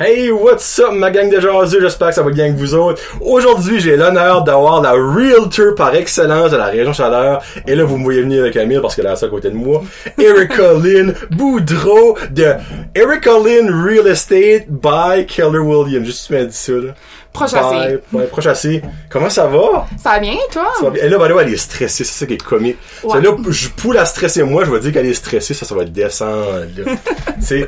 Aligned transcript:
Hey, 0.00 0.30
what's 0.30 0.78
up, 0.78 0.92
ma 0.92 1.10
gang 1.10 1.28
de 1.28 1.40
jaseux? 1.40 1.80
J'espère 1.80 2.10
que 2.10 2.14
ça 2.14 2.22
va 2.22 2.30
bien 2.30 2.44
avec 2.44 2.56
vous 2.56 2.72
autres. 2.72 3.02
Aujourd'hui, 3.20 3.80
j'ai 3.80 3.96
l'honneur 3.96 4.44
d'avoir 4.44 4.80
la 4.80 4.92
realtor 4.92 5.74
par 5.74 5.92
excellence 5.92 6.52
de 6.52 6.56
la 6.56 6.66
région 6.66 6.92
Chaleur. 6.92 7.42
Et 7.66 7.74
là, 7.74 7.82
vous 7.82 7.98
me 7.98 8.04
voyez 8.04 8.22
venir 8.22 8.42
avec 8.42 8.54
Camille 8.54 8.78
parce 8.80 8.94
qu'elle 8.94 9.06
est 9.06 9.24
à 9.24 9.28
côté 9.28 9.50
de 9.50 9.56
moi. 9.56 9.82
Erica 10.16 10.74
Lynn 10.74 11.14
Boudreau 11.32 12.16
de 12.30 12.46
Erica 12.94 13.32
Lynn 13.44 13.70
Real 13.84 14.06
Estate 14.06 14.68
by 14.68 15.26
Keller 15.26 15.58
Williams. 15.58 16.06
Juste, 16.06 16.28
tu 16.28 16.32
m'as 16.32 16.44
dit 16.44 16.54
ça, 16.56 16.72
là. 16.74 16.94
Prochassé. 17.32 17.98
By- 18.12 18.18
ouais, 18.18 18.26
Prochassé. 18.26 18.82
Comment 19.10 19.30
ça 19.30 19.48
va? 19.48 19.88
Ça 20.00 20.10
va 20.10 20.20
bien, 20.20 20.36
toi? 20.52 20.70
Ça 20.78 20.84
va 20.84 20.90
bien. 20.90 21.02
Et 21.02 21.08
là, 21.08 21.18
elle 21.42 21.52
est 21.52 21.56
stressée, 21.56 22.04
c'est 22.04 22.20
ça 22.20 22.24
qui 22.24 22.34
est 22.34 22.42
comique. 22.42 22.78
Ouais. 23.02 23.14
Ça, 23.14 23.20
là, 23.20 23.30
je, 23.48 23.68
pour 23.70 23.94
la 23.94 24.04
stresser, 24.04 24.44
moi, 24.44 24.64
je 24.64 24.70
vais 24.70 24.78
dire 24.78 24.92
qu'elle 24.92 25.06
est 25.06 25.14
stressée, 25.14 25.54
ça, 25.54 25.66
ça 25.66 25.74
va 25.74 25.84
descendre, 25.84 26.66
là. 26.76 26.92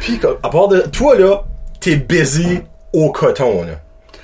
Puis, 0.00 0.20
à 0.42 0.48
part 0.50 0.68
de, 0.68 0.80
toi, 0.80 1.16
là, 1.16 1.44
t'es 1.80 1.96
busy 1.96 2.60
au 2.92 3.10
coton, 3.10 3.64
là. 3.64 3.72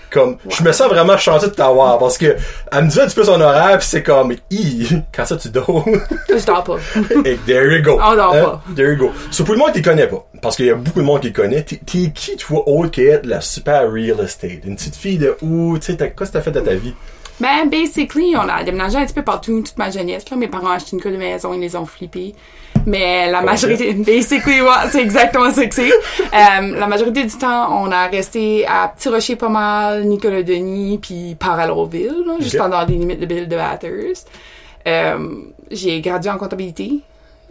Comme, 0.09 0.37
je 0.49 0.63
me 0.63 0.71
sens 0.73 0.89
vraiment 0.89 1.17
chanceux 1.19 1.49
de 1.49 1.55
t'avoir, 1.55 1.99
parce 1.99 2.17
que, 2.17 2.37
elle 2.71 2.85
me 2.85 2.89
dit 2.89 3.01
un 3.01 3.07
petit 3.07 3.17
peu 3.17 3.25
son 3.25 3.41
horaire, 3.41 3.79
pis 3.79 3.87
c'est 3.87 4.03
comme, 4.05 4.35
hi, 4.51 4.89
quand 5.13 5.27
ça 5.27 5.37
tu 5.37 5.49
dors? 5.49 5.85
Je 6.29 6.47
dors 6.47 6.63
pas. 6.63 6.77
Et 7.25 7.37
there 7.45 7.77
you 7.77 7.83
go. 7.83 7.99
On 8.01 8.15
dort 8.15 8.33
pas. 8.33 8.63
There 8.75 8.93
you 8.93 8.97
go. 8.97 9.13
So, 9.31 9.45
pour 9.45 9.55
le 9.55 9.59
monde 9.59 9.73
qui 9.73 9.83
connaît 9.83 10.07
pas, 10.07 10.25
parce 10.41 10.57
qu'il 10.57 10.67
y 10.67 10.71
a 10.71 10.75
beaucoup 10.75 11.01
de 11.01 11.05
monde 11.05 11.21
qui 11.21 11.33
connaît, 11.33 11.63
t'es, 11.63 11.81
qui, 11.85 12.37
toi, 12.37 12.63
autre 12.67 12.93
qu'être 12.93 13.27
la 13.27 13.41
super 13.41 13.91
real 13.91 14.21
estate? 14.21 14.65
Une 14.65 14.77
petite 14.77 14.97
fille 14.97 15.19
de 15.19 15.37
où, 15.43 15.77
tu 15.79 15.87
sais, 15.87 15.97
qu'est-ce 15.97 16.31
que 16.31 16.33
t'as 16.33 16.41
fait 16.41 16.53
de 16.53 16.61
ta 16.61 16.75
vie? 16.75 16.95
Ben, 17.39 17.69
basically, 17.69 18.35
on 18.35 18.49
a 18.49 18.63
déménagé 18.63 18.97
un 18.97 19.05
petit 19.05 19.15
peu 19.15 19.23
partout 19.23 19.61
toute 19.61 19.77
ma 19.77 19.91
jeunesse. 19.91 20.31
Là. 20.31 20.37
Mes 20.37 20.49
parents 20.49 20.69
ont 20.69 20.71
acheté 20.71 20.97
une 20.97 21.13
de 21.13 21.17
maison, 21.19 21.53
ils 21.53 21.61
les 21.61 21.77
ont 21.77 21.85
flippés. 21.85 22.35
Mais 22.87 23.31
la 23.31 23.43
majorité, 23.43 23.93
basically, 23.95 24.61
ouais, 24.63 24.71
c'est 24.91 25.03
exactement 25.03 25.51
ça 25.51 25.67
que 25.67 25.75
c'est. 25.75 25.93
Euh, 26.37 26.79
la 26.79 26.87
majorité 26.87 27.25
du 27.25 27.35
temps, 27.35 27.83
on 27.83 27.91
a 27.91 28.09
resté 28.09 28.67
à 28.67 28.89
Petit 28.89 29.09
Rocher 29.09 29.37
pas 29.37 29.49
mal, 29.49 30.05
Nicolas 30.05 30.43
Denis, 30.43 30.99
puis 30.99 31.35
Parallelville, 31.39 32.25
là, 32.27 32.35
juste 32.41 32.61
en 32.61 32.69
dehors 32.69 32.85
des 32.85 32.95
limites 32.95 33.21
de 33.21 33.27
Bill 33.27 33.49
de 33.49 33.57
Bathurst. 33.57 34.29
Euh, 34.87 35.19
j'ai 35.71 36.01
gradué 36.03 36.31
en 36.31 36.37
comptabilité. 36.37 37.01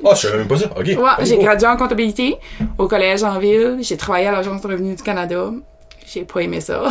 Ah, 0.03 0.11
je 0.13 0.21
savais 0.21 0.37
même 0.37 0.47
pas 0.47 0.57
ça. 0.57 0.65
Ok. 0.77 0.85
Ouais, 0.85 0.95
Oh, 0.97 1.23
j'ai 1.23 1.37
oh. 1.37 1.41
gradué 1.41 1.67
en 1.67 1.77
comptabilité 1.77 2.37
au 2.77 2.87
collège 2.87 3.23
en 3.23 3.39
ville. 3.39 3.77
J'ai 3.81 3.97
travaillé 3.97 4.27
à 4.27 4.31
l'Agence 4.31 4.61
de 4.61 4.67
revenus 4.67 4.97
du 4.97 5.03
Canada. 5.03 5.51
J'ai 6.05 6.23
pas 6.23 6.41
aimé 6.41 6.61
ça. 6.61 6.83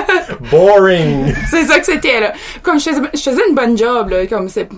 Boring. 0.50 1.34
c'est 1.50 1.64
ça 1.64 1.78
que 1.78 1.86
c'était, 1.86 2.20
là. 2.20 2.32
Comme 2.62 2.80
je 2.80 2.88
faisais, 2.88 3.00
je 3.12 3.20
faisais 3.20 3.42
une 3.48 3.54
bonne 3.54 3.76
job, 3.76 4.08
là. 4.08 4.26
Comme 4.26 4.48
c'est, 4.48 4.68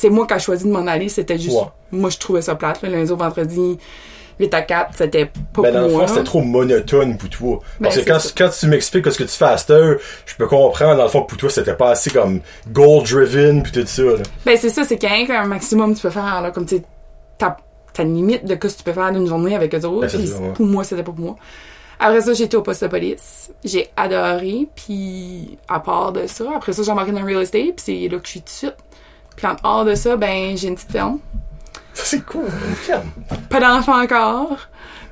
c'est 0.00 0.08
moi 0.08 0.26
qui 0.26 0.32
ai 0.32 0.38
choisi 0.38 0.64
de 0.64 0.70
m'en 0.70 0.86
aller. 0.86 1.10
C'était 1.10 1.38
juste, 1.38 1.54
Ouais. 1.56 1.66
moi, 1.92 2.08
je 2.08 2.16
trouvais 2.16 2.40
ça 2.40 2.54
plate, 2.54 2.80
là. 2.80 2.88
Lundi 2.88 3.10
au 3.10 3.16
vendredi, 3.16 3.78
8 4.38 4.54
à 4.54 4.62
4, 4.62 4.90
c'était 4.96 5.26
pas 5.52 5.60
Ben, 5.60 5.74
dans 5.74 5.88
pour 5.90 6.00
le 6.00 6.06
fond, 6.06 6.14
c'était 6.14 6.24
trop 6.24 6.40
monotone 6.40 7.18
pour 7.18 7.28
toi. 7.28 7.58
Parce 7.82 7.96
Ben, 7.96 8.04
que 8.04 8.10
quand, 8.10 8.18
quand 8.34 8.48
tu 8.48 8.66
m'expliques 8.68 9.12
ce 9.12 9.18
que 9.18 9.24
tu 9.24 9.28
fais 9.36 9.44
à 9.44 9.58
cette 9.58 9.68
heure, 9.70 9.98
je 10.24 10.34
peux 10.36 10.46
comprendre, 10.46 10.96
dans 10.96 11.02
le 11.02 11.08
fond, 11.10 11.22
que 11.22 11.28
pour 11.28 11.36
toi, 11.38 11.50
c'était 11.50 11.74
pas 11.74 11.90
assez 11.90 12.08
comme 12.10 12.40
goal-driven 12.72 13.62
pis 13.62 13.72
tout 13.72 13.86
ça, 13.86 14.02
là. 14.02 14.12
Ben, 14.46 14.56
c'est 14.56 14.70
ça, 14.70 14.84
c'est 14.84 14.96
qu'il 14.96 15.10
y 15.10 15.30
a 15.32 15.42
un 15.42 15.46
maximum 15.46 15.90
que 15.92 15.96
tu 15.96 16.02
peux 16.02 16.10
faire, 16.10 16.40
là. 16.40 16.50
Comme, 16.50 16.64
tu 16.64 16.76
sais, 16.76 16.82
ta, 17.36 17.58
ta 17.92 18.02
limite 18.02 18.44
de 18.46 18.54
ce 18.54 18.54
que 18.54 18.68
tu 18.68 18.82
peux 18.82 18.92
faire 18.94 19.12
d'une 19.12 19.26
journée 19.26 19.54
avec 19.54 19.74
eux 19.74 19.84
autres. 19.84 20.06
Ben, 20.06 20.08
puis 20.08 20.32
ouais. 20.32 20.52
pour 20.54 20.64
moi, 20.66 20.82
c'était 20.84 21.02
pas 21.02 21.12
pour 21.12 21.20
moi. 21.24 21.36
Après 22.02 22.22
ça, 22.22 22.32
j'étais 22.32 22.56
au 22.56 22.62
poste 22.62 22.82
de 22.82 22.88
police. 22.88 23.52
J'ai 23.62 23.90
adoré. 23.94 24.66
Puis, 24.74 25.58
à 25.68 25.80
part 25.80 26.12
de 26.12 26.26
ça, 26.26 26.44
après 26.56 26.72
ça, 26.72 26.82
j'ai 26.82 26.90
embarqué 26.90 27.12
dans 27.12 27.20
le 27.20 27.26
real 27.26 27.42
estate. 27.42 27.76
Puis 27.76 27.84
c'est 27.84 28.08
là 28.08 28.18
que 28.18 28.24
je 28.24 28.30
suis 28.30 28.40
tout 28.40 28.46
de 28.46 28.50
suite. 28.50 28.76
Puis, 29.40 29.46
en 29.50 29.54
dehors 29.54 29.84
de 29.84 29.94
ça, 29.94 30.16
ben, 30.16 30.56
j'ai 30.56 30.68
une 30.68 30.74
petite 30.74 30.92
ferme. 30.92 31.18
Ça, 31.94 32.02
c'est 32.04 32.24
cool, 32.24 32.44
une 32.68 32.74
ferme. 32.74 33.10
Pas 33.48 33.60
d'enfant 33.60 34.00
encore. 34.02 34.56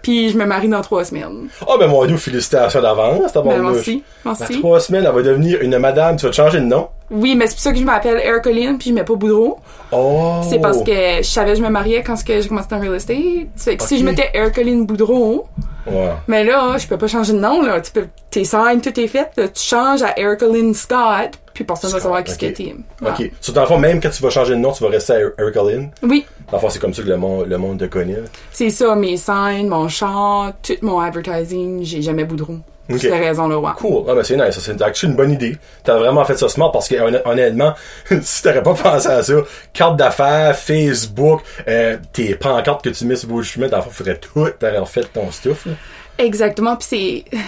Puis, 0.02 0.30
je 0.30 0.38
me 0.38 0.44
marie 0.46 0.68
dans 0.68 0.80
trois 0.80 1.04
semaines. 1.04 1.48
Ah, 1.62 1.74
ben, 1.78 1.88
mon 1.88 2.04
dieu, 2.06 2.16
félicitations 2.16 2.80
d'avance, 2.80 3.32
t'as 3.32 3.42
Ben, 3.42 3.60
bon 3.62 3.70
merci. 3.72 4.04
Dans 4.24 4.34
Merci. 4.38 4.60
trois 4.60 4.80
semaines, 4.80 5.04
elle 5.06 5.14
va 5.14 5.22
devenir 5.22 5.60
une 5.60 5.76
madame, 5.78 6.16
tu 6.16 6.24
vas 6.26 6.30
te 6.30 6.36
changer 6.36 6.60
de 6.60 6.66
nom? 6.66 6.88
Oui, 7.10 7.34
mais 7.34 7.46
c'est 7.46 7.54
pour 7.54 7.62
ça 7.62 7.72
que 7.72 7.78
je 7.78 7.84
m'appelle 7.84 8.20
Erica 8.22 8.50
Lynn, 8.50 8.78
puis 8.78 8.90
je 8.90 8.94
mets 8.94 9.02
pas 9.02 9.14
Boudreau. 9.16 9.58
Oh. 9.92 10.40
C'est 10.48 10.60
parce 10.60 10.82
que 10.84 11.16
je 11.18 11.22
savais 11.22 11.52
que 11.52 11.58
je 11.58 11.62
me 11.62 11.70
mariais 11.70 12.02
quand 12.02 12.14
j'ai 12.26 12.46
commencé 12.46 12.68
dans 12.70 12.76
le 12.76 12.82
real 12.82 12.94
estate. 12.96 13.16
Fait 13.56 13.76
que 13.76 13.82
si 13.82 13.98
je 13.98 14.04
mettais 14.04 14.30
Lynn 14.62 14.86
Boudreau, 14.86 15.46
Ouais. 15.86 16.12
mais 16.28 16.44
là, 16.44 16.76
je 16.76 16.86
peux 16.86 16.98
pas 16.98 17.06
changer 17.06 17.32
de 17.32 17.38
nom, 17.38 17.62
là. 17.62 17.80
Tu 17.80 17.90
peux, 17.92 18.06
tes 18.30 18.44
signes, 18.44 18.80
tout 18.82 19.00
est 19.00 19.06
fait. 19.08 19.30
là. 19.38 19.48
Tu 19.48 19.62
changes 19.62 20.02
à 20.02 20.14
Lynn 20.18 20.74
Scott, 20.74 21.30
puis 21.58 21.64
personne 21.64 21.90
va 21.90 21.98
Scott, 21.98 22.02
savoir 22.02 22.22
qui. 22.22 22.72
Voilà. 23.00 23.16
Ok. 23.18 23.30
So, 23.40 23.50
dans 23.52 23.62
le 23.62 23.66
fond, 23.66 23.78
même 23.78 24.00
quand 24.00 24.10
tu 24.10 24.22
vas 24.22 24.30
changer 24.30 24.54
de 24.54 24.60
nom, 24.60 24.70
tu 24.70 24.84
vas 24.84 24.90
rester 24.90 25.14
à 25.14 25.18
Erica 25.42 25.60
Lynn. 25.64 25.90
Oui, 26.04 26.24
Dans 26.52 26.56
le 26.58 26.60
fond, 26.60 26.70
c'est 26.70 26.78
comme 26.78 26.94
ça 26.94 27.02
que 27.02 27.08
le 27.08 27.16
monde, 27.16 27.48
le 27.48 27.58
monde 27.58 27.80
te 27.80 27.86
connaît. 27.86 28.18
c'est 28.52 28.70
ça, 28.70 28.94
mes 28.94 29.16
signes, 29.16 29.66
mon 29.68 29.88
chant, 29.88 30.52
tout 30.62 30.74
mon 30.82 31.00
advertising, 31.00 31.82
j'ai 31.82 32.00
jamais 32.00 32.22
Boudreau. 32.22 32.58
Pour 32.86 32.94
Ok. 32.94 33.02
cette 33.02 33.12
raison-là, 33.12 33.58
ouais. 33.58 33.70
Cool. 33.76 34.04
Ah 34.08 34.14
ben 34.14 34.22
c'est 34.22 34.36
nice. 34.36 34.58
C'est 34.60 34.80
actually 34.80 35.10
une 35.10 35.16
bonne 35.16 35.32
idée. 35.32 35.58
T'as 35.84 35.98
vraiment 35.98 36.24
fait 36.24 36.38
ça 36.38 36.48
smart 36.48 36.70
parce 36.72 36.86
que 36.88 36.94
honn- 36.94 37.20
honnêtement, 37.26 37.74
si 38.22 38.42
t'aurais 38.42 38.62
pas 38.62 38.72
pensé 38.74 39.08
à 39.08 39.22
ça, 39.22 39.34
carte 39.74 39.96
d'affaires, 39.96 40.56
Facebook, 40.56 41.42
euh, 41.66 41.96
tes 42.12 42.34
pancartes 42.36 42.82
que 42.84 42.88
tu 42.90 43.04
mets 43.04 43.16
sur 43.16 43.28
le 43.28 43.34
le 43.78 43.82
fond, 43.82 43.90
faudrait 43.90 44.16
tout 44.16 44.46
t'aurais 44.58 44.78
refait 44.78 45.02
ton 45.12 45.30
stuff. 45.32 45.66
Là. 45.66 45.72
Exactement, 46.18 46.76
puis 46.76 46.86
c'est 46.88 47.38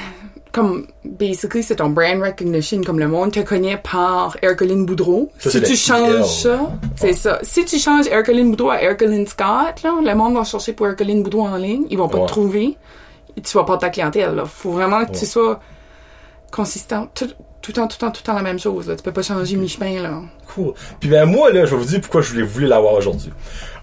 comme 0.53 0.87
basically 1.05 1.63
c'est 1.63 1.77
ton 1.77 1.91
brand 1.91 2.21
recognition 2.23 2.81
comme 2.83 2.99
le 2.99 3.07
monde 3.09 3.33
te 3.33 3.41
connaît 3.41 3.77
par 3.77 4.37
Ercoline 4.43 4.85
Boudreau. 4.87 5.31
Ça, 5.39 5.51
si 5.51 5.63
tu 5.63 5.77
changes 5.77 6.25
ça, 6.43 6.73
c'est 6.97 7.13
ça. 7.13 7.39
Si 7.43 7.65
tu 7.65 7.79
changes 7.79 8.07
Ercoline 8.09 8.51
Boudreau 8.51 8.71
à 8.71 8.83
Ercoline 8.83 9.27
Scott, 9.27 9.83
là, 9.85 9.95
le 10.03 10.15
monde 10.15 10.35
va 10.35 10.45
chercher 10.45 10.73
pour 10.73 10.87
Ercoline 10.89 11.23
Boudreau 11.23 11.43
en 11.47 11.57
ligne, 11.57 11.87
ils 11.91 11.97
vont 11.99 12.09
pas 12.09 12.19
Ouais. 12.19 12.27
te 12.27 12.31
trouver. 12.33 12.77
Tu 13.43 13.57
vas 13.57 13.65
pas 13.65 13.77
ta 13.79 13.91
clientèle 13.91 14.35
là. 14.35 14.45
Faut 14.45 14.73
vraiment 14.73 15.05
que 15.05 15.13
Ouais. 15.13 15.19
tu 15.19 15.27
sois 15.27 15.61
consistant 16.51 17.09
tout 17.15 17.29
tout 17.63 17.71
le 17.71 17.75
temps 17.75 17.87
tout 17.87 17.97
le 18.01 18.07
temps 18.07 18.11
tout 18.11 18.23
le 18.23 18.27
temps 18.27 18.35
la 18.35 18.43
même 18.43 18.59
chose 18.59 18.89
là. 18.89 18.97
Tu 18.97 19.03
peux 19.03 19.13
pas 19.13 19.23
changer 19.23 19.57
mi-chemin 19.57 20.03
là. 20.03 20.21
Cool. 20.55 20.75
Puis 20.99 21.09
ben 21.09 21.27
moi, 21.27 21.53
là, 21.53 21.65
je 21.65 21.71
vais 21.71 21.77
vous 21.77 21.85
dire 21.85 22.01
pourquoi 22.01 22.23
je 22.23 22.31
voulais 22.31 22.43
voulu 22.43 22.67
l'avoir 22.67 22.95
aujourd'hui. 22.95 23.33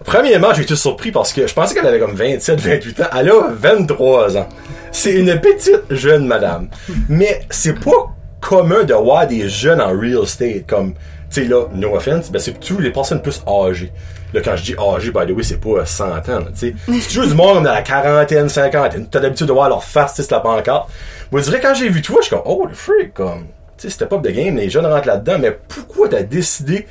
Premièrement, 0.04 0.52
j'ai 0.52 0.62
été 0.62 0.76
surpris 0.76 1.12
parce 1.12 1.32
que 1.32 1.46
je 1.46 1.54
pensais 1.54 1.74
qu'elle 1.74 1.86
avait 1.86 1.98
comme 1.98 2.14
27, 2.14 2.60
28 2.60 3.00
ans. 3.00 3.04
Elle 3.18 3.30
a 3.30 3.48
23 3.52 4.36
ans. 4.36 4.48
C'est 4.92 5.14
une 5.14 5.40
petite 5.40 5.82
jeune 5.90 6.26
madame. 6.26 6.68
Mais 7.08 7.40
c'est 7.50 7.78
pas 7.78 8.14
commun 8.40 8.84
de 8.84 8.94
voir 8.94 9.26
des 9.26 9.48
jeunes 9.48 9.80
en 9.80 9.90
real 9.90 10.22
estate 10.22 10.66
comme, 10.66 10.94
tu 11.30 11.42
sais 11.42 11.44
là, 11.44 11.66
no 11.74 11.94
offense, 11.94 12.30
ben 12.30 12.38
c'est 12.38 12.58
tous 12.58 12.78
les 12.78 12.90
personnes 12.90 13.22
plus 13.22 13.42
âgées. 13.46 13.92
Là, 14.34 14.42
quand 14.44 14.56
je 14.56 14.62
dis 14.62 14.74
âgé, 14.78 15.10
by 15.10 15.26
the 15.26 15.36
way, 15.36 15.42
c'est 15.42 15.60
pas 15.60 15.70
euh, 15.70 15.84
100 15.84 16.04
ans, 16.04 16.20
là, 16.26 16.44
tu 16.52 16.58
sais. 16.58 16.74
C'est 17.00 17.08
toujours 17.08 17.26
du 17.26 17.34
monde 17.34 17.64
dans 17.64 17.72
la 17.72 17.80
quarantaine, 17.80 18.48
cinquantaine. 18.50 19.06
T'as 19.10 19.20
l'habitude 19.20 19.46
de 19.46 19.52
voir 19.52 19.70
leur 19.70 19.82
face, 19.82 20.14
c'est 20.16 20.30
la 20.30 20.40
pancarte. 20.40 20.90
Moi, 21.32 21.40
je 21.40 21.46
dirais, 21.46 21.60
quand 21.60 21.74
j'ai 21.74 21.88
vu 21.88 22.02
toi, 22.02 22.18
je 22.20 22.26
suis 22.26 22.36
comme, 22.36 22.44
oh, 22.44 22.66
le 22.68 22.74
freak, 22.74 23.14
comme, 23.14 23.46
sais, 23.82 23.90
c'était 23.90 24.06
pas 24.06 24.18
de 24.18 24.30
game, 24.30 24.56
les 24.56 24.70
jeunes 24.70 24.86
rentrent 24.86 25.06
là-dedans, 25.06 25.38
mais 25.38 25.58
pourquoi 25.68 26.08
t'as 26.08 26.22
décidé 26.22 26.86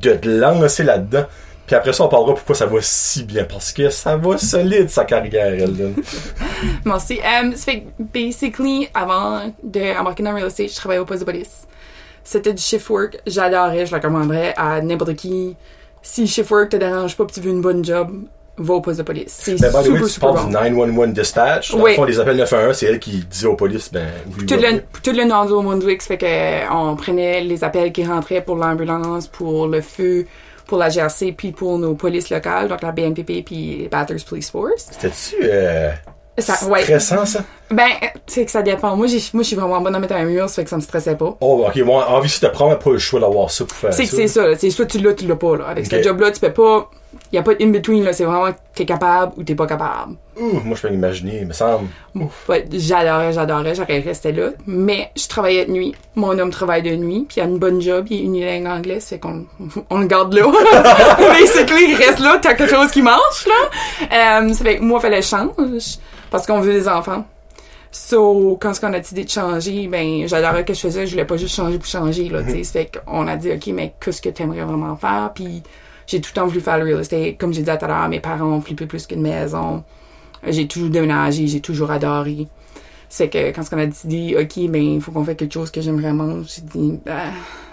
de 0.00 0.14
te 0.14 0.28
lancer 0.28 0.84
là-dedans? 0.84 1.24
Puis 1.66 1.76
après 1.76 1.92
ça, 1.92 2.04
on 2.04 2.08
parlera 2.08 2.34
pourquoi 2.34 2.54
ça 2.54 2.64
va 2.64 2.78
si 2.80 3.24
bien, 3.24 3.44
parce 3.44 3.72
que 3.72 3.90
ça 3.90 4.16
va 4.16 4.38
solide, 4.38 4.88
sa 4.88 5.04
carrière, 5.04 5.68
là. 5.68 5.90
Merci. 6.86 7.20
Um, 7.20 7.54
ça 7.54 7.72
fait 7.72 7.84
basically, 7.98 8.88
avant 8.94 9.52
d'embarquer 9.62 10.22
dans 10.22 10.30
le 10.30 10.36
real 10.36 10.46
estate, 10.46 10.70
je 10.70 10.76
travaillais 10.76 11.00
au 11.00 11.04
poste 11.04 11.20
de 11.20 11.24
police. 11.26 11.66
C'était 12.24 12.54
du 12.54 12.62
shift 12.62 12.88
work. 12.88 13.20
J'adorais, 13.26 13.84
je 13.84 13.90
le 13.90 13.96
recommanderais 13.96 14.54
à 14.56 14.80
n'importe 14.80 15.14
qui. 15.16 15.56
Si 16.00 16.22
le 16.22 16.26
shift 16.26 16.50
work 16.50 16.70
te 16.70 16.76
dérange 16.76 17.14
pas 17.16 17.26
pis 17.26 17.34
tu 17.34 17.40
veux 17.40 17.50
une 17.50 17.60
bonne 17.60 17.84
job, 17.84 18.12
va 18.58 18.74
au 18.74 18.80
poste 18.80 18.98
de 18.98 19.02
police. 19.04 19.34
C'est 19.42 19.60
Ben, 19.60 19.68
super, 19.70 19.92
way, 19.92 19.98
tu 20.00 20.08
super 20.08 20.32
bon. 20.34 20.44
du 20.44 20.50
911 20.52 21.08
dispatch? 21.12 21.72
Dans 21.72 21.82
Oui. 21.82 21.90
le 21.92 21.96
fond, 21.96 22.04
les 22.04 22.20
appels 22.20 22.36
911, 22.36 22.76
c'est 22.76 22.86
elle 22.86 22.98
qui 22.98 23.24
dit 23.24 23.46
aux 23.46 23.54
polices, 23.56 23.90
ben, 23.92 24.06
Tout 24.46 24.54
le, 24.54 24.80
tout 25.02 25.12
le 25.12 25.24
Nouveau-Brunswick, 25.24 26.02
fait 26.02 26.18
que 26.18 26.72
on 26.72 26.96
prenait 26.96 27.40
les 27.42 27.64
appels 27.64 27.92
qui 27.92 28.04
rentraient 28.04 28.42
pour 28.42 28.56
l'ambulance, 28.56 29.26
pour 29.28 29.66
le 29.66 29.80
feu, 29.80 30.26
pour 30.66 30.78
la 30.78 30.88
GRC, 30.90 31.32
puis 31.32 31.52
pour 31.52 31.78
nos 31.78 31.94
polices 31.94 32.30
locales, 32.30 32.68
donc 32.68 32.82
la 32.82 32.92
BNPP 32.92 33.42
puis 33.44 33.88
Bathurst 33.90 34.28
Police 34.28 34.50
Force. 34.50 34.88
C'était-tu, 34.90 35.36
euh, 35.42 35.90
Ça, 36.38 36.54
ouais. 36.68 36.82
stressant, 36.82 37.24
ça? 37.26 37.40
Ben, 37.70 37.88
tu 38.26 38.34
sais 38.34 38.44
que 38.44 38.50
ça 38.50 38.62
dépend. 38.62 38.94
Moi, 38.94 39.06
moi, 39.32 39.42
je 39.42 39.46
suis 39.46 39.56
vraiment 39.56 39.80
bonne 39.80 39.94
à 39.94 39.98
mettre 39.98 40.14
un 40.14 40.24
mur, 40.24 40.48
ça 40.48 40.56
fait 40.56 40.64
que 40.64 40.70
ça 40.70 40.76
me 40.76 40.80
stressait 40.82 41.16
pas. 41.16 41.36
Oh, 41.40 41.64
ok, 41.66 41.82
bon, 41.82 41.98
en 42.00 42.20
vie, 42.20 42.28
si 42.28 42.40
t'as 42.40 42.50
probablement 42.50 42.80
pas 42.82 42.90
le 42.92 42.98
choix 42.98 43.18
d'avoir 43.18 43.50
ça 43.50 43.64
pour 43.64 43.76
faire 43.76 43.92
C'est 43.92 44.04
ça. 44.04 44.10
que 44.10 44.16
c'est 44.16 44.28
ça. 44.28 44.44
C'est 44.56 44.70
soit 44.70 44.86
tu 44.86 44.98
l'as, 44.98 45.14
tu 45.14 45.26
l'as 45.26 45.34
pas, 45.36 45.56
là. 45.56 45.64
Avec 45.68 45.86
ce 45.86 46.00
job-là, 46.02 46.30
tu 46.30 46.38
peux 46.40 46.52
pas. 46.52 46.90
Y 47.32 47.38
a 47.38 47.42
pas 47.42 47.54
de 47.54 47.62
in-between, 47.62 48.04
là. 48.04 48.12
C'est 48.12 48.24
vraiment 48.24 48.54
t'es 48.74 48.86
capable 48.86 49.32
ou 49.36 49.42
t'es 49.42 49.54
pas 49.54 49.66
capable. 49.66 50.14
Ouh, 50.40 50.60
moi, 50.64 50.76
je 50.76 50.82
peux 50.82 50.90
m'imaginer, 50.90 51.40
il 51.40 51.46
me 51.46 51.52
semble. 51.52 51.88
Ouf. 52.14 52.48
Ouais, 52.48 52.64
j'adorais, 52.70 53.32
j'adorais, 53.32 53.74
j'aurais 53.74 54.00
resté 54.00 54.32
là. 54.32 54.50
Mais 54.66 55.10
je 55.16 55.26
travaillais 55.28 55.66
de 55.66 55.72
nuit. 55.72 55.94
Mon 56.14 56.38
homme 56.38 56.50
travaille 56.50 56.82
de 56.82 56.94
nuit, 56.96 57.26
puis 57.28 57.38
il 57.38 57.40
a 57.42 57.44
une 57.44 57.58
bonne 57.58 57.80
job, 57.80 58.06
il 58.08 58.20
est 58.20 58.24
unilingue 58.24 58.66
anglais, 58.66 59.00
c'est 59.00 59.18
qu'on 59.18 59.44
on 59.90 59.98
le 59.98 60.06
garde 60.06 60.32
là. 60.32 60.46
Basically, 61.18 61.90
il 61.90 61.96
reste 61.96 62.20
là, 62.20 62.38
t'as 62.40 62.54
quelque 62.54 62.74
chose 62.74 62.90
qui 62.90 63.02
marche, 63.02 63.46
là. 63.46 64.40
Euh, 64.40 64.52
ça 64.54 64.64
fait 64.64 64.78
que 64.78 64.82
moi, 64.82 65.00
fallait 65.00 65.18
que 65.18 65.24
je 65.24 65.28
change, 65.28 65.98
parce 66.30 66.46
qu'on 66.46 66.60
veut 66.60 66.72
des 66.72 66.88
enfants. 66.88 67.24
So, 67.90 68.58
quand 68.60 68.72
on 68.82 68.92
a 68.92 68.98
décidé 68.98 69.24
de 69.24 69.30
changer, 69.30 69.88
ben, 69.88 70.28
j'adorais 70.28 70.64
que 70.64 70.74
je 70.74 70.80
faisais, 70.80 71.06
je 71.06 71.12
voulais 71.12 71.24
pas 71.24 71.36
juste 71.36 71.54
changer 71.54 71.78
pour 71.78 71.86
changer, 71.86 72.28
là, 72.28 72.42
tu 72.42 72.50
sais. 72.50 72.64
Fait 72.64 72.90
qu'on 73.04 73.26
a 73.26 73.36
dit, 73.36 73.50
OK, 73.50 73.66
mais 73.68 73.94
qu'est-ce 74.00 74.20
que 74.20 74.28
t'aimerais 74.28 74.62
vraiment 74.62 74.94
faire? 74.96 75.32
Puis, 75.34 75.62
j'ai 76.08 76.20
tout 76.20 76.30
le 76.34 76.40
temps 76.40 76.46
voulu 76.46 76.60
faire 76.60 76.78
le 76.78 76.84
real 76.84 77.00
estate. 77.00 77.36
Comme 77.38 77.52
j'ai 77.52 77.62
dit 77.62 77.70
à 77.70 77.76
tout 77.76 77.84
à 77.84 77.88
l'heure, 77.88 78.08
mes 78.08 78.18
parents 78.18 78.46
ont 78.46 78.60
flippé 78.60 78.86
plus 78.86 79.06
qu'une 79.06 79.20
maison. 79.20 79.84
J'ai 80.46 80.66
toujours 80.66 80.88
déménagé, 80.88 81.46
j'ai 81.46 81.60
toujours 81.60 81.90
adoré. 81.90 82.48
C'est 83.10 83.28
que 83.28 83.52
quand 83.52 83.62
on 83.72 83.78
a 83.78 83.86
décidé, 83.86 84.36
OK, 84.38 84.70
ben, 84.70 84.82
il 84.82 85.00
faut 85.00 85.12
qu'on 85.12 85.24
fasse 85.24 85.36
quelque 85.36 85.52
chose 85.52 85.70
que 85.70 85.80
j'aime 85.80 86.00
vraiment, 86.00 86.42
j'ai 86.42 86.62
dit, 86.62 87.00
ah, 87.08 87.30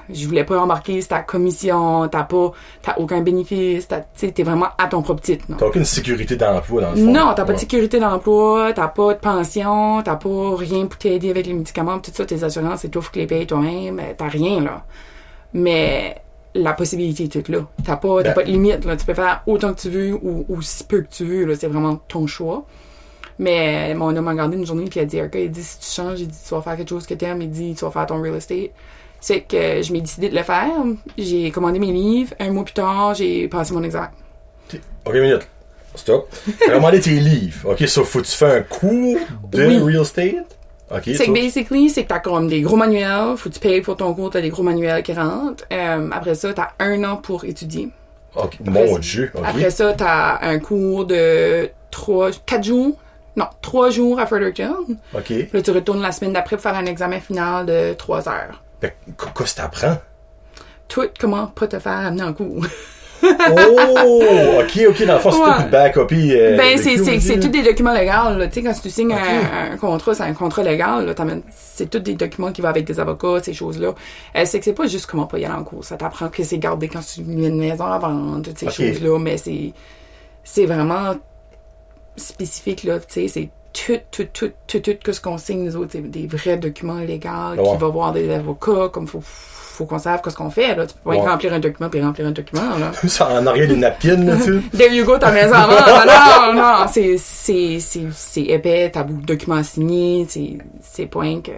je 0.09 0.25
voulais 0.27 0.43
pas 0.43 0.59
embarquer, 0.59 1.01
c'est 1.01 1.09
ta 1.09 1.19
commission, 1.21 2.07
t'as 2.07 2.23
pas, 2.23 2.51
t'as 2.81 2.95
aucun 2.97 3.21
bénéfice, 3.21 3.87
t'as, 3.87 3.99
t'es 4.01 4.43
vraiment 4.43 4.67
à 4.77 4.87
ton 4.87 5.01
propre 5.01 5.21
titre? 5.21 5.45
T'as 5.57 5.67
aucune 5.67 5.85
sécurité 5.85 6.35
d'emploi 6.35 6.81
dans 6.81 6.91
le 6.91 6.97
fond. 6.97 7.11
Non, 7.11 7.33
t'as 7.35 7.43
pas 7.43 7.53
de 7.53 7.59
sécurité 7.59 7.99
d'emploi, 7.99 8.71
t'as 8.73 8.87
pas 8.87 9.13
de 9.13 9.19
pension, 9.19 10.01
t'as 10.03 10.15
pas 10.15 10.55
rien 10.57 10.85
pour 10.85 10.97
t'aider 10.97 11.29
avec 11.29 11.47
les 11.47 11.53
médicaments, 11.53 11.99
tout 11.99 12.11
ça, 12.13 12.25
tes 12.25 12.43
assurances, 12.43 12.81
c'est 12.81 12.89
toi, 12.89 13.01
faut 13.01 13.11
que 13.11 13.19
les 13.19 13.27
payes 13.27 13.47
toi-même, 13.47 14.01
t'as 14.17 14.27
rien, 14.27 14.61
là. 14.61 14.85
Mais 15.53 16.15
la 16.55 16.73
possibilité 16.73 17.25
est 17.25 17.27
toute 17.27 17.49
là. 17.49 17.67
T'as 17.83 17.97
pas, 17.97 18.23
t'as 18.23 18.29
Ben- 18.29 18.33
pas 18.33 18.43
de 18.43 18.47
limite, 18.51 18.83
là. 18.85 18.95
Tu 18.95 19.05
peux 19.05 19.13
faire 19.13 19.43
autant 19.45 19.73
que 19.73 19.81
tu 19.81 19.89
veux 19.89 20.13
ou 20.13 20.45
aussi 20.49 20.83
peu 20.85 21.01
que 21.01 21.09
tu 21.09 21.25
veux. 21.25 21.53
C'est 21.55 21.67
vraiment 21.67 21.97
ton 22.07 22.25
choix. 22.25 22.65
Mais 23.37 23.93
mon 23.93 24.15
homme 24.15 24.23
m'a 24.25 24.31
regardé 24.31 24.55
une 24.57 24.65
journée 24.65 24.85
puis 24.85 24.99
il 24.99 25.03
a 25.03 25.05
dit, 25.05 25.21
OK, 25.21 25.35
il 25.35 25.51
dit, 25.51 25.61
si 25.63 25.79
tu 25.79 25.85
changes, 25.87 26.21
il 26.21 26.27
dit, 26.27 26.37
tu 26.47 26.55
vas 26.55 26.61
faire 26.61 26.77
quelque 26.77 26.89
chose 26.89 27.05
que 27.05 27.13
t'aimes, 27.13 27.41
il 27.41 27.49
dit, 27.51 27.75
tu 27.77 27.83
vas 27.83 27.91
faire 27.91 28.05
ton 28.05 28.21
real 28.21 28.35
estate. 28.35 28.71
C'est 29.19 29.41
que 29.41 29.81
je 29.81 29.91
m'ai 29.91 30.01
décidé 30.01 30.29
de 30.29 30.35
le 30.35 30.43
faire. 30.43 30.71
J'ai 31.17 31.51
commandé 31.51 31.77
mes 31.79 31.91
livres. 31.91 32.33
Un 32.39 32.51
mois 32.51 32.63
plus 32.63 32.73
tard, 32.73 33.13
j'ai 33.15 33.47
passé 33.47 33.73
mon 33.73 33.83
examen. 33.83 34.09
Ok, 35.05 35.13
minute. 35.13 35.47
Stop. 35.95 36.27
Commandé 36.65 36.99
tes 36.99 37.11
livres. 37.11 37.69
Ok, 37.71 37.79
ça, 37.87 38.03
faut 38.03 38.19
que 38.21 38.25
tu 38.25 38.31
fais 38.35 38.57
un 38.57 38.61
cours 38.61 39.17
de 39.51 39.65
Oui. 39.65 39.77
real 39.79 40.01
estate? 40.01 40.57
Ok, 40.91 41.01
C'est 41.05 41.25
que 41.25 41.31
basically, 41.31 41.89
c'est 41.89 42.03
que 42.03 42.09
t'as 42.09 42.19
comme 42.19 42.47
des 42.47 42.61
gros 42.61 42.75
manuels, 42.75 43.35
faut 43.37 43.49
que 43.49 43.55
tu 43.55 43.59
payes 43.59 43.81
pour 43.81 43.97
ton 43.97 44.13
cours, 44.13 44.29
t'as 44.29 44.41
des 44.41 44.49
gros 44.49 44.61
manuels 44.63 45.01
qui 45.01 45.13
rentrent. 45.13 45.63
Euh, 45.71 46.09
après 46.11 46.35
ça, 46.35 46.53
t'as 46.53 46.69
un 46.79 47.03
an 47.03 47.17
pour 47.17 47.43
étudier. 47.45 47.89
Après- 48.35 48.57
Mon 48.69 48.99
dieu, 48.99 49.31
ok. 49.33 49.41
Après 49.45 49.69
ça, 49.71 49.93
t'as 49.93 50.39
un 50.41 50.59
cours 50.59 51.05
de 51.05 51.69
trois, 51.89 52.29
quatre 52.45 52.63
jours. 52.63 52.97
Non, 53.35 53.47
trois 53.61 53.89
jours 53.89 54.19
à 54.19 54.27
Fredericton. 54.27 54.75
Ok. 55.13 55.33
Là, 55.51 55.61
tu 55.61 55.71
retournes 55.71 56.01
la 56.01 56.11
semaine 56.11 56.33
d'après 56.33 56.55
pour 56.55 56.63
faire 56.63 56.75
un 56.75 56.85
examen 56.85 57.19
final 57.19 57.65
de 57.65 57.93
trois 57.93 58.29
heures. 58.29 58.61
Que, 58.79 58.87
qu'est-ce 59.37 59.55
que 59.55 59.61
t'apprends? 59.61 59.97
Tout, 60.87 61.07
comment 61.19 61.47
pas 61.47 61.67
te 61.67 61.79
faire 61.79 61.93
amener 61.93 62.23
en 62.23 62.33
cours? 62.33 62.63
Oh! 63.51 64.59
Ok, 64.59 64.79
ok, 64.89 65.05
dans 65.05 65.13
le 65.15 65.19
fond, 65.19 65.31
c'est 65.31 65.57
tout 65.61 65.65
de 65.65 65.71
back-copie. 65.71 66.33
euh, 66.33 66.57
Ben, 66.57 66.77
c'est, 66.77 67.39
tous 67.39 67.47
des 67.49 67.63
documents 67.63 67.93
légaux. 67.93 68.45
Tu 68.47 68.51
sais, 68.53 68.63
quand 68.63 68.73
tu 68.81 68.89
signes 68.89 69.11
Ok. 69.13 69.19
un, 69.19 69.73
un 69.73 69.77
contrat, 69.77 70.13
c'est 70.13 70.23
un 70.23 70.33
contrat 70.33 70.63
légal, 70.63 71.13
c'est 71.51 71.89
tous 71.89 71.99
des 71.99 72.13
documents 72.15 72.51
qui 72.51 72.61
vont 72.61 72.69
avec 72.69 72.85
des 72.85 72.99
avocats, 72.99 73.41
ces 73.43 73.53
choses-là. 73.53 73.93
Euh, 74.35 74.41
c'est 74.45 74.59
que 74.59 74.65
c'est 74.65 74.73
pas 74.73 74.87
juste 74.87 75.05
comment 75.07 75.25
pas 75.25 75.39
y 75.39 75.45
aller 75.45 75.53
en 75.53 75.63
cours. 75.63 75.83
Ça 75.83 75.97
t'apprend 75.97 76.29
que 76.29 76.43
c'est 76.43 76.57
gardé 76.57 76.87
quand 76.87 77.01
tu 77.05 77.21
mets 77.23 77.47
une 77.47 77.59
maison 77.59 77.85
à 77.85 77.97
vendre, 77.99 78.41
toutes 78.41 78.57
ces 78.57 78.67
Ok. 78.67 78.73
choses-là. 78.73 79.19
Mais 79.19 79.37
c'est, 79.37 79.73
c'est 80.43 80.65
vraiment 80.65 81.15
spécifique, 82.15 82.83
là. 82.83 82.99
Tu 82.99 83.05
sais, 83.09 83.27
c'est 83.27 83.49
tout, 83.73 83.99
tout, 84.09 84.27
tout, 84.31 84.51
tout, 84.67 84.79
tout, 84.79 84.95
que 85.03 85.11
ce 85.11 85.19
qu'on 85.19 85.37
signe, 85.37 85.65
nous 85.65 85.75
autres, 85.75 85.89
c'est 85.91 86.09
des 86.09 86.27
vrais 86.27 86.57
documents 86.57 86.99
légaux 86.99 87.29
Ouais. 87.57 87.63
qui 87.71 87.77
va 87.77 87.87
voir 87.89 88.13
des 88.13 88.29
avocats, 88.33 88.89
comme 88.91 89.05
faut, 89.07 89.21
faut 89.75 89.85
qu'on 89.85 89.99
sache 89.99 90.19
ce 90.27 90.35
qu'on 90.35 90.49
fait, 90.49 90.75
là. 90.75 90.85
Tu 90.87 90.93
peux 90.95 91.09
pas 91.11 91.15
Ouais. 91.17 91.27
remplir 91.27 91.53
un 91.53 91.59
document 91.59 91.89
puis 91.89 92.01
remplir 92.01 92.27
un 92.27 92.31
document, 92.31 92.77
là. 92.79 92.91
Ça 93.07 93.29
en 93.29 93.45
arrière 93.45 93.67
des 93.67 93.75
napkins, 93.77 94.23
là, 94.23 94.35
tu. 94.43 94.61
There 94.77 94.93
you 94.93 95.05
go, 95.05 95.17
ta 95.17 95.31
maison. 95.31 95.53
Non, 95.53 96.53
non, 96.53 96.53
non, 96.61 96.85
c'est, 96.91 97.15
c'est, 97.17 97.79
c'est, 97.79 98.07
c'est 98.13 98.41
épais, 98.43 98.89
t'as 98.93 99.03
beaucoup 99.03 99.21
de 99.21 99.25
documents 99.25 99.63
signés, 99.63 100.25
c'est, 100.29 100.57
c'est 100.81 101.05
point 101.05 101.41
que... 101.41 101.51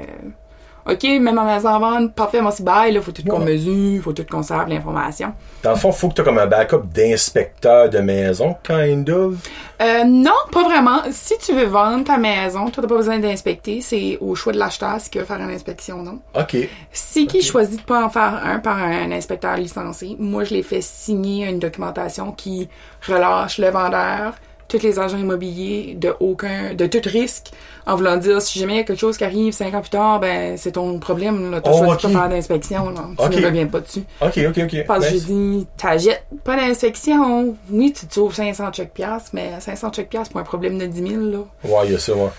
OK, 0.90 1.04
même 1.04 1.36
ma 1.36 1.44
maison 1.44 1.70
à 1.70 1.80
vendre, 1.80 2.12
parfait, 2.12 2.42
moi 2.42 2.52
c'est 2.52 2.64
bail, 2.64 2.94
là, 2.94 3.02
faut 3.02 3.12
tout 3.12 3.24
qu'on 3.24 3.40
mesure, 3.40 4.02
faut 4.02 4.14
tout 4.14 4.26
qu'on 4.30 4.42
serve 4.42 4.70
l'information. 4.70 5.34
Dans 5.62 5.72
le 5.72 5.76
fond, 5.76 5.92
faut 5.92 6.08
que 6.08 6.14
t'aies 6.14 6.24
comme 6.24 6.38
un 6.38 6.48
backup 6.48 6.84
d'inspecteur 6.94 7.90
de 7.90 8.00
maison, 8.00 8.56
kind 8.64 9.10
of. 9.10 9.36
Euh, 9.82 10.06
non, 10.06 10.32
pas 10.52 10.64
vraiment. 10.64 11.02
Si 11.12 11.38
tu 11.40 11.54
veux 11.54 11.66
vendre 11.66 12.06
ta 12.06 12.18
maison, 12.18 12.70
toi 12.70 12.82
t'as 12.82 12.88
pas 12.90 12.96
besoin 12.96 13.20
d'inspecter, 13.20 13.82
c'est 13.82 14.18
au 14.22 14.34
choix 14.34 14.54
de 14.54 14.60
l'acheteur 14.60 14.96
si 15.00 15.10
tu 15.10 15.20
veut 15.20 15.26
faire 15.26 15.42
une 15.42 15.52
inspection, 15.52 16.02
non? 16.02 16.20
Ok. 16.34 16.56
Si 16.92 17.28
qui 17.28 17.42
choisit 17.42 17.82
de 17.82 17.86
pas 17.86 18.06
en 18.06 18.10
faire 18.10 18.42
un 18.44 18.60
par 18.60 18.78
un 18.78 19.12
inspecteur 19.12 19.58
licencié, 19.58 20.16
moi 20.20 20.46
je 20.46 20.54
l'ai 20.54 20.64
fait 20.64 20.82
signer 20.82 21.48
une 21.48 21.60
documentation 21.60 22.32
qui 22.32 22.70
relâche 23.08 23.58
le 23.58 23.70
vendeur, 23.70 24.36
tous 24.68 24.82
les 24.84 25.00
agents 25.00 25.18
immobiliers 25.18 25.96
de 26.00 26.14
aucun, 26.20 26.74
de 26.74 26.86
tout 26.88 27.02
risque, 27.06 27.52
en 27.86 27.96
voulant 27.96 28.18
dire 28.18 28.42
si 28.42 28.60
jamais 28.60 28.74
il 28.74 28.78
y 28.78 28.80
a 28.80 28.84
quelque 28.84 29.00
chose 29.00 29.18
qui 29.18 29.24
arrive 29.24 29.54
cinq 29.54 29.74
ans 29.74 29.82
plus 29.82 29.90
tard, 29.90 30.20
ben 30.20 30.58
c'est 30.58 30.74
ton 30.74 31.00
problème, 31.00 31.52
là. 31.52 31.62
T'as 31.62 31.72
Oh, 31.72 31.78
choisi 31.86 32.08
de 32.08 32.14
pas 32.14 32.20
faire 32.20 32.30
d'inspection, 32.30 32.90
là. 32.90 33.02
Tu 33.32 33.40
ne 33.40 33.46
reviens 33.46 33.66
pas 33.68 33.80
dessus. 33.80 34.04
Ok, 34.22 34.40
ok, 34.50 34.58
ok. 34.66 34.86
Parce 34.88 35.08
que 35.08 35.14
Nice. 35.14 35.26
j'ai 35.28 35.34
dit, 35.34 35.68
t'achètes 35.78 36.24
pas 36.44 36.56
d'inspection. 36.58 37.56
Oui, 37.72 37.94
tu 37.94 38.06
te 38.08 38.14
sauves 38.14 38.34
500 38.34 38.72
check 38.72 38.94
piastres, 38.94 39.30
mais 39.34 39.52
500 39.60 39.92
check 39.92 40.10
piastres 40.10 40.32
pour 40.32 40.42
un 40.42 40.46
problème 40.46 40.78
de 40.78 40.86
10 40.86 41.08
000, 41.08 41.22
là. 41.32 41.38
Ouais, 41.64 41.86
il 41.88 41.92
y 41.94 41.96
a 41.96 42.00
ça, 42.00 42.14
ouais. 42.14 42.30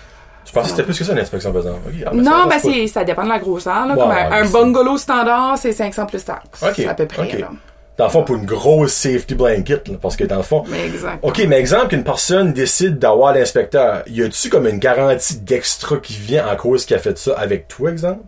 Je 0.45 0.51
pensais 0.51 0.63
que 0.65 0.69
c'était 0.71 0.83
plus 0.83 0.97
que 0.97 1.03
ça, 1.03 1.13
une 1.13 1.19
inspection. 1.19 1.51
Ok, 1.51 1.65
ah, 2.05 2.09
ben, 2.11 2.21
Non, 2.21 2.47
ben 2.49 2.57
c'est, 2.59 2.87
ça 2.87 3.03
dépend 3.03 3.23
de 3.23 3.29
la 3.29 3.39
grosseur, 3.39 3.85
là. 3.85 3.95
Comme 3.95 4.09
un, 4.11 4.31
un 4.31 4.45
bungalow 4.49 4.97
standard, 4.97 5.57
c'est 5.57 5.73
500 5.73 6.05
plus 6.07 6.23
taxes. 6.25 6.63
Ok, 6.63 6.73
C'est 6.75 6.87
à 6.87 6.93
peu 6.95 7.05
près, 7.05 7.37
là. 7.37 7.49
Dans 7.99 8.05
le 8.05 8.11
fond, 8.11 8.23
pour 8.23 8.37
une 8.37 8.45
grosse 8.45 8.93
safety 8.93 9.35
blanket, 9.35 9.89
là, 9.89 9.97
parce 10.01 10.15
que 10.15 10.23
dans 10.23 10.37
le 10.37 10.43
fond... 10.43 10.63
Mais 10.69 10.85
exact. 10.85 11.19
Ok, 11.21 11.43
mais 11.49 11.59
exemple 11.59 11.89
qu'une 11.89 12.05
personne 12.05 12.53
décide 12.53 12.97
d'avoir 12.97 13.33
l'inspecteur, 13.33 14.03
y 14.07 14.23
a-tu 14.23 14.47
comme 14.47 14.67
une 14.67 14.79
garantie 14.79 15.35
d'extra 15.39 15.97
qui 15.97 16.13
vient 16.13 16.47
en 16.47 16.55
cause 16.55 16.85
qui 16.85 16.93
a 16.93 16.99
fait 16.99 17.17
ça 17.17 17.37
avec 17.37 17.67
toi, 17.67 17.91
exemple? 17.91 18.21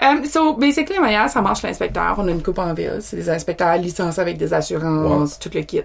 Um, 0.00 0.24
so, 0.24 0.54
basically, 0.54 0.98
manière 0.98 1.28
ça 1.28 1.42
marche 1.42 1.62
l'inspecteur, 1.62 2.14
on 2.16 2.26
a 2.28 2.30
une 2.30 2.42
coupe 2.42 2.58
en 2.58 2.72
ville. 2.72 2.96
C'est 3.00 3.16
des 3.16 3.28
inspecteurs 3.28 3.76
licenciés 3.76 4.22
avec 4.22 4.38
des 4.38 4.54
assurances, 4.54 5.38
tout 5.38 5.50
le 5.52 5.60
kit. 5.60 5.82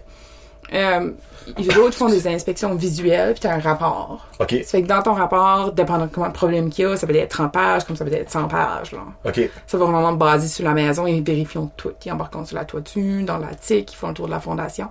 Um, 0.71 1.16
les 1.57 1.77
autres 1.77 1.95
font 1.95 2.09
des 2.09 2.27
inspections 2.27 2.75
visuelles, 2.75 3.31
puis 3.33 3.41
t'as 3.41 3.55
un 3.55 3.59
rapport. 3.59 4.27
Ok, 4.39 4.51
Ça 4.63 4.71
fait 4.71 4.83
que 4.83 4.87
dans 4.87 5.01
ton 5.01 5.13
rapport, 5.13 5.71
dépendant 5.71 6.05
de 6.05 6.11
comment 6.11 6.27
de 6.27 6.33
problème 6.33 6.69
qu'il 6.69 6.85
y 6.85 6.87
a, 6.87 6.95
ça 6.97 7.07
peut 7.07 7.15
être 7.15 7.29
30 7.31 7.51
pages, 7.51 7.83
comme 7.85 7.95
ça 7.95 8.05
peut 8.05 8.13
être 8.13 8.29
100 8.29 8.47
pages, 8.47 8.91
là. 8.91 8.99
ok, 9.25 9.49
Ça 9.67 9.77
va 9.77 9.85
vraiment 9.85 10.13
baser 10.13 10.47
sur 10.47 10.65
la 10.65 10.73
maison, 10.73 11.07
ils 11.07 11.23
vérifient 11.23 11.59
tout. 11.77 11.91
Ils 12.05 12.11
embarquent 12.11 12.45
sur 12.45 12.55
la 12.55 12.65
toiture, 12.65 13.25
dans 13.25 13.37
l'attique, 13.37 13.91
ils 13.93 13.95
font 13.95 14.09
le 14.09 14.13
tour 14.13 14.25
de 14.27 14.31
la 14.31 14.39
fondation. 14.39 14.87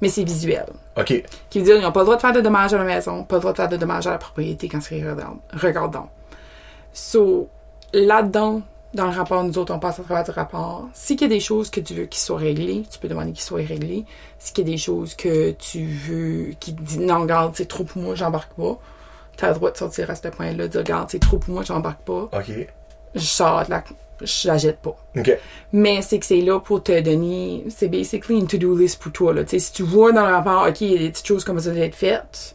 Mais 0.00 0.08
c'est 0.08 0.24
visuel. 0.24 0.66
ok. 0.98 1.22
Qui 1.48 1.58
veut 1.60 1.64
dire 1.64 1.74
qu'ils 1.76 1.84
n'ont 1.84 1.92
pas 1.92 2.00
le 2.00 2.06
droit 2.06 2.16
de 2.16 2.20
faire 2.20 2.32
de 2.32 2.40
dommages 2.40 2.74
à 2.74 2.78
la 2.78 2.84
maison, 2.84 3.22
pas 3.24 3.36
le 3.36 3.40
droit 3.40 3.52
de 3.52 3.56
faire 3.56 3.68
de 3.68 3.76
dommages 3.76 4.06
à 4.08 4.10
la 4.10 4.18
propriété 4.18 4.68
quand 4.68 4.80
c'est 4.80 4.96
regardant. 4.96 5.36
regardant. 5.52 6.10
So, 6.92 7.48
là-dedans, 7.94 8.62
dans 8.94 9.06
le 9.06 9.12
rapport, 9.12 9.42
nous 9.42 9.56
autres, 9.58 9.74
on 9.74 9.78
passe 9.78 9.98
à 10.00 10.02
travers 10.02 10.24
du 10.24 10.30
rapport. 10.30 10.88
S'il 10.92 11.20
y 11.20 11.24
a 11.24 11.28
des 11.28 11.40
choses 11.40 11.70
que 11.70 11.80
tu 11.80 11.94
veux 11.94 12.04
qu'ils 12.04 12.20
soient 12.20 12.38
réglées, 12.38 12.84
tu 12.90 12.98
peux 12.98 13.08
demander 13.08 13.32
qu'ils 13.32 13.42
soient 13.42 13.58
réglées. 13.58 14.04
S'il 14.38 14.58
y 14.58 14.60
a 14.60 14.64
des 14.64 14.76
choses 14.76 15.14
que 15.14 15.52
tu 15.52 15.86
veux, 15.86 16.52
qui 16.60 16.74
te 16.74 16.82
disent 16.82 17.00
non, 17.00 17.22
regarde, 17.22 17.52
c'est 17.54 17.68
trop 17.68 17.84
pour 17.84 18.02
moi, 18.02 18.14
j'embarque 18.14 18.52
pas. 18.54 18.78
T'as 19.36 19.48
le 19.48 19.54
droit 19.54 19.70
de 19.70 19.76
sortir 19.78 20.10
à 20.10 20.14
ce 20.14 20.28
point-là, 20.28 20.64
de 20.64 20.68
dire, 20.68 20.80
regarde, 20.80 21.08
c'est 21.10 21.18
trop 21.18 21.38
pour 21.38 21.54
moi, 21.54 21.62
j'embarque 21.62 22.02
pas. 22.02 22.28
Ok. 22.32 22.52
Je 23.14 23.20
sors 23.20 23.64
de 23.64 23.70
la, 23.70 23.82
je 24.20 24.48
la 24.48 24.58
jette 24.58 24.78
pas. 24.78 24.96
Ok. 25.16 25.38
Mais 25.72 26.02
c'est 26.02 26.18
que 26.18 26.26
c'est 26.26 26.42
là 26.42 26.60
pour 26.60 26.82
te 26.82 27.00
donner, 27.00 27.64
c'est 27.70 27.88
basically 27.88 28.38
une 28.38 28.46
to-do 28.46 28.76
list 28.76 29.00
pour 29.00 29.12
toi, 29.12 29.32
là. 29.32 29.44
Tu 29.44 29.50
sais, 29.50 29.58
si 29.58 29.72
tu 29.72 29.82
vois 29.82 30.12
dans 30.12 30.26
le 30.26 30.34
rapport, 30.34 30.66
OK, 30.68 30.80
il 30.82 30.92
y 30.92 30.96
a 30.96 30.98
des 30.98 31.10
petites 31.10 31.26
choses 31.26 31.44
comme 31.44 31.58
ça 31.60 31.70
doivent 31.70 31.82
être 31.82 31.94
faites, 31.94 32.54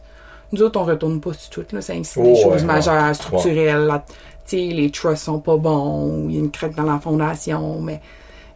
nous 0.52 0.62
autres, 0.62 0.80
on 0.80 0.84
retourne 0.84 1.20
pas 1.20 1.32
sur 1.32 1.50
tout, 1.50 1.66
là. 1.72 1.80
C'est 1.80 1.94
ainsi 1.94 2.22
des 2.22 2.36
choses 2.36 2.62
ouais, 2.62 2.62
majeures, 2.62 3.08
ouais. 3.08 3.14
structurelles, 3.14 3.86
là. 3.86 4.04
Les 4.52 4.90
trusts 4.90 5.24
sont 5.24 5.40
pas 5.40 5.56
bons, 5.56 6.10
ou 6.24 6.28
il 6.30 6.34
y 6.34 6.38
a 6.38 6.40
une 6.40 6.50
craque 6.50 6.74
dans 6.74 6.84
la 6.84 6.98
fondation, 6.98 7.80
mais 7.80 8.00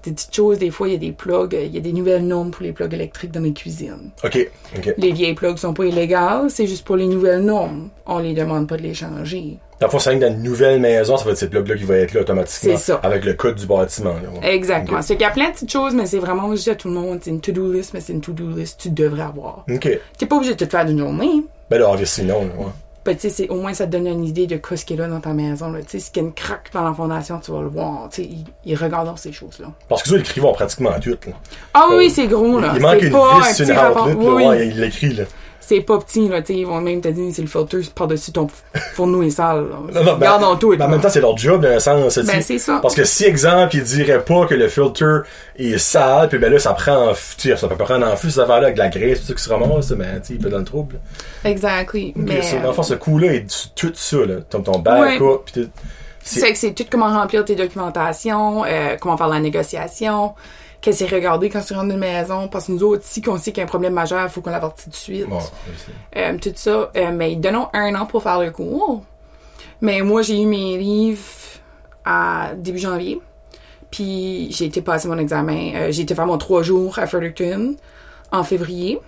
des 0.02 0.10
petites 0.12 0.34
choses, 0.34 0.58
des 0.58 0.70
fois, 0.70 0.88
il 0.88 0.92
y 0.92 0.96
a 0.96 0.98
des 0.98 1.12
plugs, 1.12 1.56
il 1.60 1.72
y 1.72 1.78
a 1.78 1.80
des 1.80 1.92
nouvelles 1.92 2.26
normes 2.26 2.50
pour 2.50 2.64
les 2.64 2.72
plugs 2.72 2.92
électriques 2.92 3.30
dans 3.30 3.40
les 3.40 3.52
cuisines. 3.52 4.10
Ok. 4.24 4.50
Ok. 4.76 4.94
Les 4.98 5.12
vieilles 5.12 5.34
plugs 5.34 5.58
sont 5.58 5.74
pas 5.74 5.84
illégales, 5.84 6.50
c'est 6.50 6.66
juste 6.66 6.84
pour 6.84 6.96
les 6.96 7.06
nouvelles 7.06 7.42
normes. 7.42 7.88
On 8.06 8.18
les 8.18 8.34
demande 8.34 8.66
pas 8.66 8.76
de 8.76 8.82
les 8.82 8.94
changer. 8.94 9.58
Dans 9.80 9.86
le 9.86 9.90
fond, 9.92 9.98
c'est 9.98 10.16
dans 10.16 10.28
une 10.32 10.42
nouvelle 10.42 10.80
maison, 10.80 11.16
ça 11.16 11.24
va 11.24 11.32
être 11.32 11.36
cette 11.38 11.50
plug-là 11.50 11.76
qui 11.76 11.84
va 11.84 11.96
être 11.96 12.14
là 12.14 12.20
automatiquement. 12.22 12.76
C'est 12.76 12.82
ça. 12.82 13.00
Avec 13.02 13.24
le 13.24 13.34
code 13.34 13.56
du 13.56 13.66
bâtiment. 13.66 14.14
là. 14.14 14.48
Exactement. 14.48 14.98
Ok. 14.98 15.04
C'est 15.04 15.14
qu'il 15.14 15.22
y 15.22 15.28
a 15.28 15.30
plein 15.30 15.48
de 15.48 15.52
petites 15.54 15.70
choses, 15.72 15.94
mais 15.94 16.06
c'est 16.06 16.18
vraiment, 16.18 16.54
je 16.54 16.62
dis 16.62 16.70
à 16.70 16.74
tout 16.74 16.88
le 16.88 16.94
monde, 16.94 17.18
c'est 17.22 17.30
une 17.30 17.40
to-do 17.40 17.72
list, 17.72 17.92
mais 17.94 18.00
c'est 18.00 18.12
une 18.12 18.20
to-do 18.20 18.48
list 18.56 18.78
que 18.78 18.82
tu 18.84 18.90
devrais 18.90 19.22
avoir. 19.22 19.64
Ok. 19.70 19.88
T'es 20.18 20.26
pas 20.26 20.36
obligé 20.36 20.54
de 20.54 20.64
tout 20.64 20.70
faire 20.70 20.84
d'une 20.84 20.98
journée. 20.98 21.44
Ben 21.70 21.78
là, 21.78 21.90
obviously, 21.90 22.24
non, 22.24 22.40
là, 22.40 22.46
ouais. 22.58 22.72
Ben, 23.04 23.14
tu 23.16 23.22
sais, 23.22 23.30
c'est- 23.30 23.48
au 23.48 23.56
moins, 23.56 23.74
ça 23.74 23.86
te 23.86 23.90
donne 23.92 24.06
une 24.06 24.24
idée 24.24 24.46
de 24.46 24.60
ce 24.76 24.84
qui 24.84 24.94
est 24.94 24.96
là 24.96 25.08
dans 25.08 25.18
ta 25.20 25.32
maison. 25.32 25.72
Là. 25.72 25.80
S'il 25.86 26.00
y 26.14 26.18
a 26.20 26.22
une 26.22 26.32
craque 26.32 26.70
dans 26.72 26.84
la 26.84 26.94
fondation, 26.94 27.40
tu 27.44 27.50
vas 27.50 27.60
le 27.62 27.68
voir. 27.68 28.08
Ils, 28.18 28.44
ils 28.64 28.76
regardent 28.76 29.18
ces 29.18 29.32
choses-là. 29.32 29.66
Parce 29.88 30.02
que 30.04 30.08
ça, 30.10 30.16
ils 30.36 30.40
vont 30.42 30.52
pratiquement 30.52 30.92
tout, 31.00 31.10
là. 31.10 31.32
Ah 31.74 31.88
Euh, 31.90 31.98
oui, 31.98 32.10
c'est 32.10 32.28
gros, 32.28 32.60
là. 32.60 32.72
Il 32.76 32.80
manque 32.80 33.02
une 33.02 33.14
un 33.14 33.40
vis 33.40 33.58
une 33.60 33.72
rapport. 33.72 34.06
là, 34.08 34.14
Oui, 34.16 34.44
ouais, 34.44 34.68
il 34.68 34.80
l'écrit, 34.80 35.14
là. 35.14 35.24
C'est 35.74 35.80
pas 35.80 35.96
petit, 35.98 36.28
là. 36.28 36.42
Tu 36.42 36.52
sais, 36.52 36.58
ils 36.60 36.66
vont 36.66 36.82
même 36.82 37.00
te 37.00 37.08
dire 37.08 37.32
c'est 37.34 37.40
le 37.40 37.48
filter 37.48 37.78
par-dessus 37.94 38.30
ton 38.30 38.46
fourneau 38.92 39.22
et 39.22 39.30
sale. 39.30 39.68
là. 39.70 39.76
Non, 39.94 40.04
non, 40.04 40.16
ben, 40.18 40.30
Regardons 40.30 40.56
tout. 40.56 40.76
ben, 40.76 40.84
en 40.84 40.88
même 40.88 41.00
temps, 41.00 41.08
c'est 41.08 41.22
leur 41.22 41.34
job, 41.38 41.62
d'un 41.62 41.78
sens. 41.78 42.18
Ben, 42.18 42.42
c'est 42.42 42.58
ça. 42.58 42.78
Parce 42.82 42.94
que 42.94 43.04
si, 43.04 43.24
exemple, 43.24 43.74
ils 43.76 43.82
diraient 43.82 44.22
pas 44.22 44.44
que 44.44 44.54
le 44.54 44.68
filter 44.68 45.20
est 45.56 45.78
sale, 45.78 46.28
puis 46.28 46.36
ben 46.38 46.52
là, 46.52 46.58
ça 46.58 46.74
prend 46.74 47.08
en 47.08 47.12
f- 47.12 47.36
tu 47.38 47.48
sais, 47.48 47.56
ça 47.56 47.68
peut 47.68 47.76
prendre 47.76 48.06
en 48.06 48.16
flux, 48.16 48.30
cette 48.30 48.40
affaire-là, 48.42 48.64
avec 48.64 48.74
de 48.74 48.80
la 48.80 48.88
graisse, 48.90 49.20
tout 49.20 49.26
ça 49.28 49.34
qui 49.34 49.42
se 49.42 49.48
ramasse, 49.50 49.90
mais, 49.92 50.20
tu 50.20 50.34
il 50.34 50.38
peut 50.38 50.50
dans 50.50 50.58
le 50.58 50.64
trouble. 50.64 51.00
Exactly. 51.42 52.12
Mais, 52.16 52.34
Mais. 52.34 52.42
ça, 52.42 52.58
dans 52.58 52.68
le 52.68 52.74
fond, 52.74 52.82
ce 52.82 52.94
coup-là 52.94 53.32
est 53.32 53.46
tout 53.74 53.92
ça, 53.94 54.16
là. 54.18 54.34
Ton, 54.48 54.60
ton 54.62 54.78
backup, 54.78 55.42
puis 55.46 55.62
tout. 55.64 55.70
C'est 56.24 56.74
tout 56.74 56.84
comment 56.90 57.08
remplir 57.08 57.44
tes 57.44 57.56
documentations, 57.56 58.64
euh, 58.64 58.96
comment 59.00 59.16
faire 59.16 59.28
la 59.28 59.40
négociation, 59.40 60.34
qu'est-ce 60.82 61.04
que 61.04 61.08
c'est 61.08 61.14
regarder 61.14 61.48
quand 61.48 61.62
tu 61.62 61.72
rentres 61.72 61.86
dans 61.88 61.94
une 61.94 62.00
maison, 62.00 62.48
parce 62.48 62.66
que 62.66 62.72
nous 62.72 62.82
autres, 62.82 63.04
si 63.06 63.22
on 63.28 63.38
sait 63.38 63.52
qu'il 63.52 63.58
y 63.58 63.60
a 63.60 63.64
un 63.64 63.68
problème 63.68 63.94
majeur, 63.94 64.22
il 64.24 64.28
faut 64.28 64.42
qu'on 64.42 64.50
l'avertisse 64.50 64.84
tout 64.84 64.90
de 64.90 64.94
suite. 64.94 65.28
Bon, 65.28 65.38
c'est- 65.40 66.18
Euh, 66.20 66.36
tout 66.38 66.52
ça. 66.54 66.90
Euh, 66.96 67.10
mais 67.14 67.36
donnons 67.36 67.68
un 67.72 67.94
an 67.94 68.04
pour 68.04 68.22
faire 68.22 68.38
le 68.40 68.50
cours. 68.50 69.02
Mais 69.80 70.02
moi, 70.02 70.20
j'ai 70.22 70.42
eu 70.42 70.44
mes 70.46 70.76
livres 70.76 71.22
à 72.04 72.50
début 72.56 72.78
janvier. 72.78 73.20
Puis 73.90 74.48
j'ai 74.52 74.66
été 74.66 74.82
passer 74.82 75.06
mon 75.08 75.18
examen. 75.18 75.72
euh, 75.74 75.92
j'ai 75.92 76.02
été 76.02 76.14
faire 76.14 76.26
mon 76.26 76.38
trois 76.38 76.62
jours 76.62 76.98
à 76.98 77.06
Fredericton 77.06 77.76
en 78.30 78.42
février. 78.44 79.00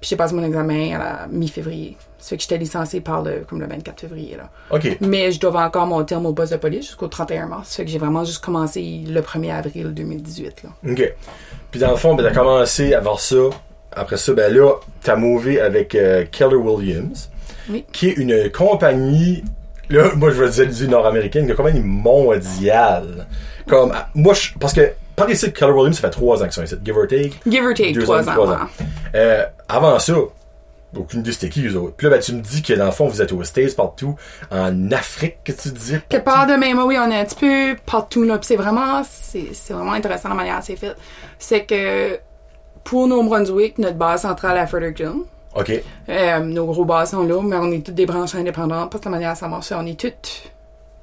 Puis 0.00 0.10
j'ai 0.10 0.16
passé 0.16 0.34
mon 0.34 0.44
examen 0.44 0.94
à 0.94 0.98
la 0.98 1.26
mi-février. 1.30 1.96
Ça 2.18 2.30
fait 2.30 2.36
que 2.36 2.42
j'étais 2.42 2.58
licenciée 2.58 3.00
par 3.00 3.22
le, 3.22 3.44
comme 3.48 3.60
le 3.60 3.66
24 3.66 4.00
février, 4.00 4.36
là. 4.36 4.48
OK. 4.70 4.98
Mais 5.00 5.32
je 5.32 5.40
dois 5.40 5.64
encore 5.64 5.86
mon 5.86 6.02
terme 6.04 6.26
au 6.26 6.32
poste 6.32 6.52
de 6.52 6.58
police 6.58 6.86
jusqu'au 6.86 7.08
31 7.08 7.46
mars. 7.46 7.68
Ça 7.68 7.76
fait 7.76 7.84
que 7.84 7.90
j'ai 7.90 7.98
vraiment 7.98 8.24
juste 8.24 8.44
commencé 8.44 9.02
le 9.08 9.20
1er 9.20 9.52
avril 9.54 9.92
2018, 9.94 10.62
là. 10.64 10.70
OK. 10.92 11.14
Puis 11.70 11.80
dans 11.80 11.90
le 11.90 11.96
fond, 11.96 12.14
ben, 12.14 12.22
t'as 12.24 12.32
commencé 12.34 12.94
à 12.94 13.00
voir 13.00 13.18
ça. 13.20 13.36
Après 13.92 14.16
ça, 14.16 14.32
ben 14.34 14.52
là, 14.54 14.74
t'as 15.02 15.16
mové 15.16 15.60
avec 15.60 15.94
euh, 15.94 16.24
Keller 16.30 16.56
Williams, 16.56 17.30
Oui. 17.70 17.84
qui 17.92 18.08
est 18.10 18.12
une 18.18 18.50
compagnie, 18.50 19.42
là, 19.88 20.10
moi 20.14 20.30
je 20.30 20.36
veux 20.36 20.50
dire 20.50 20.68
du 20.72 20.88
nord-américaine, 20.88 21.48
une 21.48 21.54
compagnie 21.56 21.80
mondiale. 21.80 23.26
Comme, 23.66 23.92
ah, 23.94 24.08
moi, 24.14 24.34
je, 24.34 24.50
parce 24.58 24.72
que 24.72 24.92
par 25.18 25.30
ici, 25.30 25.52
Keller 25.52 25.72
Williams, 25.72 25.96
ça 25.96 26.02
fait 26.02 26.10
trois 26.10 26.38
ans 26.42 26.44
qu'ils 26.44 26.52
sont 26.52 26.62
ici, 26.62 26.76
give 26.84 26.96
or 26.96 27.06
take. 27.06 27.32
Give 27.46 27.64
or 27.64 27.74
take, 27.74 27.92
Deux 27.92 28.02
trois 28.02 28.24
ans, 28.24 28.28
ans. 28.28 28.32
trois 28.32 28.52
ans. 28.52 28.58
Euh, 29.14 29.44
avant 29.68 29.98
ça, 29.98 30.14
aucune 30.96 31.20
idée 31.20 31.32
c'était 31.32 31.50
qui 31.50 31.66
eux 31.66 31.76
autres. 31.76 31.94
Puis 31.96 32.06
là, 32.06 32.14
ben, 32.16 32.20
tu 32.22 32.32
me 32.32 32.40
dis 32.40 32.62
que 32.62 32.72
dans 32.72 32.86
le 32.86 32.90
fond, 32.92 33.06
vous 33.08 33.20
êtes 33.20 33.32
aux 33.32 33.44
States 33.44 33.76
partout, 33.76 34.16
en 34.50 34.90
Afrique, 34.92 35.38
que 35.44 35.52
tu 35.52 35.68
dis. 35.70 35.96
Quelque 36.08 36.24
part 36.24 36.46
de 36.46 36.54
même, 36.54 36.78
oui, 36.80 36.96
on 36.98 37.10
est 37.10 37.20
un 37.20 37.24
petit 37.24 37.36
peu 37.36 37.76
partout, 37.84 38.22
là. 38.22 38.38
Puis 38.38 38.46
c'est 38.46 38.56
vraiment, 38.56 39.02
c'est, 39.08 39.48
c'est 39.52 39.74
vraiment 39.74 39.92
intéressant 39.92 40.30
la 40.30 40.34
manière 40.34 40.60
c'est 40.62 40.76
fait. 40.76 40.94
C'est 41.38 41.64
que, 41.64 42.18
pour 42.84 43.06
New 43.06 43.22
Brunswick, 43.24 43.76
notre 43.78 43.96
base 43.96 44.22
centrale 44.22 44.56
à 44.56 44.66
Fredericton, 44.66 45.24
OK. 45.54 45.72
euh, 46.08 46.38
nos 46.40 46.64
gros 46.66 46.84
bases 46.86 47.10
sont 47.10 47.24
là, 47.26 47.40
mais 47.42 47.56
on 47.56 47.70
est 47.70 47.84
toutes 47.84 47.94
des 47.94 48.06
branches 48.06 48.34
indépendantes 48.34 48.90
parce 48.90 49.02
que 49.04 49.08
la 49.10 49.16
manière 49.16 49.36
ça 49.36 49.46
marche, 49.48 49.72
on 49.72 49.84
est 49.84 49.98
toutes 49.98 50.52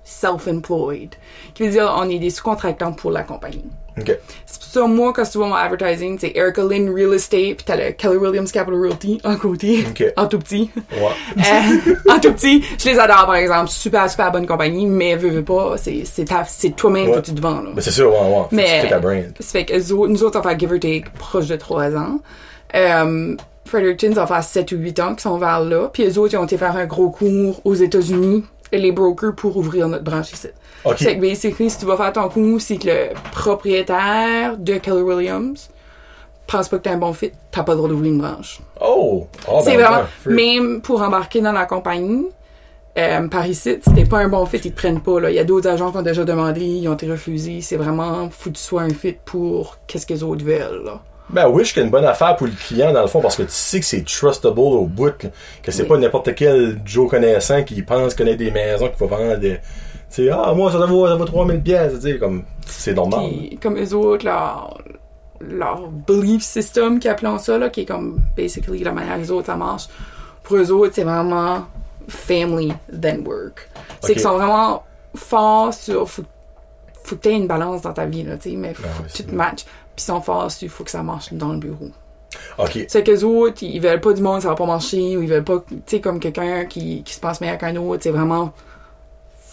self-employed. 0.03 1.15
Qui 1.53 1.63
veut 1.63 1.71
dire, 1.71 1.93
on 1.97 2.09
est 2.09 2.19
des 2.19 2.29
sous-contractants 2.29 2.93
pour 2.93 3.11
la 3.11 3.23
compagnie. 3.23 3.65
C'est 3.97 4.59
pour 4.59 4.69
ça, 4.71 4.87
moi, 4.87 5.13
quand 5.13 5.23
tu 5.23 5.37
vois 5.37 5.47
mon 5.47 5.55
advertising, 5.55 6.17
c'est 6.19 6.31
Erica 6.35 6.63
Lynn 6.63 6.93
Real 6.93 7.13
Estate, 7.13 7.55
puis 7.55 7.63
t'as 7.65 7.77
le 7.77 7.91
Keller 7.91 8.17
Williams 8.17 8.51
Capital 8.51 8.79
Realty 8.79 9.21
en 9.23 9.35
côté, 9.37 9.85
en 10.17 10.27
tout 10.27 10.39
petit. 10.39 10.69
Ouais. 10.91 11.37
Euh, 11.37 11.95
en 12.13 12.19
tout 12.19 12.33
petit, 12.33 12.61
je 12.77 12.89
les 12.89 12.99
adore 12.99 13.25
par 13.25 13.35
exemple, 13.35 13.69
super 13.69 14.09
super 14.09 14.31
bonne 14.31 14.45
compagnie, 14.45 14.85
mais 14.85 15.15
veux, 15.15 15.29
veux 15.29 15.43
pas, 15.43 15.75
c'est 15.77 16.03
c'est 16.05 16.25
c'est 16.47 16.75
toi-même 16.75 17.09
Ouais. 17.09 17.15
que 17.15 17.21
tu 17.21 17.33
te 17.33 17.41
vends 17.41 17.61
là. 17.61 17.69
Ben, 17.73 17.81
c'est 17.81 17.91
sûr, 17.91 18.09
ouais, 18.11 18.17
ouais. 18.19 18.45
Mais 18.51 18.81
fais 18.81 18.89
ta 18.89 18.99
brand. 18.99 19.23
ça 19.39 19.51
fait 19.59 19.65
que 19.65 20.07
nous 20.07 20.23
autres 20.23 20.39
on 20.39 20.43
fait 20.43 20.59
give 20.59 20.71
or 20.73 20.79
take 20.79 21.05
proche 21.17 21.47
de 21.47 21.55
3 21.55 21.95
ans. 21.95 22.19
Euh, 22.75 23.35
Fredericton 23.65 24.13
ça 24.13 24.27
fait 24.27 24.41
7 24.43 24.71
ou 24.73 24.77
8 24.77 24.99
ans 24.99 25.09
qu'ils 25.11 25.21
sont 25.21 25.37
vers 25.37 25.61
là, 25.61 25.89
puis 25.93 26.03
eux 26.03 26.19
autres 26.19 26.33
ils 26.33 26.37
ont 26.37 26.45
été 26.45 26.57
faire 26.57 26.75
un 26.75 26.85
gros 26.85 27.09
cours 27.09 27.61
aux 27.63 27.75
États-Unis 27.75 28.43
les 28.77 28.91
brokers 28.91 29.35
pour 29.35 29.55
ouvrir 29.57 29.87
notre 29.87 30.03
branche 30.03 30.33
ici. 30.33 30.47
OK. 30.85 30.95
C'est 30.99 31.15
que 31.15 31.21
basically 31.21 31.69
si 31.69 31.79
tu 31.79 31.85
vas 31.85 31.97
faire 31.97 32.13
ton 32.13 32.29
cours, 32.29 32.61
c'est 32.61 32.77
que 32.77 32.87
le 32.87 33.09
propriétaire 33.31 34.57
de 34.57 34.75
Keller 34.77 35.01
Williams 35.01 35.69
pense 36.47 36.69
pas 36.69 36.77
que 36.77 36.83
t'es 36.83 36.91
un 36.91 36.97
bon 36.97 37.11
fit, 37.13 37.31
t'as 37.51 37.63
pas 37.63 37.71
le 37.71 37.77
droit 37.77 37.89
d'ouvrir 37.89 38.11
une 38.11 38.19
branche. 38.19 38.59
Oh! 38.79 39.27
Oh, 39.47 39.61
C'est 39.63 39.71
ben, 39.75 39.81
vraiment, 39.81 39.97
ouais, 40.03 40.07
freak. 40.23 40.35
même 40.35 40.81
pour 40.81 41.01
embarquer 41.01 41.41
dans 41.41 41.51
la 41.51 41.65
compagnie, 41.65 42.27
euh, 42.97 43.27
par 43.27 43.47
ici, 43.47 43.77
si 43.81 43.93
t'es 43.93 44.05
pas 44.05 44.19
un 44.19 44.27
bon 44.29 44.45
fit, 44.45 44.57
ils 44.63 44.71
te 44.71 44.77
prennent 44.77 45.01
pas, 45.01 45.19
là. 45.19 45.31
Il 45.31 45.35
y 45.35 45.39
a 45.39 45.43
d'autres 45.43 45.67
agents 45.67 45.91
qui 45.91 45.97
ont 45.97 46.01
déjà 46.03 46.23
demandé, 46.23 46.61
ils 46.61 46.87
ont 46.87 46.93
été 46.93 47.09
refusés. 47.09 47.61
C'est 47.61 47.77
vraiment, 47.77 48.29
faut 48.29 48.51
que 48.51 48.55
tu 48.55 48.61
sois 48.61 48.83
un 48.83 48.89
fit 48.93 49.17
pour 49.25 49.77
qu'est-ce 49.87 50.05
que 50.05 50.13
les 50.13 50.21
autres 50.23 50.45
veulent, 50.45 50.83
là. 50.85 51.01
Ben 51.31 51.49
oui, 51.49 51.65
je 51.65 51.73
qu'il 51.73 51.79
y 51.79 51.83
a 51.83 51.85
une 51.87 51.91
bonne 51.91 52.05
affaire 52.05 52.35
pour 52.35 52.45
le 52.45 52.53
client 52.53 52.93
dans 52.93 53.01
le 53.01 53.07
fond 53.07 53.19
parce 53.19 53.35
que 53.35 53.41
tu 53.41 53.49
sais 53.49 53.79
que 53.79 53.85
c'est 53.87 54.05
trustable 54.05 54.59
au 54.59 54.85
bout, 54.85 55.11
que 55.63 55.71
c'est 55.71 55.81
Oui. 55.81 55.87
pas 55.89 55.97
n'importe 55.97 56.35
quel 56.35 56.79
Joe 56.85 57.09
connaissant 57.09 57.63
qui 57.63 57.81
pense 57.81 58.13
connaître 58.13 58.37
des 58.37 58.51
maisons 58.51 58.89
qui 58.89 58.99
va 59.03 59.17
vendre 59.17 59.37
des. 59.37 59.57
Sais, 60.15 60.29
ah, 60.29 60.53
moi, 60.55 60.71
ça 60.71 60.77
vaut, 60.85 61.05
ça 61.05 61.15
vaut 61.15 61.25
3000 61.25 61.61
pièces, 61.61 61.95
tu 61.95 61.99
sais, 61.99 62.17
comme, 62.17 62.43
c'est 62.65 62.93
normal. 62.93 63.27
Puis, 63.27 63.59
comme 63.61 63.77
eux 63.77 63.93
autres, 63.93 64.23
leur, 64.23 64.77
leur 65.41 65.89
belief 65.89 66.41
system, 66.41 66.99
qu'ils 66.99 67.11
appellent 67.11 67.37
ça, 67.37 67.57
là, 67.57 67.69
qui 67.69 67.81
est 67.81 67.85
comme, 67.85 68.21
basically, 68.37 68.81
la 68.81 68.93
manière 68.93 69.17
les 69.17 69.29
autres, 69.29 69.47
ça 69.47 69.57
marche. 69.57 69.89
Pour 70.41 70.55
eux 70.55 70.71
autres, 70.71 70.93
c'est 70.95 71.03
vraiment 71.03 71.65
family 72.07 72.71
than 72.93 73.25
work. 73.25 73.69
C'est 74.03 74.13
qu'ils 74.13 74.21
sont 74.21 74.37
vraiment 74.37 74.83
forts 75.15 75.73
sur, 75.73 76.09
faut, 76.09 76.23
faut 77.03 77.17
que 77.17 77.21
t'aies 77.21 77.35
une 77.35 77.47
balance 77.47 77.81
dans 77.81 77.91
ta 77.91 78.05
vie, 78.05 78.23
là, 78.23 78.37
tu 78.37 78.51
sais, 78.51 78.55
mais 78.55 78.73
faut 78.73 78.83
oui, 78.83 79.07
que 79.07 79.11
tu 79.11 79.17
c'est 79.17 79.23
te 79.23 79.35
matches. 79.35 79.65
Puis 79.65 79.97
ils 79.97 80.01
sont 80.03 80.21
forts 80.21 80.49
sur, 80.49 80.69
faut 80.69 80.85
que 80.85 80.91
ça 80.91 81.03
marche 81.03 81.33
dans 81.33 81.51
le 81.51 81.59
bureau. 81.59 81.89
Ok. 82.57 82.85
C'est 82.87 83.03
qu'eux 83.03 83.25
autres, 83.25 83.63
ils 83.63 83.81
veulent 83.81 83.99
pas 83.99 84.13
du 84.13 84.21
monde, 84.21 84.41
ça 84.41 84.47
va 84.47 84.55
pas 84.55 84.65
marcher, 84.65 85.17
ou 85.17 85.21
ils 85.23 85.29
veulent 85.29 85.43
pas, 85.43 85.61
tu 85.67 85.75
sais, 85.87 85.99
comme 85.99 86.21
quelqu'un 86.21 86.63
qui, 86.63 87.03
qui 87.03 87.13
se 87.13 87.19
pense 87.19 87.41
meilleur 87.41 87.57
qu'un 87.57 87.75
autre, 87.75 88.01
c'est 88.01 88.11
vraiment, 88.11 88.53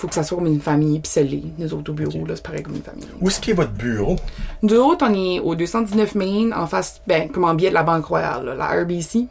faut 0.03 0.09
que 0.09 0.15
ça 0.15 0.25
soit 0.25 0.37
comme 0.37 0.49
une 0.49 0.61
famille, 0.61 0.99
pis 0.99 1.09
c'est 1.09 1.23
les, 1.23 1.45
nous 1.59 1.73
autres 1.75 1.93
au 1.93 1.95
bureau, 1.95 2.27
là, 2.27 2.35
c'est 2.35 2.43
pareil 2.45 2.63
comme 2.65 2.75
une 2.75 2.83
famille. 2.83 3.07
Où 3.21 3.29
est-ce 3.29 3.41
qu'est 3.41 3.53
votre 3.53 3.71
bureau? 3.71 4.17
Nous 4.63 4.75
autres, 4.75 5.07
on 5.09 5.15
est 5.15 5.39
au 5.39 5.55
219 5.55 6.17
Main, 6.17 6.51
en 6.53 6.67
face, 6.67 7.01
ben, 7.07 7.29
comme 7.31 7.45
en 7.45 7.55
biais 7.55 7.69
de 7.69 7.75
la 7.75 7.85
Banque 7.85 8.05
Royale, 8.07 8.45
là, 8.45 8.55
la 8.57 8.83
RBC. 8.83 9.27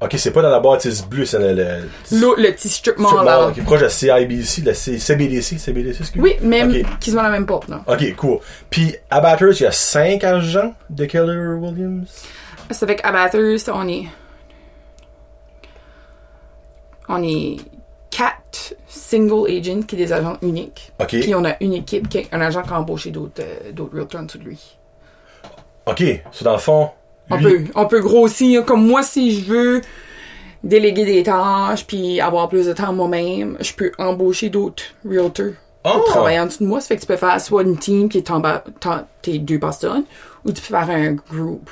Ok, 0.00 0.14
c'est 0.18 0.32
pas 0.32 0.42
dans 0.42 0.50
la 0.50 0.58
bâtisse 0.58 1.06
bleue, 1.06 1.24
c'est 1.24 1.38
le. 1.38 1.54
le 1.54 2.34
le 2.36 2.50
petit 2.52 2.68
strip 2.68 2.98
mall, 2.98 3.14
là. 3.14 3.22
mall, 3.22 3.50
ok, 3.56 3.62
proche 3.64 3.80
de 3.82 3.88
CIBC, 3.88 4.62
de 4.62 4.72
C- 4.72 4.98
CBDC, 4.98 5.56
CBDC, 5.58 6.00
excuse 6.00 6.20
Oui, 6.20 6.34
même, 6.42 6.70
Ok. 6.70 6.98
qui 7.00 7.12
sont 7.12 7.18
à 7.18 7.22
la 7.22 7.30
même 7.30 7.46
porte, 7.46 7.68
là. 7.68 7.80
Ok, 7.86 8.14
cool. 8.16 8.38
Puis, 8.68 8.94
à 9.08 9.20
Batters, 9.20 9.52
il 9.58 9.62
y 9.62 9.66
a 9.66 9.72
5 9.72 10.22
agents 10.24 10.74
de 10.90 11.04
Keller 11.06 11.54
Williams? 11.60 12.08
C'est 12.72 12.82
avec 12.82 13.04
Abathurst, 13.04 13.70
on 13.72 13.86
est. 13.88 14.06
On 17.08 17.22
est 17.22 17.56
quatre 18.16 18.74
single 18.88 19.50
agents 19.50 19.82
qui 19.82 19.96
sont 19.96 20.02
des 20.02 20.12
agents 20.12 20.36
uniques. 20.42 20.92
Ok. 21.00 21.08
Puis 21.20 21.34
on 21.34 21.44
a 21.44 21.56
une 21.60 21.74
équipe, 21.74 22.08
qui 22.08 22.26
un 22.32 22.40
agent 22.40 22.62
qui 22.62 22.70
a 22.70 22.80
embauché 22.80 23.10
d'autres 23.10 23.42
euh, 23.42 23.72
realtors 23.92 24.20
en 24.20 24.24
dessous 24.24 24.38
de 24.38 24.44
lui. 24.44 24.76
Ok, 25.86 26.02
c'est 26.32 26.44
dans 26.44 26.52
le 26.52 26.58
fond. 26.58 26.90
On 27.30 27.38
peut, 27.38 27.64
on 27.74 27.86
peut 27.86 28.00
grossir. 28.00 28.64
Comme 28.64 28.86
moi, 28.86 29.02
si 29.02 29.40
je 29.40 29.44
veux 29.52 29.80
déléguer 30.64 31.04
des 31.04 31.22
tâches 31.22 31.86
puis 31.86 32.20
avoir 32.20 32.48
plus 32.48 32.66
de 32.66 32.72
temps 32.72 32.92
moi-même, 32.92 33.56
je 33.60 33.72
peux 33.72 33.92
embaucher 33.98 34.48
d'autres 34.48 34.84
realtors 35.08 35.52
pour 35.82 35.92
Ah! 36.06 36.10
travailler 36.10 36.40
en 36.40 36.46
dessous 36.46 36.64
de 36.64 36.68
moi. 36.68 36.80
Ça 36.80 36.88
fait 36.88 36.96
que 36.96 37.00
tu 37.02 37.06
peux 37.06 37.16
faire 37.16 37.40
soit 37.40 37.62
une 37.62 37.76
team 37.76 38.08
qui 38.08 38.18
est 38.18 38.30
en 38.30 38.40
bas, 38.40 38.64
t'es 39.22 39.38
deux 39.38 39.58
personnes, 39.58 40.04
ou 40.44 40.52
tu 40.52 40.62
peux 40.62 40.68
faire 40.76 40.88
un 40.90 41.12
groupe 41.12 41.70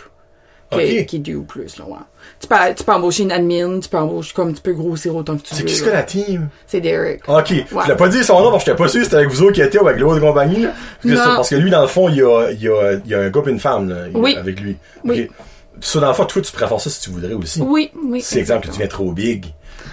qui, 0.70 0.78
est, 0.80 1.06
qui 1.06 1.16
est 1.16 1.20
deux 1.20 1.36
ou 1.36 1.44
plus. 1.44 1.78
Là, 1.78 1.86
ouais. 1.86 1.98
Tu, 2.40 2.46
peux, 2.48 2.54
tu 2.76 2.84
peux 2.84 2.92
embaucher 2.92 3.22
une 3.22 3.32
admin, 3.32 3.80
tu 3.80 3.88
peux 3.88 3.96
embaucher 3.98 4.32
comme 4.34 4.52
tu 4.54 4.60
peux 4.60 4.72
grossir 4.72 5.14
autant 5.16 5.36
que 5.36 5.42
tu 5.42 5.54
C'est 5.54 5.62
veux. 5.62 5.66
qui 5.68 5.74
ce 5.74 5.82
que 5.82 5.90
la 5.90 6.02
team? 6.02 6.48
C'est 6.66 6.80
Derek. 6.80 7.22
Ok, 7.28 7.50
Ouais. 7.50 7.64
je 7.84 7.88
l'ai 7.90 7.96
pas 7.96 8.08
dit 8.08 8.22
son 8.24 8.40
nom 8.40 8.50
parce 8.50 8.64
que 8.64 8.70
j'étais 8.70 8.82
pas 8.82 8.88
sûr 8.88 9.00
si 9.00 9.04
c'était 9.04 9.16
avec 9.16 9.30
vous 9.30 9.42
autres 9.42 9.52
qui 9.52 9.62
étiez 9.62 9.80
ou 9.80 9.86
avec 9.88 10.00
l'autre 10.00 10.20
compagnie. 10.20 10.62
Là. 10.62 10.70
Parce, 11.02 11.14
que, 11.14 11.36
parce 11.36 11.50
que 11.50 11.54
lui, 11.56 11.70
dans 11.70 11.82
le 11.82 11.88
fond, 11.88 12.08
il 12.08 12.16
y 12.16 12.22
a, 12.22 12.50
il 12.50 12.60
y 12.62 12.68
a, 12.68 12.92
il 13.04 13.10
y 13.10 13.14
a 13.14 13.20
un 13.20 13.30
gars 13.30 13.40
et 13.46 13.50
une 13.50 13.60
femme 13.60 13.88
là, 13.88 13.96
Oui. 14.14 14.36
avec 14.36 14.60
lui. 14.60 14.76
Oui. 15.04 15.28
Ok. 15.30 15.36
Ça, 15.80 15.98
dans 16.00 16.08
le 16.08 16.14
fond, 16.14 16.24
toi, 16.24 16.40
tu 16.40 16.52
pourrais 16.52 16.68
faire 16.68 16.80
ça 16.80 16.88
si 16.88 17.00
tu 17.00 17.10
voudrais 17.10 17.32
aussi. 17.34 17.60
Oui, 17.60 17.90
oui. 18.04 18.20
C'est 18.22 18.38
exemple 18.38 18.60
que 18.62 18.66
tu 18.66 18.72
deviens 18.74 18.86
trop 18.86 19.10
big. 19.12 19.46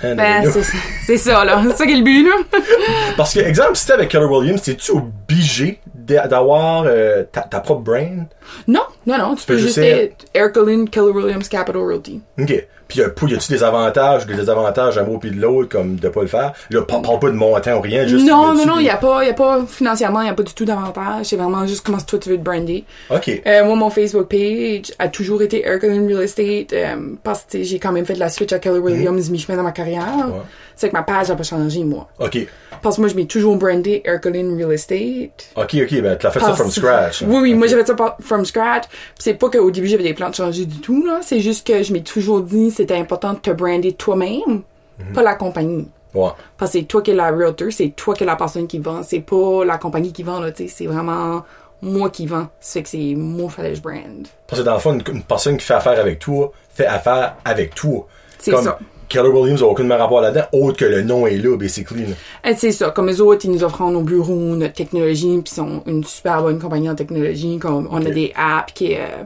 Hein, 0.03 0.15
Ben, 0.15 0.49
c'est 0.51 0.61
c'est 1.05 1.17
ça, 1.17 1.43
là. 1.43 1.61
C'est 1.67 1.77
ça 1.77 1.85
qui 1.85 1.93
est 1.93 1.97
le 1.97 2.03
but, 2.03 2.23
là. 2.23 2.35
Parce 3.17 3.33
que, 3.33 3.39
exemple, 3.39 3.75
si 3.75 3.87
t'es 3.87 3.93
avec 3.93 4.09
Keller 4.09 4.25
Williams, 4.25 4.61
t'es-tu 4.61 4.91
obligé 4.91 5.79
d'a- 5.93 6.27
d'avoir 6.27 6.83
euh, 6.85 7.23
ta, 7.31 7.41
ta 7.41 7.59
propre 7.59 7.81
brand? 7.81 8.25
Non, 8.67 8.81
non, 9.05 9.17
non. 9.17 9.35
Tu 9.35 9.45
peux 9.45 9.57
peux 9.57 9.81
être 9.81 10.25
Erica 10.33 10.61
Lynn, 10.61 10.89
Keller 10.89 11.11
Williams, 11.11 11.47
Capital 11.49 11.81
Realty. 11.81 12.21
Ok. 12.39 12.67
Puis, 12.87 12.99
y 12.99 13.03
a, 13.03 13.05
y 13.07 13.33
a-tu 13.35 13.53
des 13.53 13.63
avantages, 13.63 14.25
des 14.25 14.33
désavantages 14.33 14.95
d'un 14.95 15.03
mot 15.05 15.17
puis 15.17 15.31
de 15.31 15.39
l'autre, 15.39 15.69
comme 15.69 15.95
de 15.95 16.09
pas 16.09 16.21
le 16.23 16.27
faire? 16.27 16.51
Là, 16.71 16.81
parle, 16.81 17.01
parle 17.01 17.19
pas 17.19 17.29
de 17.29 17.35
montant 17.35 17.77
ou 17.77 17.79
rien, 17.81 18.05
juste. 18.05 18.27
non, 18.27 18.53
non, 18.53 18.65
non, 18.65 18.79
il 18.79 18.83
n'y 18.83 18.89
a 18.89 18.97
pas, 18.97 19.23
y 19.23 19.29
a 19.29 19.33
pas, 19.33 19.61
financièrement, 19.65 20.19
il 20.19 20.25
n'y 20.25 20.29
a 20.29 20.33
pas 20.33 20.43
du 20.43 20.53
tout 20.53 20.65
d'avantage. 20.65 21.27
C'est 21.27 21.37
vraiment 21.37 21.65
juste 21.65 21.85
comment 21.85 21.99
toi 21.99 22.19
tu 22.19 22.27
veux 22.27 22.35
te 22.37 22.41
brander. 22.43 22.83
Ok. 23.09 23.29
Euh, 23.47 23.63
moi, 23.63 23.75
mon 23.77 23.89
Facebook 23.89 24.27
page 24.27 24.91
a 24.99 25.07
toujours 25.07 25.41
été 25.41 25.65
Erica 25.65 25.87
Lynn 25.87 26.05
Real 26.05 26.21
Estate, 26.23 26.73
euh, 26.73 27.13
parce 27.23 27.43
que 27.45 27.51
tu 27.59 27.63
j'ai 27.63 27.79
quand 27.79 27.93
même 27.93 28.05
fait 28.05 28.15
de 28.15 28.19
la 28.19 28.27
switch 28.27 28.51
à 28.51 28.59
Keller 28.59 28.79
Williams 28.79 29.29
mi-chemin 29.29 29.55
dans 29.55 29.63
ma 29.63 29.71
carrière. 29.71 30.05
Mhm. 30.27 30.31
Ouais. 30.33 30.41
C'est 30.75 30.89
que 30.89 30.93
ma 30.93 31.03
page 31.03 31.29
n'a 31.29 31.35
pas 31.35 31.43
changé, 31.43 31.85
moi. 31.85 32.09
Ok. 32.19 32.39
Parce 32.81 32.95
que 32.95 33.01
moi, 33.01 33.09
je 33.09 33.15
m'ai 33.15 33.25
toujours 33.25 33.55
brandé 33.55 34.01
Erica 34.03 34.29
Lynn 34.29 34.57
Real 34.57 34.73
Estate. 34.73 35.51
Ok, 35.55 35.75
ok, 35.81 36.01
ben, 36.01 36.17
tu 36.17 36.25
l'as 36.25 36.31
fait 36.31 36.39
ça 36.41 36.53
from 36.55 36.71
scratch. 36.71 37.21
Oui, 37.25 37.37
oui, 37.41 37.51
Ok. 37.53 37.57
moi 37.59 37.67
j'avais 37.67 37.85
ça 37.85 37.93
par- 37.93 38.17
from 38.41 38.45
scratch. 38.45 38.83
C'est 39.19 39.33
pas 39.35 39.49
qu'au 39.49 39.71
début 39.71 39.87
j'avais 39.87 40.03
des 40.03 40.13
plans 40.13 40.29
de 40.29 40.35
changer 40.35 40.65
du 40.65 40.79
tout, 40.79 41.05
là. 41.05 41.19
C'est 41.21 41.39
juste 41.39 41.65
que 41.67 41.83
je 41.83 41.93
m'ai 41.93 42.03
toujours 42.03 42.41
dit 42.41 42.71
c'était 42.71 42.97
important 42.97 43.33
de 43.33 43.39
te 43.39 43.51
brander 43.51 43.93
toi-même, 43.93 44.61
Mhm. 44.99 45.13
pas 45.13 45.23
la 45.23 45.35
compagnie. 45.35 45.87
Ouais. 46.13 46.29
Parce 46.57 46.71
que 46.73 46.79
c'est 46.79 46.85
toi 46.85 47.01
qui 47.01 47.11
es 47.11 47.13
la 47.13 47.31
realtor, 47.31 47.69
c'est 47.71 47.89
toi 47.95 48.13
qui 48.13 48.23
es 48.23 48.25
la 48.25 48.35
personne 48.35 48.67
qui 48.67 48.79
vend. 48.79 49.01
C'est 49.03 49.21
pas 49.21 49.63
la 49.65 49.77
compagnie 49.77 50.11
qui 50.11 50.23
vend, 50.23 50.39
là, 50.41 50.51
tu 50.51 50.67
sais. 50.67 50.73
C'est 50.75 50.85
vraiment 50.85 51.43
moi 51.81 52.09
qui 52.09 52.27
vend. 52.27 52.47
C'est 52.59 52.83
que 52.83 52.89
c'est 52.89 53.13
moi 53.15 53.49
fallait 53.49 53.69
que 53.69 53.75
je 53.77 53.81
brand. 53.81 54.27
Parce 54.47 54.61
que 54.61 54.65
dans 54.65 54.73
le 54.73 54.79
fond, 54.79 54.93
une, 54.93 55.01
une 55.15 55.23
personne 55.23 55.57
qui 55.57 55.65
fait 55.65 55.73
affaire 55.73 55.99
avec 55.99 56.19
toi, 56.19 56.51
fait 56.69 56.85
affaire 56.85 57.37
avec 57.45 57.73
toi. 57.75 58.05
C'est 58.37 58.51
Comme 58.51 58.63
ça. 58.65 58.77
Keller 59.11 59.29
Williams 59.29 59.61
n'a 59.61 59.67
aucun 59.67 59.89
rapport 59.97 60.21
là-dedans, 60.21 60.45
autre 60.53 60.77
que 60.77 60.85
le 60.85 61.01
nom 61.01 61.27
est 61.27 61.37
là, 61.37 61.57
basically. 61.57 62.05
Et 62.45 62.53
c'est 62.55 62.71
ça. 62.71 62.91
Comme 62.91 63.07
les 63.07 63.19
autres, 63.19 63.45
ils 63.45 63.51
nous 63.51 63.63
offrent 63.63 63.83
nos 63.89 64.01
bureaux, 64.01 64.55
notre 64.55 64.73
technologie, 64.73 65.41
puis 65.43 65.51
ils 65.51 65.55
sont 65.55 65.83
une 65.85 66.03
super 66.05 66.41
bonne 66.41 66.59
compagnie 66.59 66.89
en 66.89 66.95
technologie. 66.95 67.59
Comme 67.59 67.89
on 67.91 68.05
a 68.05 68.09
des 68.09 68.31
apps 68.35 68.71
qui 68.73 68.95
euh, 68.95 69.23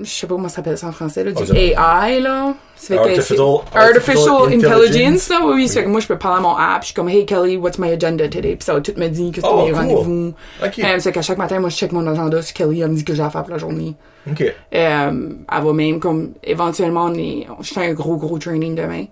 je 0.00 0.06
sais 0.10 0.26
pas 0.26 0.34
comment 0.34 0.48
ça 0.48 0.56
s'appelle 0.56 0.76
ça 0.76 0.88
en 0.88 0.92
français, 0.92 1.22
là, 1.24 1.30
Ah, 1.36 1.40
du 1.40 1.46
ça- 1.46 1.54
AI, 1.54 2.20
là. 2.20 2.54
Ça 2.76 2.96
fait 2.96 2.96
que 2.96 3.22
c'est- 3.22 3.38
Artificial- 3.40 3.48
Artificial 3.74 4.28
Artificial 4.34 4.74
Intelligence, 4.82 5.28
là, 5.28 5.36
oui, 5.44 5.52
oui. 5.54 5.68
Ça 5.68 5.74
fait 5.74 5.84
que 5.84 5.90
moi, 5.90 6.00
je 6.00 6.06
peux 6.08 6.18
parler 6.18 6.38
à 6.38 6.40
mon 6.42 6.56
app, 6.56 6.82
je 6.82 6.86
suis 6.86 6.94
comme, 6.94 7.08
hey 7.08 7.24
Kelly, 7.24 7.56
what's 7.56 7.78
my 7.78 7.90
agenda 7.90 8.28
today? 8.28 8.56
Puis 8.56 8.64
ça 8.64 8.74
va 8.74 8.80
tout 8.80 8.92
me 8.96 9.08
dire 9.08 9.30
que 9.32 9.40
c'est 9.40 9.46
Oh, 9.48 9.64
mes 9.64 9.70
cool. 9.70 9.74
rendez-vous. 9.80 10.32
Ok. 10.64 10.78
Euh, 10.80 10.96
c'est 10.98 11.12
qu'à 11.12 11.22
chaque 11.22 11.38
matin, 11.38 11.60
moi, 11.60 11.68
je 11.68 11.76
check 11.76 11.92
mon 11.92 12.06
agenda 12.06 12.42
sur 12.42 12.54
Kelly, 12.54 12.80
elle 12.80 12.90
me 12.90 12.96
dit 12.96 13.04
que 13.04 13.14
j'ai 13.14 13.22
à 13.22 13.30
faire 13.30 13.42
pour 13.42 13.52
la 13.52 13.58
journée. 13.58 13.94
Ok. 14.30 14.40
Euh, 14.42 14.52
elle 14.72 15.62
va 15.64 15.72
même 15.72 16.00
comme 16.00 16.32
éventuellement 16.42 17.04
on 17.04 17.14
est 17.14 17.46
je 17.60 17.72
fais 17.74 17.86
un 17.88 17.92
gros 17.92 18.16
gros 18.16 18.38
training 18.38 18.74
demain. 18.74 19.04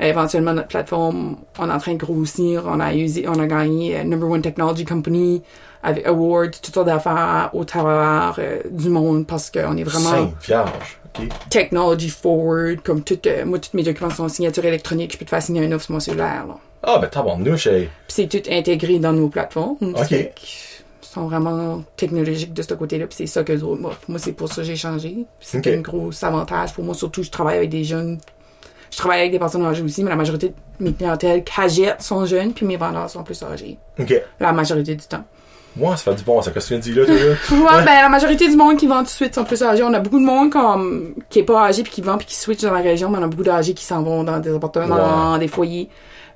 Euh, 0.00 0.04
éventuellement 0.10 0.52
notre 0.52 0.68
plateforme 0.68 1.36
on 1.58 1.68
est 1.68 1.72
en 1.72 1.78
train 1.78 1.94
de 1.94 1.98
grossir, 1.98 2.64
on 2.66 2.78
a 2.78 2.94
usé, 2.94 3.24
on 3.26 3.38
a 3.40 3.46
gagné 3.46 4.04
number 4.04 4.28
one 4.28 4.42
technology 4.42 4.84
company 4.84 5.42
avec 5.82 6.06
awards, 6.06 6.50
toutes 6.62 6.74
sortes 6.74 6.86
d'affaires 6.86 7.50
au 7.52 7.64
travers 7.64 8.36
euh, 8.38 8.60
du 8.70 8.88
monde 8.88 9.26
parce 9.26 9.50
qu'on 9.50 9.76
est 9.76 9.84
vraiment 9.84 10.10
Sainte 10.10 10.34
Vierge. 10.44 11.00
Technology 11.50 12.10
forward 12.10 12.80
comme 12.82 13.02
tout 13.02 13.18
euh, 13.26 13.44
moi 13.44 13.58
tous 13.58 13.76
mes 13.76 13.82
documents 13.82 14.10
sont 14.10 14.24
en 14.24 14.28
signature 14.28 14.64
électronique, 14.64 15.12
je 15.12 15.18
peux 15.18 15.24
te 15.24 15.30
faire 15.30 15.42
signer 15.42 15.64
un 15.64 15.72
offre 15.72 15.86
sur 15.86 15.94
mon 15.94 16.00
cellulaire 16.00 16.46
là. 16.46 16.54
Ah, 16.82 16.98
ben 16.98 17.08
tabarnouche, 17.08 17.66
hey. 17.66 17.88
Puis 18.06 18.28
c'est 18.28 18.28
tout 18.28 18.50
intégré 18.50 18.98
dans 18.98 19.12
nos 19.12 19.28
plateformes. 19.28 19.76
Ok. 19.80 20.10
Ils 20.12 21.12
sont 21.14 21.26
vraiment 21.26 21.82
technologiques 21.96 22.52
de 22.52 22.62
ce 22.62 22.74
côté-là, 22.74 23.06
puis 23.06 23.16
c'est 23.16 23.26
ça 23.26 23.42
que 23.42 23.52
eux 23.52 23.64
autres 23.64 23.80
m'offrent. 23.80 24.02
Moi, 24.08 24.18
c'est 24.18 24.32
pour 24.32 24.48
ça 24.48 24.56
que 24.56 24.62
j'ai 24.62 24.76
changé. 24.76 25.24
C'est 25.40 25.66
un 25.66 25.80
gros 25.80 26.10
avantage 26.22 26.74
pour 26.74 26.84
moi. 26.84 26.94
Surtout, 26.94 27.22
je 27.22 27.30
travaille 27.30 27.56
avec 27.56 27.70
des 27.70 27.82
jeunes. 27.82 28.18
Je 28.90 28.96
travaille 28.96 29.20
avec 29.20 29.32
des 29.32 29.38
personnes 29.38 29.64
âgées 29.64 29.82
aussi, 29.82 30.04
mais 30.04 30.10
la 30.10 30.16
majorité 30.16 30.48
de 30.48 30.84
mes 30.84 30.92
clientèles 30.92 31.44
cagettes 31.44 32.02
sont 32.02 32.24
jeunes, 32.26 32.52
puis 32.52 32.64
mes 32.64 32.76
vendeurs 32.76 33.10
sont 33.10 33.24
plus 33.24 33.42
âgés. 33.42 33.78
Ok. 33.98 34.14
La 34.38 34.52
majorité 34.52 34.94
du 34.94 35.04
temps. 35.06 35.24
Moi, 35.76 35.96
ça 35.96 36.10
fait 36.10 36.14
du 36.16 36.24
bon, 36.24 36.42
ça. 36.42 36.50
Qu'est-ce 36.50 36.70
que 36.70 36.80
tu 36.80 36.90
viens 36.92 37.04
de 37.04 37.06
dire 37.06 37.14
là, 37.14 37.36
toi, 37.46 37.56
là? 37.56 37.76
Ouais, 37.78 37.84
ben, 37.84 38.02
la 38.02 38.08
majorité 38.08 38.48
du 38.48 38.56
monde 38.56 38.76
qui 38.76 38.86
vend 38.86 38.98
tout 38.98 39.04
de 39.04 39.08
suite 39.08 39.34
sont 39.34 39.44
plus 39.44 39.62
âgés. 39.62 39.82
On 39.82 39.94
a 39.94 40.00
beaucoup 40.00 40.18
de 40.18 40.24
monde 40.24 40.50
comme, 40.50 41.14
qui 41.30 41.40
est 41.40 41.44
pas 41.44 41.66
âgé 41.66 41.82
puis 41.82 41.92
qui 41.92 42.02
vend 42.02 42.16
puis 42.16 42.26
qui 42.26 42.34
switch 42.34 42.62
dans 42.62 42.72
la 42.72 42.80
région, 42.80 43.10
mais 43.10 43.18
on 43.18 43.22
a 43.22 43.28
beaucoup 43.28 43.44
d'âgés 43.44 43.74
qui 43.74 43.84
s'en 43.84 44.02
vont 44.02 44.24
dans 44.24 44.38
des 44.38 44.54
appartements, 44.54 44.96
dans 44.96 45.38
des 45.38 45.48
foyers. 45.48 45.88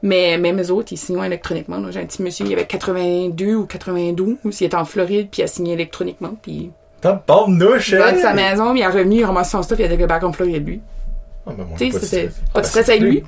Mais 0.05 0.37
même 0.37 0.61
eux 0.61 0.71
autres, 0.73 0.93
ils 0.93 0.97
signent 0.97 1.23
électroniquement. 1.23 1.79
J'ai 1.91 2.01
un 2.01 2.05
petit 2.05 2.23
monsieur, 2.23 2.45
il 2.47 2.53
avait 2.53 2.67
82 2.67 3.55
ou 3.55 3.67
92, 3.67 4.37
il 4.43 4.65
était 4.65 4.77
en 4.77 4.85
Floride 4.85 5.29
puis 5.31 5.43
il 5.43 5.45
a 5.45 5.47
signé 5.47 5.75
électroniquement 5.75 6.35
puis 6.43 6.73
Tabarnouche, 7.01 7.91
il 7.91 7.99
va 7.99 8.13
de 8.13 8.17
hey. 8.17 8.23
sa 8.23 8.33
maison, 8.33 8.75
il 8.75 8.81
est 8.81 8.87
revenu, 8.87 9.17
il 9.17 9.25
a 9.25 9.29
ramassé 9.29 9.53
son 9.53 9.63
stuff, 9.63 9.79
il 9.79 9.85
a 9.85 9.93
été 9.93 10.07
back 10.07 10.23
en 10.23 10.33
Floride 10.33 10.67
lui. 10.67 10.81
Ah, 11.47 11.51
ben, 11.57 11.65
moi, 11.65 11.77
Tu 11.77 11.89
pas 11.89 11.99
sais, 11.99 12.01
de 12.01 12.05
c'était 12.05 12.31
pas 12.53 12.61
de 12.61 12.67
stress 12.67 12.89
avec 12.89 13.03
lui? 13.03 13.25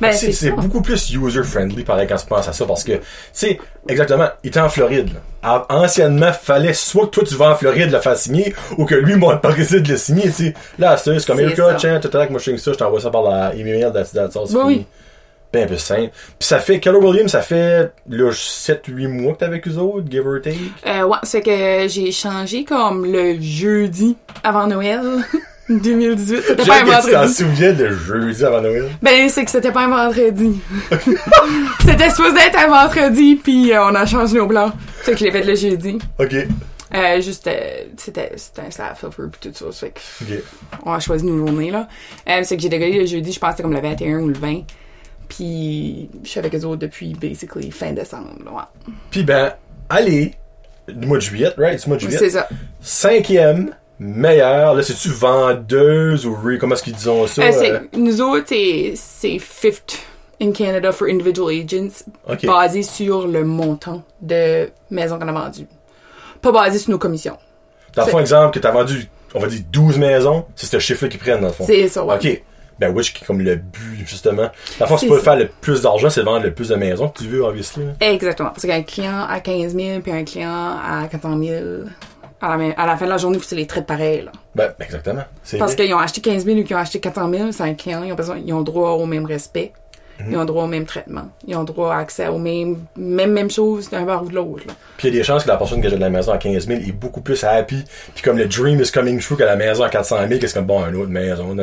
Ben, 0.00 0.12
c'est 0.12 0.50
beaucoup 0.52 0.82
plus 0.82 1.10
user-friendly, 1.10 1.84
pareil, 1.84 2.06
quand 2.08 2.16
tu 2.16 2.26
penses 2.26 2.48
à 2.48 2.52
ça, 2.52 2.64
parce 2.66 2.84
que, 2.84 2.92
tu 2.92 3.00
sais, 3.32 3.60
exactement, 3.88 4.28
il 4.42 4.48
était 4.48 4.60
en 4.60 4.68
Floride, 4.68 5.10
là. 5.42 5.66
Anciennement, 5.70 6.32
fallait 6.32 6.74
soit 6.74 7.06
que 7.06 7.10
toi 7.10 7.24
tu 7.24 7.34
vas 7.36 7.52
en 7.52 7.54
Floride 7.54 7.90
le 7.90 8.00
faire 8.00 8.16
signer, 8.16 8.54
ou 8.76 8.84
que 8.84 8.94
lui, 8.94 9.14
moi, 9.16 9.40
pas 9.40 9.50
réussi 9.50 9.80
de 9.80 9.88
le 9.88 9.96
signer, 9.96 10.24
tu 10.24 10.32
sais. 10.32 10.54
Là, 10.78 10.96
c'est 10.96 11.24
comme, 11.26 11.40
hey, 11.40 11.54
ça. 11.54 11.74
tiens, 11.74 12.00
tout 12.00 12.10
à 12.12 12.18
l'heure, 12.18 12.30
moi, 12.30 12.38
je 12.38 12.44
signe 12.44 12.58
ça, 12.58 12.72
je 12.72 12.78
t'envoie 12.78 13.00
ça 13.00 13.10
par 13.10 13.22
la 13.22 13.54
email, 13.54 13.90
that's, 13.92 14.12
that's 14.12 14.36
all, 14.36 14.46
fini. 14.46 14.60
oui. 14.64 14.86
Ben, 15.50 15.66
plus 15.66 15.78
simple. 15.78 16.10
Puis 16.38 16.46
ça 16.46 16.58
fait, 16.58 16.78
Keller 16.78 16.98
Williams, 16.98 17.30
ça 17.30 17.40
fait, 17.40 17.90
là, 18.08 18.30
7-8 18.30 19.08
mois 19.08 19.32
que 19.32 19.38
t'es 19.38 19.44
avec 19.46 19.66
eux 19.66 19.76
autres, 19.76 20.04
give 20.10 20.26
or 20.26 20.42
take. 20.42 20.58
Euh, 20.86 21.04
ouais, 21.04 21.16
c'est 21.22 21.40
que 21.40 21.88
j'ai 21.88 22.12
changé 22.12 22.64
comme 22.64 23.10
le 23.10 23.40
jeudi 23.40 24.16
avant 24.44 24.66
Noël 24.66 25.00
2018. 25.68 26.42
C'était 26.46 26.64
pas 26.64 26.76
un 26.76 26.80
que 26.80 26.84
tu 26.84 26.90
t'en 26.90 27.18
vendredi. 27.18 27.34
souviens 27.34 27.72
le 27.72 27.94
jeudi 27.94 28.44
avant 28.44 28.60
Noël? 28.60 28.88
Ben, 29.02 29.28
c'est 29.28 29.44
que 29.44 29.50
c'était 29.50 29.72
pas 29.72 29.84
un 29.84 29.88
vendredi. 29.88 30.60
c'était 31.80 32.10
supposé 32.10 32.38
être 32.38 32.58
un 32.58 32.68
vendredi, 32.68 33.36
puis 33.36 33.72
euh, 33.72 33.84
on 33.84 33.94
a 33.94 34.06
changé 34.06 34.36
nos 34.36 34.46
plans. 34.46 34.72
Fait 35.02 35.12
que 35.12 35.18
je 35.18 35.24
l'ai 35.24 35.30
fait 35.30 35.44
le 35.44 35.54
jeudi. 35.54 35.98
Ok. 36.18 36.34
Euh, 36.94 37.20
juste, 37.20 37.46
euh, 37.46 37.84
c'était, 37.98 38.32
un 38.66 38.70
staff 38.70 39.04
offer 39.04 39.24
pis 39.30 39.50
tout 39.50 39.72
ça. 39.72 39.72
Fait 39.72 39.90
que, 39.90 40.34
on 40.86 40.92
a 40.92 41.00
choisi 41.00 41.26
nos 41.26 41.46
journées, 41.46 41.70
là. 41.70 41.88
C'est 42.42 42.56
que 42.56 42.62
j'ai 42.62 42.70
décollé 42.70 43.00
le 43.00 43.06
jeudi, 43.06 43.32
je 43.32 43.38
pense 43.38 43.50
que 43.50 43.56
c'était 43.56 43.62
comme 43.64 43.74
le 43.74 43.80
21 43.80 44.20
ou 44.20 44.28
le 44.28 44.38
20. 44.38 44.62
Puis, 45.28 46.08
je 46.24 46.28
suis 46.28 46.38
avec 46.38 46.54
eux 46.54 46.64
autres 46.64 46.80
depuis, 46.80 47.12
basically, 47.12 47.70
fin 47.70 47.92
décembre, 47.92 48.30
ouais. 48.46 48.92
Puis 49.10 49.22
ben, 49.22 49.52
allez, 49.90 50.32
du 50.88 51.06
mois 51.06 51.18
de 51.18 51.22
juillet, 51.22 51.50
right? 51.58 51.82
Du 51.82 51.88
mois 51.88 51.96
de 51.98 52.02
juillet. 52.02 52.16
C'est 52.16 52.30
ça. 52.30 52.48
Cinquième, 52.80 53.74
meilleur. 53.98 54.74
Là, 54.74 54.82
c'est-tu 54.82 55.08
vendeuse 55.08 56.26
ou 56.26 56.34
re- 56.34 56.58
comment 56.58 56.74
est-ce 56.74 56.82
qu'ils 56.82 56.94
disent 56.94 57.04
ça? 57.26 57.42
Euh, 57.42 57.52
euh, 57.62 57.80
nous 57.96 58.20
autres, 58.20 58.46
c'est, 58.48 59.38
fifth 59.38 59.98
in 60.40 60.52
Canada 60.52 60.92
for 60.92 61.08
individual 61.08 61.50
agents, 61.50 62.04
basé 62.44 62.82
sur 62.82 63.26
le 63.26 63.44
montant 63.44 64.02
de 64.20 64.70
maisons 64.90 65.18
qu'on 65.18 65.28
a 65.28 65.32
vendues. 65.32 65.66
Pas 66.40 66.52
basé 66.52 66.78
sur 66.78 66.90
nos 66.90 66.98
commissions. 66.98 67.36
Dans 67.94 68.04
le 68.04 68.10
fond, 68.10 68.20
exemple, 68.20 68.54
que 68.54 68.60
t'as 68.60 68.70
vendu, 68.70 69.08
on 69.34 69.40
va 69.40 69.48
dire 69.48 69.62
12 69.72 69.98
maisons, 69.98 70.44
c'est 70.54 70.66
ce 70.66 70.78
chiffre-là 70.78 71.08
qu'ils 71.08 71.18
prennent, 71.18 71.40
dans 71.40 71.48
le 71.48 71.52
fond. 71.52 71.64
C'est 71.66 71.88
ça, 71.88 72.04
ouais. 72.04 72.14
Ok. 72.14 72.42
Ben, 72.78 72.94
which 72.94 73.12
qui 73.12 73.24
est 73.24 73.26
comme 73.26 73.40
le 73.40 73.56
but, 73.56 74.06
justement. 74.06 74.50
Dans 74.78 74.86
le 74.88 74.96
fond, 74.96 75.04
de 75.04 75.16
ça. 75.16 75.20
faire 75.20 75.36
le 75.36 75.48
plus 75.48 75.82
d'argent, 75.82 76.10
c'est 76.10 76.20
de 76.20 76.24
vendre 76.26 76.44
le 76.44 76.54
plus 76.54 76.68
de 76.68 76.76
maisons 76.76 77.08
que 77.08 77.18
tu 77.18 77.24
veux, 77.24 77.42
obviously. 77.42 77.82
Exactement. 78.00 78.50
Parce 78.50 78.64
qu'un 78.64 78.82
client 78.82 79.26
à 79.28 79.40
15 79.40 79.74
000 79.74 80.00
puis 80.00 80.12
un 80.12 80.22
client 80.22 80.76
à 80.78 81.08
400 81.10 81.38
000, 81.42 81.64
à 82.40 82.48
la, 82.50 82.56
même- 82.56 82.74
à 82.76 82.86
la 82.86 82.96
fin 82.96 83.04
de 83.06 83.10
la 83.10 83.18
journée, 83.18 83.38
c'est 83.42 83.56
les 83.56 83.66
traits 83.66 83.86
pareils, 83.86 84.22
là. 84.22 84.32
Ben, 84.54 84.72
ben, 84.78 84.84
exactement. 84.84 85.24
Parce 85.58 85.74
qu'ils 85.74 85.92
ont 85.94 85.98
acheté 85.98 86.20
15 86.20 86.44
000 86.44 86.58
ou 86.58 86.64
qu'ils 86.64 86.76
ont 86.76 86.80
acheté 86.80 87.00
400 87.00 87.30
000, 87.30 87.52
c'est 87.52 87.62
un 87.64 87.74
client, 87.74 88.02
ils 88.04 88.12
ont 88.12 88.16
besoin, 88.16 88.38
ils 88.44 88.52
ont 88.52 88.62
droit 88.62 88.90
au 88.90 89.06
même 89.06 89.26
respect. 89.26 89.72
Mhm. 90.20 90.32
Ils 90.32 90.36
ont 90.36 90.44
droit 90.44 90.64
au 90.64 90.66
même 90.66 90.84
traitement. 90.84 91.28
Ils 91.46 91.54
ont 91.54 91.62
droit 91.62 91.94
à 91.94 91.98
accès 91.98 92.26
aux 92.26 92.38
mêmes, 92.38 92.78
même, 92.96 93.30
même 93.30 93.48
chose 93.48 93.88
d'un 93.88 94.02
bar 94.02 94.24
ou 94.24 94.28
de 94.28 94.34
l'autre. 94.34 94.64
Puis 94.96 95.06
il 95.06 95.14
y 95.14 95.16
a 95.16 95.20
des 95.20 95.24
chances 95.24 95.44
que 95.44 95.48
la 95.48 95.56
personne 95.56 95.80
qui 95.80 95.86
achète 95.86 96.00
la 96.00 96.10
maison 96.10 96.32
à 96.32 96.38
15 96.38 96.66
000 96.66 96.80
est 96.80 96.90
beaucoup 96.90 97.20
plus 97.20 97.44
happy. 97.44 97.84
Puis 98.16 98.24
comme 98.24 98.36
le 98.36 98.46
dream 98.46 98.80
is 98.80 98.90
coming 98.90 99.20
true 99.20 99.36
que 99.36 99.44
la 99.44 99.54
maison 99.54 99.84
à 99.84 99.88
400 99.88 100.16
000, 100.26 100.40
qu'est-ce 100.40 100.54
comme 100.54 100.66
bon, 100.66 100.84
une 100.88 100.96
autre 100.96 101.10
maison. 101.10 101.54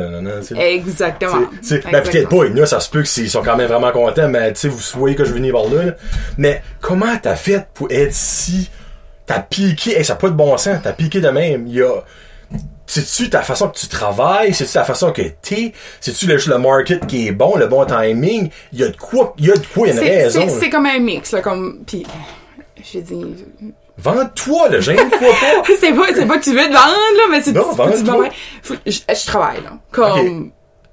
Exactement. 0.58 1.46
Tu 1.60 1.68
sais, 1.68 1.82
ben, 1.92 2.02
peut-être 2.02 2.30
pas, 2.30 2.66
ça 2.66 2.80
se 2.80 2.88
peut 2.88 3.02
qu'ils 3.02 3.28
sont 3.28 3.42
quand 3.42 3.56
même 3.56 3.68
vraiment 3.68 3.92
contents, 3.92 4.28
mais 4.30 4.50
tu 4.54 4.60
sais, 4.60 4.68
vous 4.68 4.80
voyez 4.94 5.16
que 5.16 5.24
je 5.26 5.34
venais 5.34 5.52
par 5.52 5.64
là, 5.68 5.84
là. 5.84 5.92
Mais 6.38 6.62
comment 6.80 7.14
t'as 7.22 7.36
fait 7.36 7.66
pour 7.74 7.88
être 7.90 8.14
si. 8.14 8.70
T'as 9.26 9.40
piqué, 9.40 9.98
hey, 9.98 10.04
ça 10.04 10.14
n'a 10.14 10.18
pas 10.20 10.28
de 10.28 10.34
bon 10.34 10.56
sens, 10.56 10.78
t'as 10.82 10.92
piqué 10.92 11.20
de 11.20 11.28
même. 11.28 11.66
Il 11.66 11.74
y 11.74 11.82
a. 11.82 11.90
C'est-tu 12.86 13.28
ta 13.28 13.42
façon 13.42 13.68
que 13.68 13.76
tu 13.76 13.88
travailles? 13.88 14.54
C'est-tu 14.54 14.72
ta 14.72 14.84
façon 14.84 15.10
que 15.10 15.22
t'es? 15.22 15.72
C'est-tu 16.00 16.26
le, 16.26 16.36
le 16.36 16.58
market 16.58 17.04
qui 17.06 17.26
est 17.26 17.32
bon, 17.32 17.56
le 17.56 17.66
bon 17.66 17.84
timing? 17.84 18.48
Il 18.72 18.78
y 18.78 18.84
a 18.84 18.88
de 18.88 18.96
quoi, 18.96 19.34
il 19.38 19.46
y 19.46 19.50
a 19.50 19.56
de 19.56 19.66
quoi, 19.66 19.88
il 19.88 19.94
y 19.94 19.98
a 19.98 20.00
une 20.02 20.06
C'est- 20.08 20.22
raison. 20.22 20.48
c'est- 20.60 20.64
là. 20.66 20.70
Comme 20.70 20.86
un 20.86 20.98
mix, 21.00 21.32
là, 21.32 21.40
comme, 21.40 21.80
pis, 21.84 22.06
je 22.92 23.00
dis, 23.00 23.24
Vends-toi, 23.98 24.68
le 24.68 24.80
gêne, 24.80 25.08
toi 25.08 25.18
pas. 25.18 25.62
c'est 25.80 25.92
pas, 25.92 26.06
c'est 26.14 26.26
pas 26.26 26.38
que 26.38 26.44
tu 26.44 26.50
veux 26.52 26.58
te 26.68 26.72
vendre, 26.72 27.16
là, 27.16 27.22
mais 27.30 27.42
c'est 27.42 27.52
Non, 27.52 27.72
vendes. 27.72 28.28
Faut- 28.62 28.74
je, 28.86 28.90
je 29.08 29.26
travaille, 29.26 29.62
là. 29.64 29.72
Comme, 29.90 30.52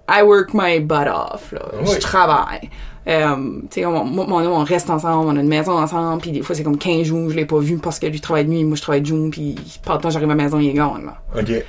I 0.09 0.21
work 0.23 0.53
my 0.53 0.79
butt 0.79 1.07
off, 1.13 1.51
là. 1.51 1.61
Oui. 1.81 1.91
Je 1.93 1.99
travaille. 1.99 2.69
Euh, 3.07 3.35
tu 3.69 3.81
sais, 3.81 3.85
on, 3.85 3.97
homme, 3.97 4.31
on 4.31 4.63
reste 4.63 4.89
ensemble, 4.89 5.27
on 5.27 5.37
a 5.37 5.41
une 5.41 5.47
maison 5.47 5.73
ensemble, 5.73 6.21
puis 6.21 6.31
des 6.31 6.41
fois, 6.41 6.55
c'est 6.55 6.63
comme 6.63 6.77
15 6.77 7.03
jours, 7.03 7.29
je 7.29 7.35
l'ai 7.35 7.45
pas 7.45 7.59
vu 7.59 7.77
parce 7.77 7.99
que 7.99 8.07
lui 8.07 8.21
travaille 8.21 8.45
de 8.45 8.49
nuit, 8.49 8.63
moi, 8.63 8.75
je 8.75 8.81
travaille 8.81 9.01
de 9.01 9.07
jour, 9.07 9.29
puis 9.29 9.55
le 9.55 9.97
temps, 9.97 10.09
j'arrive 10.09 10.29
à 10.29 10.35
la 10.35 10.43
maison, 10.43 10.59
il 10.59 10.69
est 10.69 10.73
gone, 10.73 11.05
là. 11.05 11.17
Ok. 11.37 11.63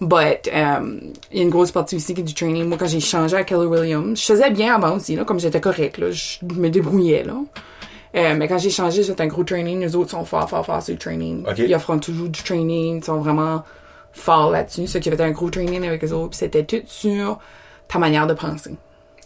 But, 0.00 0.48
um, 0.54 1.00
il 1.32 1.38
y 1.38 1.40
a 1.40 1.42
une 1.42 1.50
grosse 1.50 1.72
partie 1.72 1.96
aussi 1.96 2.14
qui 2.14 2.20
est 2.20 2.24
du 2.24 2.32
training. 2.32 2.68
Moi, 2.68 2.78
quand 2.78 2.86
j'ai 2.86 3.00
changé 3.00 3.36
à 3.36 3.42
Keller 3.42 3.66
Williams, 3.66 4.20
je 4.20 4.24
faisais 4.24 4.50
bien 4.50 4.74
avant 4.76 4.96
aussi, 4.96 5.16
là, 5.16 5.24
comme 5.24 5.40
j'étais 5.40 5.60
correct, 5.60 5.98
là. 5.98 6.10
Je 6.12 6.38
me 6.44 6.68
débrouillais, 6.70 7.24
là. 7.24 7.34
Euh, 8.14 8.34
mais 8.36 8.48
quand 8.48 8.58
j'ai 8.58 8.70
changé, 8.70 9.02
c'était 9.02 9.22
un 9.22 9.26
gros 9.26 9.44
training. 9.44 9.80
Les 9.80 9.94
autres 9.94 10.10
sont 10.10 10.24
forts, 10.24 10.48
forts, 10.48 10.64
forts 10.64 10.82
sur 10.82 10.94
le 10.94 10.98
training. 10.98 11.44
Ok. 11.46 11.58
Ils 11.58 11.74
offrent 11.74 11.96
toujours 11.98 12.28
du 12.28 12.42
training. 12.42 12.98
Ils 12.98 13.04
sont 13.04 13.18
vraiment 13.18 13.64
forts 14.12 14.50
là-dessus. 14.50 14.86
Ceux 14.86 15.00
qui 15.00 15.10
avaient 15.10 15.22
un 15.22 15.32
gros 15.32 15.50
training 15.50 15.86
avec 15.86 16.02
les 16.02 16.12
autres. 16.12 16.36
C'était 16.36 16.64
tout 16.64 16.82
sur 16.86 17.38
ta 17.86 17.98
manière 17.98 18.26
de 18.26 18.34
penser. 18.34 18.76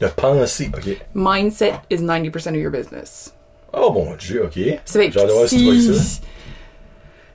De 0.02 0.08
penser, 0.08 0.70
ok. 0.74 0.98
Mindset 1.14 1.74
is 1.90 2.00
90% 2.00 2.48
of 2.48 2.56
your 2.56 2.70
business. 2.72 3.32
Oh 3.72 3.92
mon 3.92 4.16
dieu, 4.16 4.44
ok. 4.44 4.54
J'ai 4.54 4.78
hâte 5.16 5.28
de 5.28 5.32
voir 5.32 5.48
si 5.48 5.58
tu 5.58 5.64
vois 5.64 5.94
ça. 5.96 6.02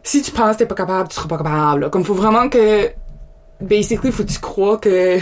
si 0.04 0.22
tu 0.22 0.32
penses 0.32 0.54
que 0.54 0.60
t'es 0.60 0.66
pas 0.66 0.76
capable, 0.76 1.10
tu 1.10 1.16
seras 1.16 1.28
pas 1.28 1.38
capable. 1.38 1.82
là. 1.82 1.90
Comme 1.90 2.04
faut 2.04 2.14
vraiment 2.14 2.50
que, 2.50 2.92
basically, 3.62 4.12
faut 4.12 4.24
que 4.24 4.30
tu 4.32 4.40
crois 4.40 4.78
que 4.78 5.18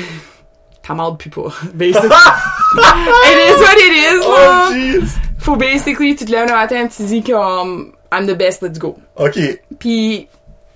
ta 0.82 0.94
marde 0.96 1.18
pue 1.20 1.30
pas. 1.30 1.54
Basically. 1.74 2.10
it 2.10 3.38
is 3.38 3.62
what 3.62 3.78
it 3.78 3.94
is, 3.94 4.24
Oh 4.24 4.32
là. 4.32 4.70
jeez. 4.72 5.04
Faut 5.38 5.56
basically, 5.56 6.16
tu 6.16 6.26
te 6.26 6.32
lèves 6.32 6.48
le 6.48 6.54
matin 6.56 6.86
et 6.86 6.90
tu 6.90 6.98
te 6.98 7.04
dis 7.04 7.22
comme, 7.24 7.94
I'm 8.12 8.26
the 8.28 8.36
best, 8.38 8.62
let's 8.64 8.80
go. 8.80 8.98
Ok. 9.16 9.38
Puis, 9.80 10.28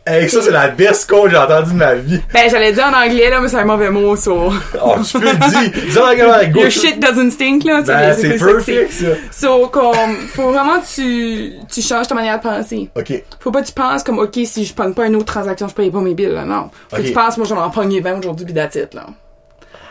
Hey, 0.05 0.27
ça 0.27 0.41
c'est 0.41 0.49
la 0.51 0.69
best 0.69 1.07
code 1.07 1.25
que 1.25 1.29
j'ai 1.31 1.37
entendue 1.37 1.71
de 1.73 1.77
ma 1.77 1.93
vie. 1.93 2.19
ben, 2.33 2.49
j'allais 2.49 2.73
dire 2.73 2.85
en 2.85 2.93
anglais, 3.05 3.29
là, 3.29 3.41
mais 3.41 3.47
c'est 3.47 3.57
un 3.57 3.65
mauvais 3.65 3.91
mot, 3.91 4.15
so. 4.15 4.51
Oh, 4.83 4.95
tu 5.05 5.19
peux 5.19 5.25
le 5.25 5.49
dire. 5.71 5.83
Dis 5.91 5.97
en 5.99 6.03
anglais 6.09 6.21
avec 6.21 6.55
Your 6.55 6.71
shit 6.71 6.99
doesn't 6.99 7.31
stink, 7.31 7.63
là. 7.63 7.81
Ben, 7.81 8.15
c'est 8.15 8.37
ça 8.39 8.45
perfect, 8.45 8.91
ça. 8.91 9.05
So, 9.31 9.67
comme, 9.67 10.15
faut 10.33 10.51
vraiment 10.51 10.79
que 10.79 10.85
tu, 10.95 11.53
tu 11.71 11.81
changes 11.81 12.07
ta 12.07 12.15
manière 12.15 12.37
de 12.39 12.43
penser. 12.43 12.89
Ok. 12.95 13.23
Faut 13.39 13.51
pas 13.51 13.61
que 13.61 13.67
tu 13.67 13.73
penses 13.73 14.01
comme, 14.01 14.17
OK, 14.19 14.39
si 14.45 14.65
je 14.65 14.73
pogne 14.73 14.93
pas 14.93 15.05
une 15.05 15.15
autre 15.15 15.25
transaction, 15.25 15.67
je 15.67 15.75
paye 15.75 15.91
pas 15.91 16.01
mes 16.01 16.15
billes, 16.15 16.27
là. 16.33 16.43
Non. 16.43 16.71
Faut 16.89 16.97
que 16.97 17.01
tu 17.03 17.11
penses, 17.13 17.37
moi, 17.37 17.45
j'en 17.47 17.69
ai 17.69 17.71
pogné 17.71 18.01
20 18.01 18.17
aujourd'hui, 18.19 18.47
it, 18.49 18.93
là. 18.95 19.05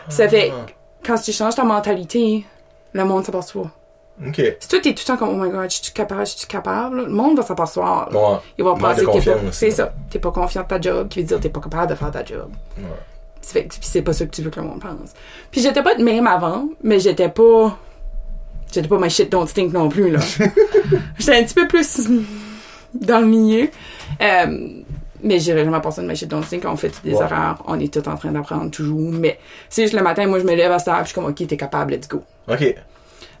Ça 0.09 0.27
fait, 0.27 0.51
Ah. 0.53 0.65
quand 1.05 1.15
tu 1.15 1.31
changes 1.31 1.55
ta 1.55 1.63
mentalité, 1.63 2.43
le 2.93 3.05
monde 3.05 3.23
s'aperçoit. 3.23 3.71
Si 4.21 4.67
toi, 4.67 4.79
t'es 4.81 4.93
tout 4.93 5.03
le 5.03 5.05
temps 5.05 5.17
comme, 5.17 5.29
oh 5.29 5.43
my 5.45 5.49
god, 5.49 5.69
je 5.71 5.81
suis 5.81 5.93
capable, 5.93 6.25
je 6.25 6.31
suis 6.37 6.47
capable, 6.47 7.03
le 7.03 7.09
monde 7.09 7.37
va 7.37 7.43
s'apercevoir. 7.43 8.09
Bon, 8.11 8.39
Ils 8.57 8.63
vont 8.65 8.75
penser 8.75 9.05
que 9.05 9.11
t'es 9.11 9.31
pas, 9.31 9.37
c'est 9.51 9.71
ça. 9.71 9.93
T'es 10.09 10.19
pas 10.19 10.31
confiant 10.31 10.63
de 10.63 10.67
ta 10.67 10.81
job, 10.81 11.07
qui 11.07 11.19
veut 11.21 11.25
dire 11.27 11.39
t'es 11.39 11.49
pas 11.49 11.61
capable 11.61 11.89
de 11.91 11.95
faire 11.95 12.11
ta 12.11 12.23
job. 12.25 12.49
Ouais. 12.77 12.83
Ça 13.41 13.53
fait 13.53 13.63
que- 13.65 13.69
Puis 13.75 13.79
c'est 13.83 14.01
pas 14.01 14.11
ça 14.11 14.25
que 14.25 14.31
tu 14.31 14.41
veux 14.41 14.49
que 14.49 14.59
le 14.59 14.65
monde 14.67 14.81
pense. 14.81 15.13
Puis 15.51 15.61
j'étais 15.61 15.81
pas 15.81 15.95
de 15.95 16.03
même 16.03 16.27
avant, 16.27 16.67
mais 16.83 16.99
j'étais 16.99 17.29
pas. 17.29 17.77
J'étais 18.71 18.87
pas 18.89 18.99
my 18.99 19.09
shit 19.09 19.31
don't 19.31 19.47
stink 19.47 19.71
non 19.73 19.87
plus, 19.89 20.11
là. 20.11 20.19
j'étais 21.17 21.37
un 21.37 21.43
petit 21.43 21.53
peu 21.55 21.67
plus 21.67 22.07
dans 22.93 23.19
le 23.21 23.25
milieu. 23.27 23.69
Euh, 24.21 24.69
mais 25.23 25.39
j'irais 25.39 25.63
jamais 25.65 25.81
passer 25.81 26.01
de 26.01 26.07
my 26.07 26.15
shit 26.15 26.27
don't 26.29 26.43
stink. 26.43 26.65
On 26.65 26.75
fait 26.75 26.91
des 27.03 27.13
Ouais. 27.13 27.21
erreurs. 27.23 27.63
On 27.67 27.79
est 27.79 27.91
tout 27.93 28.07
en 28.07 28.15
train 28.15 28.31
d'apprendre 28.31 28.69
toujours. 28.69 29.11
Mais 29.13 29.39
c'est 29.69 29.83
juste 29.83 29.93
le 29.95 30.03
matin, 30.03 30.27
moi, 30.27 30.39
je 30.39 30.43
me 30.45 30.53
lève 30.55 30.71
à 30.71 30.75
heure, 30.75 30.81
puis 30.83 30.99
je 31.03 31.05
suis 31.07 31.13
comme, 31.15 31.25
OK, 31.25 31.47
t'es 31.47 31.57
capable, 31.57 31.93
let's 31.93 32.07
go. 32.07 32.21
OK. 32.47 32.75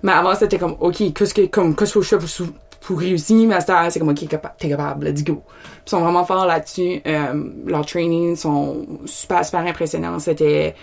Mais 0.03 0.11
avant, 0.11 0.35
c'était 0.35 0.57
comme, 0.57 0.75
OK, 0.79 1.13
qu'est-ce 1.13 1.33
que, 1.33 1.45
comme, 1.47 1.75
qu'est-ce 1.75 1.93
que 1.93 2.01
je 2.01 2.17
fais 2.17 2.45
pour, 2.81 2.99
réussir? 2.99 3.47
Mais 3.47 3.55
à 3.55 3.89
c'est 3.89 3.99
comme, 3.99 4.09
OK, 4.09 4.27
t'es 4.57 4.69
capable, 4.69 5.05
let's 5.05 5.23
go. 5.23 5.43
Puis 5.45 5.81
ils 5.85 5.89
sont 5.89 6.01
vraiment 6.01 6.25
forts 6.25 6.45
là-dessus. 6.45 7.01
Euh, 7.05 7.43
leurs 7.65 7.85
trainings 7.85 8.35
sont 8.35 8.87
super, 9.05 9.43
super 9.43 9.61
impressionnants. 9.61 10.19
C'était, 10.19 10.75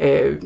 euh, 0.00 0.36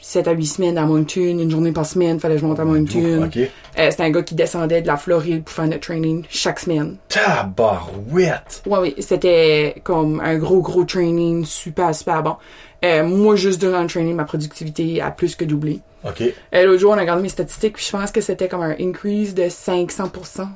7 0.00 0.28
à 0.28 0.32
8 0.32 0.46
semaines 0.46 0.78
à 0.78 0.84
Moncton, 0.84 1.38
une 1.38 1.50
journée 1.50 1.72
par 1.72 1.86
semaine, 1.86 2.20
fallait 2.20 2.34
que 2.34 2.40
je 2.40 2.46
monte 2.46 2.60
à 2.60 2.64
Moncton. 2.64 3.24
OK. 3.24 3.38
Euh, 3.38 3.90
c'était 3.90 4.02
un 4.02 4.10
gars 4.10 4.22
qui 4.22 4.34
descendait 4.34 4.82
de 4.82 4.86
la 4.86 4.96
Floride 4.96 5.44
pour 5.44 5.54
faire 5.54 5.66
notre 5.66 5.80
training 5.80 6.24
chaque 6.28 6.60
semaine. 6.60 6.96
Tabarouette! 7.08 8.62
Ouais, 8.66 8.78
oui, 8.80 8.94
c'était 8.98 9.76
comme 9.84 10.20
un 10.20 10.36
gros, 10.36 10.60
gros 10.60 10.84
training, 10.84 11.44
super, 11.44 11.94
super 11.94 12.22
bon. 12.22 12.36
Euh, 12.84 13.04
moi, 13.04 13.36
juste 13.36 13.60
durant 13.60 13.82
le 13.82 13.88
training, 13.88 14.14
ma 14.14 14.24
productivité 14.24 15.00
a 15.00 15.10
plus 15.10 15.34
que 15.34 15.44
doublé. 15.44 15.80
OK. 16.04 16.22
Euh, 16.54 16.64
L'autre 16.64 16.80
jour, 16.80 16.92
on 16.92 16.96
a 16.96 17.00
regardé 17.00 17.22
mes 17.22 17.28
statistiques, 17.28 17.74
puis 17.74 17.84
je 17.84 17.90
pense 17.90 18.10
que 18.10 18.20
c'était 18.20 18.48
comme 18.48 18.62
un 18.62 18.76
increase 18.80 19.34
de 19.34 19.44
500% 19.44 20.48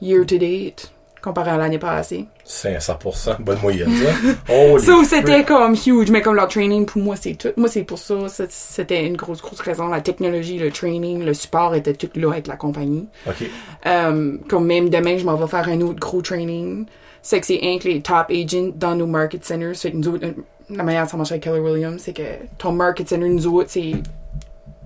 year 0.00 0.26
to 0.26 0.38
date 0.38 0.90
comparé 1.26 1.50
à 1.50 1.56
l'année 1.56 1.78
passée. 1.78 2.26
500%. 2.46 3.42
Bonne 3.42 3.58
moyenne, 3.60 3.90
ça. 3.90 4.78
Ça, 4.78 4.92
c'était 5.04 5.44
comme 5.44 5.74
huge, 5.74 6.10
mais 6.10 6.22
comme 6.22 6.36
leur 6.36 6.46
training, 6.46 6.86
pour 6.86 7.02
moi, 7.02 7.16
c'est 7.16 7.34
tout. 7.34 7.48
Moi, 7.56 7.68
c'est 7.68 7.82
pour 7.82 7.98
ça, 7.98 8.14
c'était 8.48 9.04
une 9.04 9.16
grosse, 9.16 9.42
grosse 9.42 9.60
raison. 9.60 9.88
La 9.88 10.00
technologie, 10.00 10.58
le 10.58 10.70
training, 10.70 11.24
le 11.24 11.34
support 11.34 11.74
était 11.74 11.94
tout 11.94 12.10
là 12.14 12.30
avec 12.32 12.46
la 12.46 12.56
compagnie. 12.56 13.08
OK. 13.26 13.44
Euh, 13.86 14.36
comme 14.48 14.66
même 14.66 14.88
demain, 14.88 15.18
je 15.18 15.24
m'en 15.24 15.34
vais 15.34 15.48
faire 15.48 15.68
un 15.68 15.80
autre 15.80 15.98
gros 15.98 16.22
training. 16.22 16.86
C'est 17.22 17.40
que 17.40 17.46
c'est 17.46 17.60
un 17.60 17.78
que 17.78 17.88
les 17.88 18.00
top 18.02 18.30
agents 18.30 18.70
dans 18.76 18.94
nos 18.94 19.06
market 19.06 19.44
centers. 19.44 19.74
C'est 19.74 19.90
que 19.90 19.96
nous 19.96 20.08
autres, 20.08 20.26
euh, 20.26 20.32
la 20.70 20.84
manière 20.84 21.02
dont 21.02 21.08
ça 21.08 21.16
marche 21.16 21.32
avec 21.32 21.42
Keller 21.42 21.58
Williams, 21.58 22.00
c'est 22.00 22.12
que 22.12 22.22
ton 22.58 22.70
market 22.70 23.08
center, 23.08 23.28
nous 23.28 23.46
autres, 23.48 23.70
c'est 23.70 23.94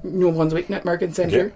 New 0.04 0.30
Brunswick, 0.32 0.68
notre 0.70 0.86
market 0.86 1.14
center. 1.14 1.42
Ok. 1.46 1.52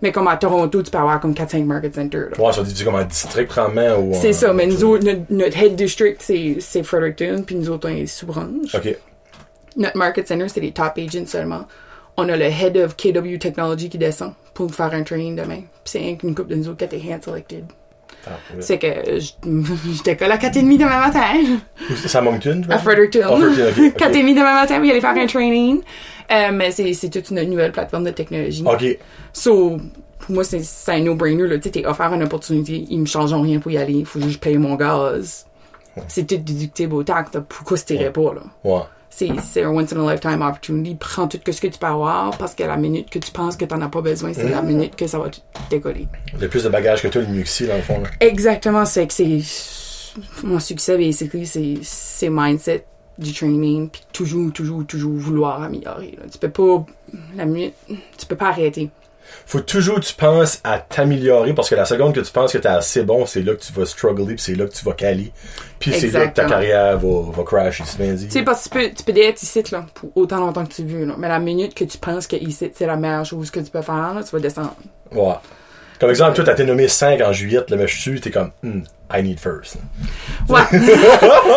Mais 0.00 0.12
comme 0.12 0.28
à 0.28 0.36
Toronto, 0.36 0.80
tu 0.82 0.90
peux 0.92 0.98
avoir 0.98 1.18
comme 1.18 1.32
4-5 1.32 1.64
market 1.64 1.94
centers. 1.94 2.28
Ouais, 2.38 2.52
ça 2.52 2.62
dit 2.62 2.84
comme 2.84 2.94
un 2.94 3.04
district, 3.04 3.50
ou... 3.98 4.12
C'est 4.14 4.28
un- 4.28 4.32
ça, 4.32 4.52
mais 4.52 4.66
nous 4.66 4.84
autres, 4.84 5.04
notre, 5.04 5.22
notre 5.30 5.58
head 5.60 5.74
district, 5.74 6.18
c'est, 6.22 6.58
c'est 6.60 6.84
Fredericton, 6.84 7.42
puis 7.44 7.56
nous 7.56 7.68
autres, 7.68 7.88
on 7.90 7.94
est 7.96 8.06
sous 8.06 8.26
branche. 8.26 8.74
OK. 8.74 8.96
Notre 9.76 9.96
market 9.96 10.28
center, 10.28 10.48
c'est 10.48 10.60
les 10.60 10.70
top 10.72 10.92
agents 10.98 11.26
seulement. 11.26 11.66
On 12.16 12.28
a 12.28 12.36
le 12.36 12.44
head 12.44 12.76
of 12.76 12.96
KW 12.96 13.38
Technology 13.38 13.88
qui 13.88 13.98
descend 13.98 14.32
pour 14.54 14.66
nous 14.66 14.72
faire 14.72 14.92
un 14.92 15.02
training 15.02 15.34
demain. 15.36 15.60
Puis 15.60 15.66
c'est 15.84 16.10
un 16.10 16.14
qu'une 16.16 16.34
couple 16.34 16.50
de 16.50 16.56
nous 16.56 16.68
autres 16.68 16.78
qui 16.78 16.84
a 16.84 16.86
été 16.98 17.14
hand 17.14 17.22
selected. 17.22 17.64
Tabarouette. 18.24 18.62
C'est 18.64 18.78
que 18.78 18.86
je, 19.20 19.32
je 19.96 20.02
décolle 20.02 20.32
à 20.32 20.36
4h30 20.36 20.78
demain 20.78 20.98
matin 21.00 21.22
C'est 21.96 22.16
à 22.18 22.20
Moncton, 22.20 22.62
je 22.66 22.72
à? 22.72 22.78
Fredericton. 22.78 23.20
Ah, 23.24 23.36
Fredericton, 23.36 23.74
ok, 23.76 23.94
ok. 23.96 24.00
4h30 24.12 24.34
demain 24.34 24.54
matin, 24.54 24.78
oui, 24.80 24.90
aller 24.90 25.00
faire 25.00 25.10
un 25.16 25.26
training. 25.26 25.80
Euh, 26.30 26.50
mais 26.52 26.70
c'est, 26.70 27.10
toute 27.10 27.30
une 27.30 27.42
nouvelle 27.42 27.72
plateforme 27.72 28.04
de 28.04 28.10
technologie. 28.10 28.64
OK. 28.66 28.98
So, 29.32 29.78
pour 30.18 30.34
moi, 30.34 30.44
c'est, 30.44 30.62
un 30.88 31.00
no-brainer. 31.00 31.48
Tu 31.58 31.62
sais, 31.62 31.70
t'es 31.70 31.86
offert 31.86 32.12
une 32.12 32.22
opportunité, 32.22 32.84
ils 32.88 33.00
me 33.00 33.06
changent 33.06 33.34
rien 33.34 33.58
pour 33.60 33.70
y 33.70 33.78
aller. 33.78 33.94
Il 33.94 34.06
faut 34.06 34.20
juste 34.20 34.40
payer 34.42 34.58
mon 34.58 34.74
gaz. 34.74 35.46
C'est 36.06 36.26
tout 36.26 36.36
déductible 36.36 36.94
au 36.94 37.02
taxe. 37.02 37.34
là. 37.34 37.40
Pourquoi 37.40 37.76
tu 37.78 37.84
t'irais 37.84 38.12
pas, 38.12 38.34
là? 38.34 38.42
Ouais. 38.62 38.82
C'est, 39.10 39.64
un 39.64 39.70
once 39.70 39.92
in 39.92 40.06
a 40.06 40.12
lifetime 40.12 40.42
opportunity. 40.42 40.94
Prends 40.94 41.26
tout 41.26 41.40
ce 41.44 41.60
que 41.60 41.66
tu 41.66 41.78
peux 41.78 41.86
avoir 41.86 42.36
parce 42.38 42.54
que 42.54 42.62
la 42.62 42.76
minute 42.76 43.10
que 43.10 43.18
tu 43.18 43.32
penses 43.32 43.56
que 43.56 43.64
t'en 43.64 43.80
as 43.80 43.88
pas 43.88 44.00
besoin, 44.00 44.32
c'est 44.32 44.44
Mm. 44.44 44.50
la 44.50 44.62
minute 44.62 44.96
que 44.96 45.08
ça 45.08 45.18
va 45.18 45.28
tout 45.28 45.40
décoller. 45.70 46.06
Le 46.38 46.48
plus 46.48 46.62
de 46.62 46.68
bagages 46.68 47.02
que 47.02 47.08
toi, 47.08 47.22
le 47.22 47.44
si, 47.44 47.66
dans 47.66 47.74
le 47.74 47.82
fond, 47.82 48.00
là. 48.00 48.10
Exactement, 48.20 48.84
c'est 48.84 49.08
que 49.08 49.12
c'est 49.14 49.40
mon 50.44 50.60
succès 50.60 51.12
c'est 51.12 51.78
c'est 51.82 52.30
mindset 52.30 52.84
du 53.18 53.32
training 53.32 53.88
puis 53.88 54.02
toujours 54.12 54.52
toujours 54.52 54.86
toujours 54.86 55.14
vouloir 55.14 55.62
améliorer 55.62 56.16
là. 56.18 56.24
tu 56.30 56.38
peux 56.38 56.50
pas 56.50 56.86
la 57.36 57.44
minute 57.44 57.74
tu 58.16 58.26
peux 58.26 58.36
pas 58.36 58.48
arrêter 58.48 58.90
Faut 59.44 59.60
toujours 59.60 59.96
que 59.96 60.04
tu 60.06 60.14
penses 60.14 60.60
à 60.64 60.78
t'améliorer 60.78 61.52
parce 61.52 61.68
que 61.68 61.74
la 61.74 61.84
seconde 61.84 62.14
que 62.14 62.20
tu 62.20 62.32
penses 62.32 62.52
que 62.52 62.58
t'es 62.58 62.68
assez 62.68 63.02
bon, 63.02 63.26
c'est 63.26 63.42
là 63.42 63.54
que 63.54 63.60
tu 63.60 63.72
vas 63.72 63.84
struggler 63.84 64.34
puis 64.36 64.42
c'est 64.42 64.54
là 64.54 64.66
que 64.66 64.72
tu 64.72 64.84
vas 64.84 64.92
caler. 64.92 65.32
Puis 65.78 65.92
c'est 65.92 66.10
là 66.10 66.28
que 66.28 66.34
ta 66.34 66.44
carrière 66.46 66.98
va, 66.98 67.30
va 67.30 67.42
crasher, 67.42 67.84
tu 67.84 68.30
sais 68.30 68.42
parce 68.42 68.68
que 68.68 68.78
tu 68.78 68.88
peux 68.88 68.94
tu 68.94 69.12
peux 69.12 69.20
être 69.20 69.42
ici 69.42 69.62
là 69.70 69.84
pour 69.94 70.10
autant 70.16 70.38
longtemps 70.40 70.64
que 70.64 70.72
tu 70.72 70.84
veux 70.84 71.04
là. 71.04 71.14
mais 71.18 71.28
la 71.28 71.38
minute 71.40 71.74
que 71.74 71.84
tu 71.84 71.98
penses 71.98 72.26
que 72.26 72.36
ici 72.36 72.70
c'est 72.74 72.86
la 72.86 72.96
meilleure 72.96 73.24
chose 73.26 73.50
que 73.50 73.60
tu 73.60 73.70
peux 73.70 73.82
faire 73.82 74.14
là, 74.14 74.22
tu 74.22 74.30
vas 74.30 74.40
descendre 74.40 74.74
Ouais. 75.12 75.34
Comme 76.00 76.10
exemple, 76.10 76.34
toi, 76.34 76.44
t'as 76.44 76.52
été 76.52 76.64
nommé 76.64 76.86
5 76.88 77.20
en 77.20 77.32
juillet, 77.32 77.60
là, 77.68 77.76
mais 77.76 77.86
je 77.88 78.00
suis, 78.00 78.20
t'es 78.20 78.30
comme, 78.30 78.50
Hmm, 78.62 78.80
I 79.12 79.22
need 79.22 79.40
first. 79.40 79.76
ouais 80.48 80.60
je 80.72 80.78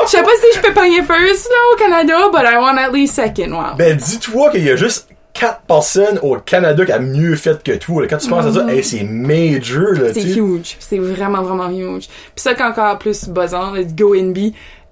sais 0.10 0.24
pas 0.24 0.30
si 0.40 0.58
je 0.58 0.62
peux 0.62 0.74
pogner 0.74 1.02
first 1.04 1.50
là 1.50 1.58
au 1.74 1.76
Canada 1.78 2.14
but 2.32 2.42
I 2.46 2.58
want 2.58 2.78
at 2.78 2.92
least 2.92 3.14
second 3.16 3.52
wow 3.54 3.76
Ben, 3.78 3.96
dis-toi 3.98 4.50
qu'il 4.52 4.64
y 4.64 4.70
a 4.70 4.76
juste 4.76 5.08
4 5.34 5.62
personnes 5.62 6.20
au 6.22 6.38
Canada 6.38 6.86
qui 6.86 6.92
a 6.92 7.00
mieux 7.00 7.36
fait 7.36 7.62
que 7.64 7.72
toi. 7.78 8.02
là. 8.02 8.08
Quand 8.08 8.18
tu 8.18 8.30
penses 8.30 8.46
à 8.46 8.52
ça, 8.54 8.68
hey, 8.70 8.84
c'est 8.84 9.04
major, 9.04 9.94
là, 9.94 10.10
Mm-hmm. 10.10 10.14
C'est 10.14 10.22
tu 10.34 10.40
huge. 10.42 10.76
C'est 10.80 10.98
vraiment, 10.98 11.42
vraiment 11.42 11.70
huge. 11.70 12.08
Puis 12.08 12.42
ça, 12.44 12.54
qui 12.54 12.62
est 12.62 12.66
encore 12.66 12.98
plus 13.00 13.30
buzzant, 13.30 13.72
let's 13.74 13.94
go 13.96 14.14
NB. 14.16 14.38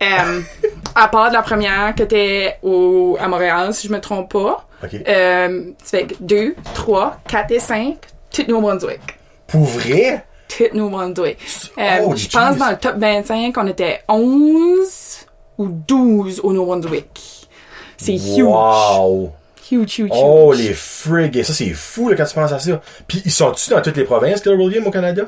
Euh, 0.02 0.40
à 0.96 1.08
part 1.10 1.28
de 1.30 1.34
la 1.34 1.42
première 1.42 1.94
que 1.94 2.04
t'es 2.04 2.56
au, 2.64 3.18
à 3.20 3.28
Montréal, 3.28 3.74
si 3.74 3.88
je 3.90 3.94
me 3.94 4.00
trompe 4.00 4.32
pas. 4.32 4.66
OK. 4.82 4.96
Euh, 5.08 5.64
ça 5.84 5.98
fait 5.98 6.06
que 6.08 6.14
2, 6.22 6.56
3, 6.74 7.18
4 7.28 7.52
et 7.52 7.60
5, 7.60 7.96
tout 8.34 8.44
New 8.48 8.62
Brunswick. 8.62 9.02
Pour 9.50 9.64
vrai? 9.64 10.26
Tout 10.48 10.64
New 10.74 10.90
Brunswick. 10.90 11.38
Euh, 11.78 12.16
je 12.16 12.28
pense 12.28 12.58
dans 12.58 12.70
le 12.72 12.78
top 12.78 12.96
25, 12.98 13.56
on 13.58 13.68
était 13.68 14.02
11 14.08 15.28
ou 15.58 15.68
12 15.68 16.40
au 16.44 16.54
New 16.54 16.66
Brunswick. 16.66 17.48
C'est 17.98 18.14
huge. 18.16 18.42
Wow! 18.44 19.32
Huge, 19.72 20.00
huge, 20.00 20.10
Oh, 20.12 20.52
huge. 20.54 20.60
les 20.68 20.74
frigs! 20.74 21.44
Ça, 21.44 21.54
c'est 21.54 21.70
fou, 21.74 22.10
là, 22.10 22.16
quand 22.16 22.26
tu 22.26 22.34
penses 22.34 22.52
à 22.52 22.58
ça. 22.60 22.82
Puis, 23.08 23.22
ils 23.26 23.32
sont-tu 23.32 23.70
dans 23.70 23.82
toutes 23.82 23.98
les 23.98 24.06
provinces, 24.06 24.42
Keller 24.42 24.56
William, 24.56 24.88
au 24.88 24.92
Canada? 24.92 25.24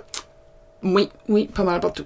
Oui, 0.84 1.10
oui, 1.30 1.48
pas 1.54 1.64
mal 1.64 1.80
partout. 1.80 2.06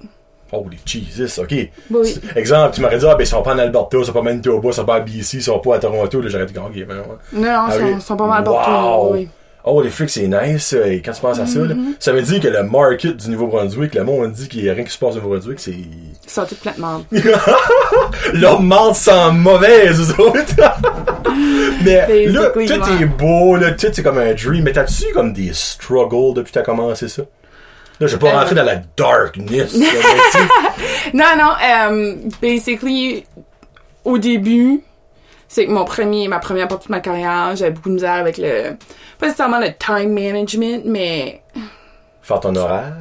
Holy 0.52 0.78
Jesus, 0.86 1.40
OK. 1.42 1.54
Oui. 1.92 2.22
Exemple, 2.36 2.76
tu 2.76 2.82
m'aurais 2.82 2.98
dit, 2.98 3.06
ah, 3.08 3.16
ben, 3.16 3.24
ils 3.24 3.28
sont 3.28 3.42
pas 3.42 3.54
en 3.56 3.60
Alberta, 3.60 3.98
ils 3.98 4.06
sont 4.06 4.12
pas 4.14 4.20
à 4.20 4.24
Manitoba, 4.24 4.68
ils 4.70 4.74
sont 4.74 4.86
pas 4.86 4.96
à 4.96 5.00
BC, 5.00 5.38
ils 5.38 5.44
sont 5.44 5.60
pas 5.60 5.76
à 5.76 5.80
Toronto, 5.80 6.22
là, 6.22 6.28
j'aurais 6.30 6.46
dit, 6.46 6.54
OK, 6.58 6.74
ben, 6.86 6.98
ouais. 6.98 7.04
Non, 7.34 7.42
non, 7.42 7.48
Ah 7.50 7.68
ils 7.70 7.80
sont, 7.80 7.86
oui. 7.96 8.02
sont 8.02 8.18
pas 8.18 8.28
mal 8.28 8.44
partout. 8.44 9.14
Oui. 9.14 9.30
Oh, 9.68 9.82
les 9.82 9.90
frics, 9.90 10.10
c'est 10.12 10.28
nice, 10.28 10.68
ça. 10.68 10.88
Et 10.88 11.02
quand 11.02 11.12
tu 11.12 11.22
penses 11.22 11.40
à 11.40 11.48
ça, 11.48 11.60
là, 11.60 11.74
Mm-hmm. 11.74 11.96
ça 12.00 12.12
veut 12.12 12.22
dire 12.22 12.40
que 12.40 12.48
le 12.48 12.62
market 12.64 13.18
du 13.18 13.30
Nouveau-Brunswick, 13.32 13.96
le 13.96 14.04
monde 14.04 14.32
dit 14.32 14.48
qu'il 14.48 14.64
y 14.64 14.70
a 14.70 14.74
rien 14.74 14.84
qui 14.84 14.92
se 14.92 14.98
passe 15.00 15.14
au 15.14 15.16
Nouveau-Brunswick, 15.16 15.60
c'est... 15.60 15.72
Ils 15.72 16.30
sont 16.30 16.46
toutes 16.46 16.60
complètement 16.62 17.04
Leur 18.34 18.62
menthe 18.62 18.96
sent 18.96 19.32
mauvaise, 19.32 20.00
eux 20.12 20.22
autres. 20.22 20.56
mais 21.84 22.28
là, 22.28 22.50
tout 22.52 22.62
est 23.02 23.06
beau, 23.06 23.56
là, 23.56 23.72
tout 23.72 23.88
c'est 23.92 24.04
comme 24.04 24.18
un 24.20 24.34
dream. 24.34 24.64
Mais 24.64 24.72
t'as-tu 24.72 25.12
comme 25.14 25.34
des 25.34 25.52
struggles 25.54 26.36
depuis 26.36 26.52
que 26.52 26.60
t'as 26.60 26.66
commencé 26.66 27.08
ça? 27.08 27.24
Là, 28.00 28.08
je 28.08 28.14
vais 28.18 28.20
pas 28.20 28.34
Euh. 28.36 28.40
rentrer 28.40 28.56
dans 28.56 28.64
la 28.64 28.82
darkness. 28.98 29.74
là. 29.76 29.86
Non, 31.14 31.26
non, 31.38 31.52
euh, 31.64 32.16
basically, 32.42 33.26
au 34.04 34.18
début, 34.18 34.82
c'est 35.48 35.66
que 35.66 35.72
mon 35.72 35.86
premier, 35.86 36.28
ma 36.28 36.40
première 36.40 36.68
partie 36.68 36.88
de 36.88 36.92
ma 36.92 37.00
carrière, 37.00 37.56
j'avais 37.56 37.72
beaucoup 37.72 37.90
de 37.90 37.96
misère 37.96 38.14
avec 38.14 38.38
le, 38.38 38.76
pas 39.20 39.28
nécessairement 39.28 39.60
le 39.60 39.70
time 39.78 40.12
management, 40.14 40.84
mais 40.86 41.42
Faire 42.22 42.40
ton 42.40 42.56
horaire? 42.56 42.94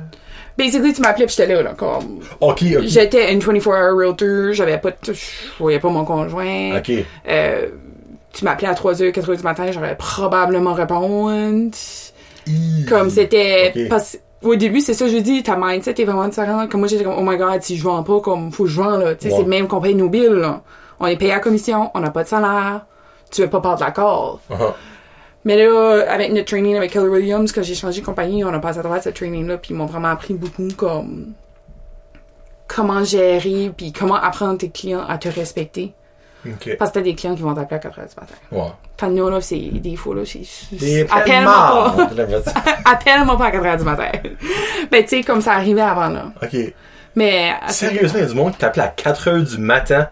basically, 0.57 0.93
tu 0.93 1.01
m'appelais 1.03 1.27
pis 1.27 1.35
j'étais 1.37 1.53
là, 1.53 1.63
là, 1.63 1.75
comme, 1.77 2.21
Ok, 2.41 2.63
ok. 2.77 2.83
j'étais 2.85 3.33
une 3.33 3.41
24-hour 3.41 3.97
realtor, 3.99 4.53
j'avais 4.53 4.79
pas, 4.79 4.91
de- 4.91 5.13
je 5.13 5.21
voyais 5.59 5.81
pas 5.81 5.89
mon 5.89 6.05
conjoint, 6.05 6.77
Ok. 6.79 6.93
euh, 7.29 7.69
tu 8.33 8.45
m'appelais 8.45 8.69
à 8.69 8.75
3h, 8.75 9.11
4h 9.13 9.37
du 9.37 9.43
matin, 9.43 9.67
j'aurais 9.73 9.97
probablement 9.97 10.75
répondre. 10.75 11.71
Hi. 12.47 12.85
Comme 12.89 13.09
c'était. 13.11 13.87
Parce 13.89 14.19
au 14.43 14.57
début, 14.57 14.81
c'est 14.81 14.93
ça, 14.93 15.09
je 15.09 15.17
dis, 15.17 15.43
ta 15.43 15.57
mindset 15.57 15.95
est 16.03 16.05
vraiment 16.05 16.29
différente. 16.29 16.69
Comme 16.69 16.81
moi, 16.81 16.89
j'étais 16.89 17.05
comme, 17.05 17.15
oh 17.17 17.23
my 17.23 17.39
god, 17.39 17.63
si 17.63 17.77
je 17.79 17.83
vends 17.85 18.03
pas, 18.03 18.21
comme, 18.21 18.53
faut 18.53 18.65
que 18.65 18.69
je 18.71 18.77
vends, 18.81 18.99
là. 18.99 19.15
Tu 19.15 19.23
sais, 19.29 19.33
Ouais. 19.33 19.39
c'est 19.39 19.45
le 19.45 19.49
même 19.49 19.67
nos 19.97 20.09
bills, 20.11 20.29
là. 20.41 20.63
On 21.05 21.07
est 21.07 21.17
payé 21.17 21.33
à 21.33 21.39
commission, 21.39 21.91
on 21.93 22.01
n'a 22.01 22.11
pas 22.11 22.23
de 22.23 22.29
salaire. 22.29 22.87
Tu 23.31 23.43
veux 23.43 23.51
pas 23.51 23.61
perdre 23.61 23.85
la 23.85 23.91
call. 23.91 24.39
Uh-huh. 24.51 24.73
Mais 25.45 25.57
là, 25.63 26.03
avec 26.09 26.33
notre 26.33 26.47
training 26.47 26.77
avec 26.77 26.93
Keller 26.93 27.09
Williams, 27.09 27.53
quand 27.53 27.63
j'ai 27.63 27.75
changé 27.75 28.01
de 28.01 28.07
compagnie, 28.07 28.43
on 28.43 28.55
a 28.55 28.59
passé 28.59 28.79
à 28.79 28.83
travers 28.83 29.03
ce 29.03 29.11
training-là, 29.11 29.59
puis 29.59 29.75
ils 29.75 29.77
m'ont 29.77 29.85
vraiment 29.85 30.09
appris 30.09 30.33
beaucoup, 30.33 30.69
comme, 30.75 31.35
comment 32.67 33.05
gérer, 33.05 33.71
puis 33.77 33.93
comment 33.93 34.15
apprendre 34.15 34.57
tes 34.57 34.71
clients 34.71 35.05
à 35.07 35.19
te 35.19 35.29
respecter. 35.29 35.93
Parce 36.79 36.91
que 36.91 36.95
t'as 36.95 37.01
des 37.03 37.15
clients 37.15 37.35
qui 37.35 37.43
vont 37.43 37.55
t'appeler 37.55 37.77
à 37.77 37.81
4 37.81 37.99
heures 37.99 38.07
du 38.07 38.15
matin. 38.19 38.35
Ouais. 38.51 38.73
T'en 38.97 39.27
as, 39.27 39.31
là, 39.31 39.41
c'est 39.43 39.57
des 39.59 39.97
fois, 39.97 40.15
là, 40.15 40.23
c'est... 40.25 41.07
Appelle-moi 41.11 41.95
pas. 41.97 42.09
Appelle-moi 42.91 43.37
pas 43.37 43.47
à 43.47 43.51
4 43.51 43.67
heures 43.67 43.77
du 43.77 43.85
matin. 43.85 44.11
ben, 44.91 45.03
tu 45.03 45.09
sais, 45.09 45.23
comme 45.23 45.43
ça 45.43 45.53
arrivait 45.53 45.83
avant, 45.83 46.09
là. 46.09 46.33
ok. 46.43 46.57
Mais, 47.17 47.53
à- 47.63 47.69
Sérieusement, 47.69 48.19
il 48.19 48.23
y 48.23 48.25
a 48.25 48.29
du 48.29 48.35
monde 48.35 48.53
qui 48.53 48.59
t'appelait 48.59 48.83
à 48.85 48.89
4 48.89 49.29
heures 49.29 49.43
du 49.43 49.59
matin 49.59 50.09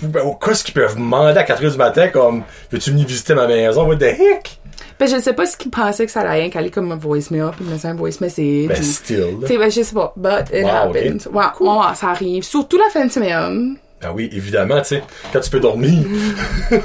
ben, 0.00 0.36
qu'est-ce 0.44 0.64
qu'ils 0.64 0.74
peuvent 0.74 0.96
demander 0.96 1.38
à 1.38 1.44
4h 1.44 1.70
du 1.72 1.76
matin 1.76 2.08
comme, 2.08 2.42
veux-tu 2.70 2.90
venir 2.90 3.06
visiter 3.06 3.34
ma 3.34 3.46
maison? 3.46 3.86
What 3.86 3.96
the 3.96 4.02
heck? 4.02 4.58
Ben, 4.98 5.08
je 5.08 5.18
sais 5.18 5.32
pas 5.32 5.46
ce 5.46 5.56
qu'ils 5.56 5.70
pensaient 5.70 6.06
que 6.06 6.12
ça 6.12 6.20
allait 6.20 6.50
qu'aller 6.50 6.70
comme 6.70 6.92
un 6.92 6.96
voicemail, 6.96 7.50
puis 7.56 7.64
me 7.64 7.86
un 7.86 7.94
voice 7.94 8.20
message. 8.20 8.68
Ben, 8.68 8.82
still. 8.82 9.38
Tu 9.40 9.46
sais, 9.48 9.58
ben, 9.58 9.70
je 9.70 9.82
sais 9.82 9.94
pas. 9.94 10.12
But 10.16 10.50
it 10.52 10.64
Wow, 10.64 10.70
happens. 10.70 11.26
Ouais, 11.32 11.44
ouais, 11.60 11.94
ça 11.94 12.10
arrive. 12.10 12.44
Surtout 12.44 12.78
la 12.78 12.88
fin 12.90 13.06
de 13.06 13.10
semaine. 13.10 13.76
Ben 14.00 14.12
oui, 14.14 14.28
évidemment, 14.32 14.80
tu 14.80 14.88
sais, 14.88 15.02
quand 15.32 15.40
tu 15.40 15.50
peux 15.50 15.60
dormir. 15.60 16.04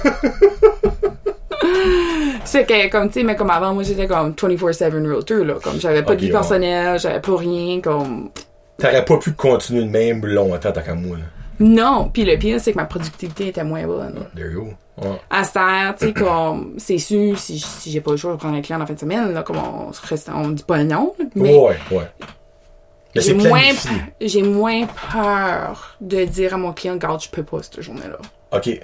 C'est 2.46 2.66
que, 2.66 2.90
comme, 2.90 3.08
tu 3.10 3.16
sais, 3.20 3.24
mais 3.24 3.36
comme 3.36 3.50
avant, 3.50 3.74
moi, 3.74 3.84
j'étais 3.84 4.08
comme 4.08 4.32
24-7 4.32 4.90
realtor, 5.06 5.44
là. 5.44 5.56
Comme, 5.62 5.80
j'avais 5.80 6.02
pas 6.02 6.16
de 6.16 6.22
vie 6.22 6.28
ouais. 6.28 6.32
personnelle, 6.32 6.98
j'avais 6.98 7.20
pas 7.20 7.36
rien, 7.36 7.82
comme. 7.82 8.30
T'aurais 8.78 9.04
pas 9.04 9.18
pu 9.18 9.34
continuer 9.34 9.84
de 9.84 9.90
même 9.90 10.26
longtemps 10.26 10.72
tant 10.72 10.82
qu'à 10.82 10.96
moi, 10.96 11.18
là. 11.18 11.24
Non. 11.60 12.10
Puis 12.14 12.24
le 12.26 12.38
pire, 12.38 12.60
c'est 12.62 12.72
que 12.74 12.78
ma 12.78 12.86
productivité 12.86 13.48
était 13.48 13.64
moins 13.64 13.86
bonne. 13.86 14.28
There 14.36 14.52
you 14.52 14.64
go. 14.64 14.74
Ouais. 15.00 15.22
À 15.30 15.44
cette 15.44 15.58
heure, 15.58 15.96
tu 15.96 16.08
sais, 16.08 16.14
comme, 16.14 16.74
c'est 16.78 16.98
sûr, 16.98 17.38
si, 17.38 17.60
si 17.60 17.92
j'ai 17.92 18.02
pas 18.02 18.12
le 18.12 18.18
choix 18.18 18.32
de 18.32 18.38
prendre 18.38 18.56
un 18.58 18.62
client 18.62 18.80
la 18.80 18.86
fin 18.88 18.94
de 18.96 19.00
semaine, 19.00 19.32
là, 19.34 19.44
comme 19.44 19.58
on, 19.58 19.94
se 19.94 20.06
reste- 20.08 20.30
on 20.34 20.50
dit 20.50 20.64
pas 20.64 20.84
non, 20.84 21.14
mais 21.36 21.56
Ouais, 21.56 21.78
ouais. 21.92 22.08
J'ai 23.16 23.22
c'est 23.22 23.34
moins, 23.36 23.62
j'ai 24.22 24.42
moins 24.44 24.86
peur 25.12 25.98
de 26.02 26.26
dire 26.26 26.54
à 26.54 26.58
mon 26.58 26.74
client, 26.74 26.96
garde, 26.98 27.22
je 27.22 27.30
peux 27.30 27.44
pas 27.44 27.62
cette 27.64 27.82
journée-là. 27.82 28.18
OK. 28.54 28.64
Tu 28.64 28.80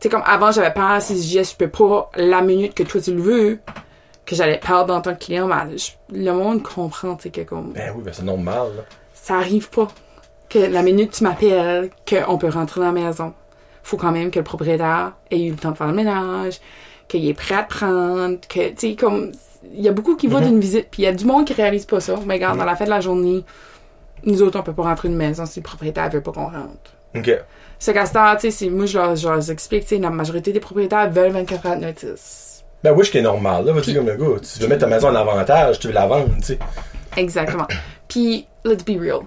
sais, 0.00 0.08
comme 0.08 0.22
avant, 0.24 0.50
j'avais 0.52 0.72
peur, 0.72 1.00
si 1.02 1.14
je 1.16 1.20
disais, 1.20 1.44
je 1.44 1.54
peux 1.56 1.68
pas 1.68 2.10
la 2.16 2.42
minute 2.42 2.74
que 2.74 2.82
toi 2.82 3.00
tu 3.00 3.14
le 3.14 3.20
veux, 3.22 3.58
que 4.24 4.34
j'allais 4.36 4.58
perdre 4.58 4.86
dans 4.86 5.00
ton 5.00 5.14
client, 5.14 5.46
mais 5.46 5.76
je- 5.78 5.92
le 6.16 6.30
monde 6.32 6.62
comprend, 6.62 7.14
tu 7.16 7.24
sais, 7.24 7.30
que 7.30 7.40
comme, 7.42 7.72
Ben 7.72 7.92
oui, 7.96 8.02
ben 8.04 8.12
c'est 8.12 8.24
normal, 8.24 8.68
là. 8.76 8.82
ça 9.14 9.36
arrive 9.36 9.68
pas. 9.70 9.88
Que 10.48 10.58
la 10.58 10.82
minute 10.82 11.12
tu 11.12 11.24
m'appelles, 11.24 11.90
qu'on 12.08 12.38
peut 12.38 12.48
rentrer 12.48 12.80
dans 12.80 12.92
la 12.92 12.92
maison. 12.92 13.34
Faut 13.82 13.96
quand 13.96 14.12
même 14.12 14.30
que 14.30 14.38
le 14.38 14.44
propriétaire 14.44 15.12
ait 15.30 15.40
eu 15.40 15.50
le 15.50 15.56
temps 15.56 15.72
de 15.72 15.76
faire 15.76 15.88
le 15.88 15.94
ménage, 15.94 16.60
qu'il 17.08 17.26
est 17.28 17.34
prêt 17.34 17.54
à 17.54 17.62
te 17.62 17.74
prendre, 17.74 18.38
que, 18.48 18.68
tu 18.70 18.74
sais, 18.76 18.94
comme, 18.96 19.32
il 19.72 19.80
y 19.80 19.88
a 19.88 19.92
beaucoup 19.92 20.16
qui 20.16 20.26
vont 20.26 20.40
d'une 20.40 20.60
visite, 20.60 20.88
puis 20.90 21.02
il 21.02 21.04
y 21.06 21.08
a 21.08 21.12
du 21.12 21.24
monde 21.24 21.44
qui 21.44 21.52
réalise 21.52 21.86
pas 21.86 22.00
ça. 22.00 22.16
Mais 22.26 22.34
regarde, 22.34 22.58
dans 22.58 22.64
la 22.64 22.76
fin 22.76 22.84
de 22.84 22.90
la 22.90 23.00
journée, 23.00 23.44
nous 24.24 24.42
autres, 24.42 24.58
on 24.58 24.62
peut 24.62 24.72
pas 24.72 24.84
rentrer 24.84 25.08
une 25.08 25.16
maison 25.16 25.46
si 25.46 25.60
le 25.60 25.64
propriétaire 25.64 26.10
veut 26.10 26.20
pas 26.20 26.32
qu'on 26.32 26.46
rentre. 26.46 26.94
OK. 27.14 27.30
C'est 27.78 27.92
qu'à 27.92 28.36
tu 28.36 28.50
sais, 28.50 28.70
moi, 28.70 28.86
je 28.86 28.98
leur, 28.98 29.16
je 29.16 29.28
leur 29.28 29.50
explique, 29.50 29.82
tu 29.82 29.96
sais, 29.96 29.98
la 29.98 30.10
majorité 30.10 30.52
des 30.52 30.60
propriétaires 30.60 31.10
veulent 31.10 31.32
24 31.32 31.66
heures 31.66 31.76
de 31.76 31.84
notice. 31.84 32.64
Ben 32.82 32.92
oui, 32.92 33.04
ce 33.04 33.10
qui 33.10 33.18
est 33.18 33.22
normal, 33.22 33.64
là. 33.64 33.72
Vas-y, 33.72 33.94
comme 33.94 34.06
le 34.06 34.16
gars. 34.16 34.40
Tu 34.40 34.60
veux 34.60 34.68
mettre 34.68 34.82
ta 34.82 34.86
maison 34.86 35.08
en 35.08 35.14
avantage, 35.14 35.78
tu 35.78 35.88
veux 35.88 35.92
la 35.92 36.06
vendre, 36.06 36.30
tu 36.36 36.42
sais. 36.42 36.58
Exactement. 37.16 37.66
Puis, 38.08 38.46
let's 38.64 38.84
be 38.84 38.98
real. 39.00 39.20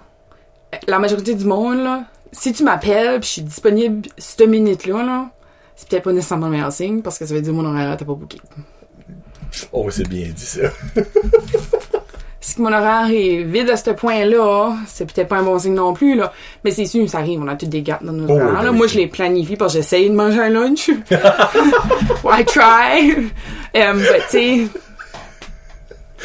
La 0.88 1.00
majorité 1.00 1.34
du 1.36 1.46
monde, 1.46 1.84
là, 1.84 2.04
si 2.32 2.54
tu 2.54 2.64
m'appelles 2.64 3.20
puis 3.20 3.28
je 3.28 3.34
suis 3.34 3.42
disponible 3.42 4.08
cette 4.18 4.48
minute-là, 4.48 5.04
là, 5.04 5.30
c'est 5.76 5.88
peut-être 5.90 6.04
pas 6.04 6.14
nécessairement 6.14 6.48
le 6.48 6.54
meilleur 6.54 6.72
signe 6.72 7.02
parce 7.02 7.18
que 7.18 7.26
ça 7.26 7.34
veut 7.34 7.42
dire 7.42 7.54
mon 7.54 7.66
horaire 7.66 7.96
t'as 7.98 8.06
pas 8.06 8.14
booké. 8.14 8.40
Oh, 9.72 9.90
c'est 9.90 10.08
bien 10.08 10.28
dit, 10.28 10.46
ça. 10.46 10.62
Si 12.42 12.62
mon 12.62 12.72
horaire 12.72 13.08
est 13.12 13.44
vide 13.44 13.70
à 13.70 13.76
ce 13.76 13.90
point-là, 13.92 14.74
c'est 14.88 15.06
peut-être 15.12 15.28
pas 15.28 15.38
un 15.40 15.44
bon 15.44 15.60
signe 15.60 15.74
non 15.74 15.94
plus, 15.94 16.16
là. 16.16 16.32
Mais 16.64 16.72
c'est 16.72 16.86
sûr, 16.86 17.08
ça 17.10 17.18
arrive, 17.20 17.42
on 17.44 17.48
a 17.50 17.56
tous 17.56 17.66
des 17.68 17.82
gaps 17.82 18.02
dans 18.04 18.14
nos 18.14 18.28
Oh, 18.28 18.32
horaires, 18.38 18.56
oui, 18.60 18.64
là. 18.66 18.72
oui. 18.72 18.78
Moi, 18.78 18.88
je 18.88 18.96
les 18.98 19.08
planifie 19.08 19.58
parce 19.58 19.74
que 19.74 19.80
j'essaye 19.80 20.10
de 20.10 20.16
manger 20.16 20.40
un 20.40 20.50
lunch. 20.50 20.90
I 21.12 22.46
try? 22.46 23.30
Um, 23.76 23.98
but, 24.00 24.24
tu 24.32 24.66
sais, 24.66 24.68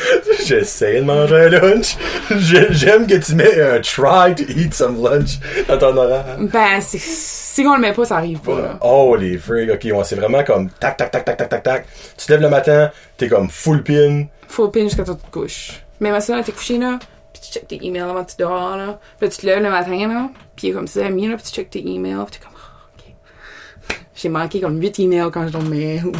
J'essaie 0.44 1.00
de 1.00 1.04
manger 1.04 1.36
un 1.36 1.48
lunch. 1.48 1.96
J'aime 2.30 3.06
que 3.06 3.14
tu 3.14 3.34
mets 3.34 3.60
un 3.60 3.80
try 3.80 4.34
to 4.34 4.44
eat 4.48 4.74
some 4.74 5.02
lunch 5.02 5.38
dans 5.68 5.78
ton 5.78 5.96
horaire. 5.96 6.36
ben, 6.38 6.80
si 6.80 7.66
on 7.66 7.74
le 7.74 7.80
met 7.80 7.92
pas, 7.92 8.04
ça 8.04 8.16
arrive 8.16 8.40
pas, 8.40 8.60
là. 8.60 8.78
Oh, 8.80 9.16
les 9.16 9.38
frigs, 9.38 9.70
ok, 9.70 9.84
ouais, 9.84 10.04
c'est 10.04 10.16
vraiment 10.16 10.42
comme 10.42 10.70
tac, 10.70 10.96
tac, 10.96 11.10
tac, 11.10 11.24
tac, 11.24 11.36
tac, 11.36 11.48
tac, 11.48 11.62
tac. 11.62 11.86
Tu 12.16 12.26
te 12.26 12.32
lèves 12.32 12.42
le 12.42 12.48
matin, 12.48 12.90
t'es 13.16 13.28
comme 13.28 13.48
full 13.48 13.82
pin. 13.82 14.26
Faut 14.48 14.68
pin 14.68 14.82
jusqu'à 14.84 15.04
que 15.04 15.10
tu 15.12 15.16
te 15.16 15.30
couches. 15.30 15.82
Mais 16.00 16.10
ma 16.10 16.20
soeur, 16.20 16.42
t'es 16.44 16.52
couché, 16.52 16.78
là, 16.78 16.98
pis 17.32 17.40
tu 17.40 17.52
checkes 17.52 17.68
tes 17.68 17.84
emails 17.84 18.02
avant 18.02 18.24
que 18.24 18.30
tu 18.30 18.36
dors, 18.38 18.76
là. 18.76 18.98
Puis 19.18 19.26
là, 19.26 19.32
tu 19.32 19.40
te 19.40 19.46
lèves 19.46 19.62
le 19.62 19.70
matin, 19.70 20.08
là, 20.08 20.28
est 20.62 20.72
comme 20.72 20.86
ça, 20.86 21.08
là, 21.08 21.10
pis 21.10 21.42
tu 21.42 21.52
checkes 21.52 21.70
tes 21.70 21.86
emails, 21.86 22.24
pis 22.26 22.38
t'es 22.38 22.44
comme. 22.44 22.53
J'ai 24.16 24.28
manqué 24.28 24.60
comme 24.60 24.80
8 24.80 25.00
emails 25.00 25.30
quand 25.32 25.46
je 25.46 25.52
dormais. 25.52 26.00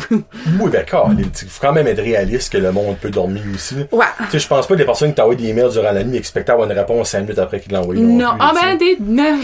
Oui, 0.61 0.71
ben, 0.71 0.85
il 1.17 1.49
faut 1.49 1.61
quand 1.61 1.73
même 1.73 1.87
être 1.87 2.03
réaliste 2.03 2.53
que 2.53 2.59
le 2.59 2.73
monde 2.73 2.97
peut 3.01 3.11
dormir 3.11 3.43
aussi. 3.55 3.77
ouais. 3.93 4.05
Tu 4.25 4.31
sais, 4.33 4.39
je 4.41 4.49
pense 4.49 4.67
pas 4.67 4.75
que 4.75 4.79
des 4.79 4.85
personnes 4.85 5.11
qui 5.11 5.15
t'envoient 5.15 5.35
des 5.35 5.49
emails 5.49 5.71
durant 5.71 5.93
la 5.93 6.03
nuit 6.03 6.17
expectent 6.17 6.51
avoir 6.51 6.69
une 6.69 6.77
réponse 6.77 7.11
5 7.11 7.21
minutes 7.21 7.39
après 7.39 7.61
qu'ils 7.61 7.73
l'ont 7.73 7.81
envoyé. 7.83 8.03
Non, 8.03 8.31
ah 8.39 8.53
ben, 8.53 8.77
des, 8.77 8.97
non. 9.01 9.39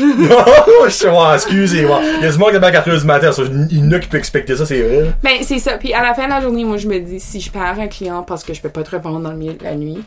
Je 0.87 0.91
sais, 0.91 1.09
ouais, 1.09 1.35
excusez, 1.35 1.85
ouais. 1.87 2.01
Il 2.19 2.25
y 2.25 2.27
a 2.27 2.33
du 2.33 2.39
monde 2.39 2.51
qui 2.51 2.57
est 2.57 2.65
à 2.65 2.71
4 2.73 2.89
heures 2.89 3.01
du 3.01 3.07
matin, 3.07 3.31
il 3.71 3.79
y 3.79 3.83
en 3.87 3.93
a 3.93 3.99
qui 4.01 4.09
peut 4.09 4.19
expecter 4.19 4.57
ça, 4.57 4.67
c'est 4.67 4.83
vrai. 4.83 5.13
Ben, 5.23 5.37
c'est 5.43 5.59
ça. 5.59 5.79
Puis 5.79 5.93
à 5.95 6.03
la 6.03 6.15
fin 6.15 6.25
de 6.25 6.31
la 6.31 6.41
journée, 6.41 6.65
moi, 6.65 6.77
je 6.77 6.89
me 6.89 6.99
dis, 6.99 7.21
si 7.21 7.41
je 7.41 7.51
perds 7.51 7.79
un 7.79 7.89
client 7.89 8.23
parce 8.25 8.43
que 8.43 8.53
je 8.53 8.61
peux 8.61 8.69
pas 8.69 8.83
te 8.83 8.91
répondre 8.91 9.21
dans 9.21 9.31
le 9.31 9.37
milieu 9.37 9.55
de 9.55 9.65
la 9.65 9.77
nuit, 9.77 10.03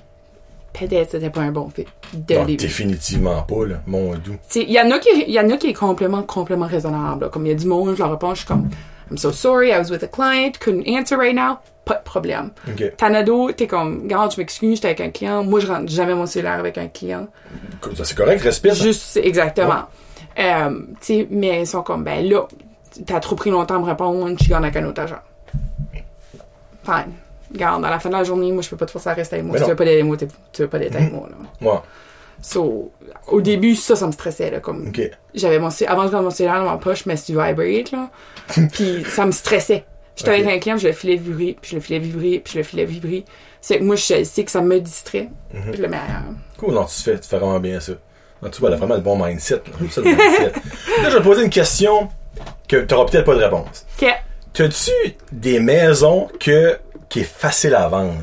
peut-être 0.74 1.12
c'était 1.12 1.30
pas 1.30 1.42
un 1.42 1.52
bon 1.52 1.70
fit. 1.70 1.86
De 2.14 2.34
Non, 2.36 2.46
début. 2.46 2.58
définitivement 2.58 3.42
pas, 3.44 3.66
là, 3.66 3.82
mon 3.88 4.14
doux. 4.16 4.36
Il 4.56 4.70
y 4.72 4.80
en 4.80 4.90
a 4.92 5.00
qui, 5.00 5.32
y 5.32 5.40
en 5.40 5.50
a 5.50 5.58
qui 5.58 5.68
est 5.68 5.74
complètement, 5.74 6.24
complètement 6.24 6.68
raisonnable. 6.68 7.26
là. 7.26 7.30
Comme 7.30 7.46
il 7.46 7.50
y 7.50 7.52
a 7.54 7.56
du 7.56 7.68
monde, 7.68 7.94
je 7.96 8.00
leur 8.00 8.12
réponds, 8.12 8.32
je 8.34 8.40
suis 8.40 8.48
comme, 8.48 8.70
I'm 9.12 9.18
so 9.18 9.32
sorry, 9.32 9.70
I 9.70 9.78
was 9.78 9.90
with 9.92 10.04
a 10.04 10.08
client, 10.08 10.54
couldn't 10.60 10.88
answer 10.88 11.16
right 11.18 11.36
now. 11.36 11.58
Pas 11.86 11.96
de 11.96 12.04
problème. 12.04 12.52
Ok. 12.68 12.94
T'en 12.98 13.14
as 13.14 13.24
d'autres, 13.24 13.56
t'es 13.58 13.68
comme, 13.68 14.04
regarde, 14.04 14.32
je 14.34 14.38
m'excuse, 14.40 14.76
j'étais 14.76 14.88
avec 14.88 15.02
un 15.02 15.10
client. 15.10 15.44
Moi, 15.44 15.60
je 15.60 15.68
rentre 15.68 15.90
jamais 15.92 16.16
mon 16.16 16.26
cellulaire 16.26 16.54
avec 16.60 16.78
un 16.78 16.88
client. 16.88 17.28
Ça, 17.96 18.06
C'est 18.06 18.16
correct, 18.18 18.42
respire. 18.42 18.76
ça. 18.76 18.84
Juste, 18.84 19.18
exactement. 19.18 19.84
Euh, 20.40 20.80
mais 21.30 21.62
ils 21.62 21.68
sont 21.68 21.84
comme, 21.84 22.04
ben 22.06 22.26
là, 22.28 22.48
t'as 23.06 23.20
trop 23.20 23.36
pris 23.36 23.50
longtemps 23.52 23.76
à 23.76 23.80
me 23.80 23.86
répondre, 23.86 24.36
je 24.42 24.50
garde 24.50 24.64
avec 24.64 24.78
un 24.78 24.86
autre 24.88 25.02
agent. 25.02 25.20
Fine. 26.86 27.14
Regarde, 27.54 27.86
à 27.86 27.90
la 27.90 28.00
fin 28.00 28.10
de 28.10 28.16
la 28.16 28.24
journée, 28.24 28.52
moi, 28.52 28.62
je 28.64 28.70
peux 28.70 28.78
pas 28.78 28.86
te 28.86 28.92
forcer 28.92 29.10
à 29.10 29.14
rester 29.14 29.36
avec 29.36 29.46
moi. 29.46 29.54
Mais 29.54 29.60
Si 29.60 29.66
tu 29.66 29.70
veux 29.70 29.76
pas 29.76 29.86
d'être 29.86 29.94
avec 29.94 30.06
moi, 30.06 30.18
tu 30.18 30.62
veux 30.62 30.68
pas 30.70 30.80
d'être 30.80 30.96
avec 30.96 31.12
moi, 31.14 31.30
là. 31.30 31.68
Ouais, 31.72 31.80
So, 32.42 32.92
au 33.28 33.40
début, 33.42 33.76
ça, 33.76 33.96
ça 33.96 34.06
me 34.08 34.12
stressait, 34.12 34.52
là, 34.52 34.60
comme, 34.60 34.88
ok. 34.90 35.10
j'avais 35.34 35.60
mon 35.60 35.70
avant 35.88 36.22
mon 36.22 36.30
cellulaire 36.30 36.62
dans 36.64 36.72
ma 36.72 36.78
poche, 36.78 37.06
mais 37.06 37.16
c'est 37.16 37.32
du 37.32 37.40
vibrate, 37.40 37.92
là. 37.92 38.10
puis 38.74 39.06
ça 39.08 39.26
me 39.26 39.32
stressait. 39.32 39.86
J'étais 40.16 40.32
Ok. 40.32 40.40
avec 40.42 40.48
un 40.56 40.60
client, 40.60 40.78
je 40.78 40.88
le 40.88 40.94
filais 40.94 41.16
vibrer, 41.16 41.58
puis 41.62 41.72
je 41.72 41.76
le 41.76 41.82
filais 41.82 42.00
vibrer, 42.00 42.40
puis 42.44 42.54
je 42.54 42.58
le 42.60 42.64
filais 42.64 42.86
vibrer. 42.86 43.24
C'est 43.62 43.80
que 43.80 43.84
moi, 43.84 43.96
je 43.96 44.24
sais 44.24 44.44
que 44.44 44.52
ça 44.52 44.62
me 44.62 44.80
distrait. 44.80 45.30
Mhm. 45.54 45.74
Je 45.76 45.82
le 45.82 45.88
mets 45.88 45.98
ailleurs. 45.98 46.34
Cool, 46.58 46.74
non, 46.74 46.84
tu 46.86 47.02
fais, 47.02 47.18
tu 47.20 47.28
fais 47.30 47.38
vraiment 47.38 47.60
bien 47.60 47.80
ça. 47.80 47.94
Non, 48.42 48.50
tu 48.50 48.60
vois, 48.60 48.70
elle 48.70 48.76
a 48.76 48.78
vraiment 48.78 48.96
le 48.96 49.02
bon 49.02 49.16
mindset. 49.24 49.56
là. 49.56 49.62
J'aime 49.80 49.90
ça, 49.90 50.02
le 50.02 50.08
mindset. 50.10 50.52
Là, 51.02 51.10
je 51.10 51.14
vais 51.14 51.20
te 51.20 51.24
poser 51.24 51.44
une 51.46 51.50
question 51.50 52.10
que 52.68 52.78
tu 52.78 52.94
n'auras 52.94 53.06
peut-être 53.10 53.26
pas 53.26 53.36
de 53.36 53.44
réponse. 53.44 53.86
Ok. 54.02 54.10
T'as-tu 54.52 54.92
des 55.32 55.60
maisons 55.62 56.28
que, 56.40 56.78
qui 57.14 57.20
est 57.22 57.24
facile 57.32 57.76
à 57.76 57.88
vendre? 57.88 58.14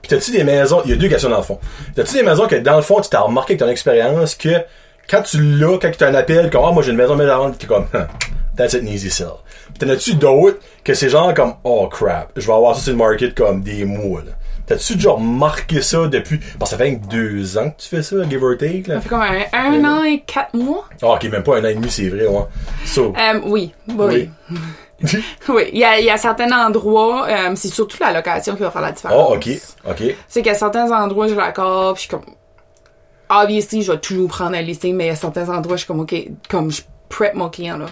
Puis 0.00 0.08
t'as-tu 0.08 0.30
des 0.32 0.44
maisons, 0.44 0.80
il 0.84 0.90
y 0.90 0.94
a 0.94 0.96
deux 0.96 1.08
questions 1.08 1.28
dans 1.30 1.36
le 1.38 1.42
fond. 1.42 1.58
T'as-tu 1.94 2.14
des 2.14 2.22
maisons 2.22 2.46
que 2.46 2.56
dans 2.56 2.76
le 2.76 2.82
fond, 2.82 3.00
tu 3.00 3.08
t'as 3.10 3.20
remarqué 3.20 3.52
avec 3.52 3.60
ton 3.60 3.68
expérience 3.68 4.34
que 4.34 4.48
quand 5.08 5.22
tu 5.22 5.40
l'as, 5.42 5.78
quand 5.78 5.90
tu 5.96 6.04
as 6.04 6.08
un 6.08 6.14
appel, 6.14 6.50
comme, 6.50 6.62
ah, 6.66 6.72
moi 6.72 6.82
j'ai 6.82 6.90
une 6.90 6.96
maison 6.96 7.18
à 7.18 7.36
vendre, 7.36 7.56
t'es 7.56 7.66
comme, 7.66 7.86
that's 8.56 8.74
an 8.74 8.86
easy 8.86 9.10
sell. 9.10 9.28
Puis 9.78 9.86
t'en 9.86 9.92
as-tu 9.92 10.14
d'autres 10.14 10.58
que 10.82 10.94
c'est 10.94 11.08
genre 11.10 11.32
comme, 11.34 11.54
oh 11.64 11.86
crap, 11.88 12.30
je 12.36 12.46
vais 12.46 12.52
avoir 12.52 12.74
ça 12.74 12.82
sur 12.82 12.92
le 12.92 12.98
market 12.98 13.34
comme 13.34 13.62
des 13.62 13.84
mois, 13.84 14.20
là. 14.20 14.32
T'as-tu 14.66 14.98
genre 14.98 15.20
marqué 15.20 15.82
ça 15.82 16.06
depuis, 16.06 16.38
parce 16.58 16.70
que 16.70 16.76
ça 16.78 16.82
fait 16.82 16.96
que 16.96 17.06
deux 17.06 17.58
ans 17.58 17.68
que 17.70 17.82
tu 17.82 17.88
fais 17.88 18.02
ça, 18.02 18.16
give 18.30 18.42
or 18.42 18.56
take, 18.58 18.84
là? 18.86 18.94
Ça 18.94 19.00
fait 19.02 19.08
comme 19.10 19.20
un, 19.20 19.42
un 19.52 19.84
an 19.84 20.04
et 20.04 20.20
quatre 20.26 20.54
mois. 20.54 20.84
Ah, 21.02 21.08
ok, 21.08 21.24
même 21.24 21.42
pas 21.42 21.58
un 21.58 21.64
an 21.64 21.68
et 21.68 21.74
demi, 21.74 21.90
c'est 21.90 22.08
vrai, 22.08 22.26
ouais. 22.26 22.42
So, 22.86 23.14
Euh, 23.18 23.40
oui, 23.44 23.74
oui. 23.88 24.30
Oui. 24.50 24.58
Oui, 25.48 25.62
il 25.72 25.78
y 25.78 25.84
a, 25.84 26.00
y 26.00 26.10
a 26.10 26.16
certains 26.16 26.50
endroits, 26.66 27.26
euh, 27.28 27.52
c'est 27.54 27.68
surtout 27.68 27.96
la 28.00 28.12
location 28.12 28.54
qui 28.56 28.62
va 28.62 28.70
faire 28.70 28.82
la 28.82 28.92
différence. 28.92 29.26
oh, 29.30 29.34
ok, 29.36 29.48
ok. 29.88 30.14
C'est 30.28 30.40
qu'il 30.42 30.50
y 30.52 30.54
a 30.54 30.58
certains 30.58 30.90
endroits, 30.90 31.28
je 31.28 31.34
l'accorde, 31.34 31.96
puis 31.96 32.04
je 32.04 32.08
suis 32.08 32.16
comme, 32.16 32.34
obviously, 33.28 33.82
je 33.82 33.92
vais 33.92 33.98
toujours 33.98 34.28
prendre 34.28 34.56
un 34.56 34.62
listing, 34.62 34.94
mais 34.94 35.04
il 35.04 35.08
y 35.08 35.10
a 35.10 35.16
certains 35.16 35.48
endroits, 35.48 35.76
je 35.76 35.82
suis 35.84 35.86
comme, 35.86 36.00
ok, 36.00 36.14
comme 36.48 36.70
je 36.70 36.82
prep 37.08 37.34
mon 37.34 37.48
client, 37.48 37.78
là. 37.78 37.86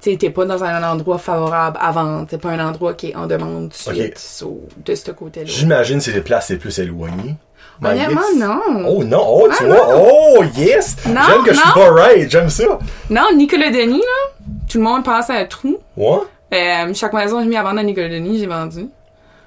Tu 0.00 0.10
sais, 0.10 0.16
t'es 0.16 0.30
pas 0.30 0.44
dans 0.44 0.64
un 0.64 0.82
endroit 0.82 1.18
favorable 1.18 1.78
à 1.80 1.92
vendre, 1.92 2.26
t'es 2.26 2.36
pas 2.38 2.50
un 2.50 2.66
endroit 2.68 2.94
qui 2.94 3.10
est 3.10 3.14
en 3.16 3.28
demande 3.28 3.70
tout 3.70 3.90
de 3.90 3.94
suite, 3.96 4.18
so, 4.18 4.60
de 4.84 4.94
ce 4.96 5.12
côté-là. 5.12 5.46
J'imagine 5.46 5.98
que 5.98 6.04
c'est 6.04 6.12
des 6.12 6.22
places 6.22 6.50
les 6.50 6.56
plus 6.56 6.76
éloignées. 6.80 7.36
My 7.80 7.90
Honnêtement, 7.90 8.20
non. 8.36 8.60
Oh 8.88 9.04
non, 9.04 9.24
oh 9.24 9.48
tu 9.56 9.62
Ah, 9.62 9.66
vois, 9.66 9.96
oh 9.96 10.44
yes! 10.56 10.96
Non, 11.06 11.20
J'aime 11.28 11.42
que 11.44 11.54
je 11.54 11.58
suis 11.60 11.72
pas 11.72 11.90
right, 11.90 12.30
j'aime 12.30 12.50
ça. 12.50 12.64
Non, 13.10 13.22
Nicolas 13.34 13.70
Denis, 13.70 13.98
là, 14.00 14.44
tout 14.68 14.78
le 14.78 14.84
monde 14.84 15.04
pense 15.04 15.30
à 15.30 15.34
un 15.34 15.44
trou. 15.46 15.78
Ouais? 15.96 16.18
Euh, 16.52 16.92
chaque 16.94 17.12
maison 17.12 17.38
que 17.38 17.44
j'ai 17.44 17.48
mis 17.48 17.56
à 17.56 17.62
vendre 17.62 17.80
à 17.80 17.82
Nicolas 17.82 18.08
Denis, 18.08 18.38
j'ai 18.38 18.46
vendu. 18.46 18.88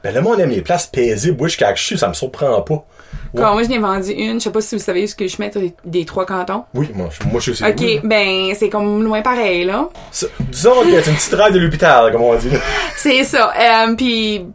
Ben 0.04 0.14
le 0.14 0.22
monde 0.22 0.40
aime 0.40 0.52
les 0.52 0.62
places 0.62 0.86
paisibles, 0.86 1.36
que 1.36 1.48
je 1.76 1.82
suis, 1.82 1.98
ça 1.98 2.08
me 2.08 2.14
surprend 2.14 2.62
pas. 2.62 2.86
Ouais. 3.34 3.42
Quand 3.42 3.54
moi, 3.54 3.64
je 3.64 3.70
n'ai 3.70 3.80
vendu 3.80 4.12
une, 4.12 4.40
je 4.40 4.44
sais 4.46 4.52
pas 4.52 4.62
si 4.62 4.76
vous 4.76 4.82
savez 4.82 5.08
ce 5.08 5.16
que 5.16 5.28
je 5.28 5.38
mets 5.40 5.52
des, 5.84 6.06
trois 6.06 6.26
cantons. 6.28 6.64
Oui, 6.76 6.90
moi, 6.94 7.10
je, 7.12 7.28
moi 7.28 7.42
je 7.42 7.54
sais. 7.54 7.68
Ok, 7.68 7.78
oui. 7.80 8.00
ben, 8.04 8.54
c'est 8.56 8.70
comme 8.70 9.04
loin 9.04 9.22
pareil, 9.24 9.66
là. 9.66 9.90
Ça- 10.12 10.28
disons 10.52 10.84
que 10.84 11.02
c'est 11.02 11.10
une 11.10 11.18
petite 11.18 11.34
ride 11.34 11.54
de 11.56 11.60
l'hôpital, 11.60 12.12
comme 12.12 12.22
on 12.22 12.36
dit. 12.36 12.50
C'est 12.98 13.24
ça. 13.24 13.52
Euh, 13.60 13.96
puis 13.96 14.46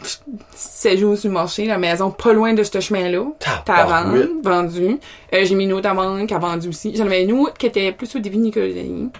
c'est 0.54 0.96
jour 0.96 1.16
sur 1.16 1.28
le 1.28 1.34
marché, 1.34 1.66
la 1.66 1.78
maison 1.78 2.10
pas 2.10 2.32
loin 2.32 2.52
de 2.52 2.62
ce 2.62 2.80
chemin-là. 2.80 3.24
T'as 3.38 3.58
Tabarouette. 3.64 4.28
vendu. 4.42 4.98
Euh, 5.32 5.44
j'ai 5.44 5.54
mis 5.54 5.64
une 5.64 5.72
autre 5.74 5.88
à 5.88 5.94
vendre 5.94 6.24
qui 6.26 6.34
a 6.34 6.38
vendu 6.38 6.68
aussi. 6.68 6.94
J'en 6.96 7.06
avais 7.06 7.22
une 7.22 7.32
autre 7.32 7.54
qui 7.58 7.66
était 7.66 7.92
plus 7.92 8.14
au 8.16 8.18
début 8.18 8.36
de 8.38 8.42
Nicolas 8.42 8.66
Denis. 8.68 9.10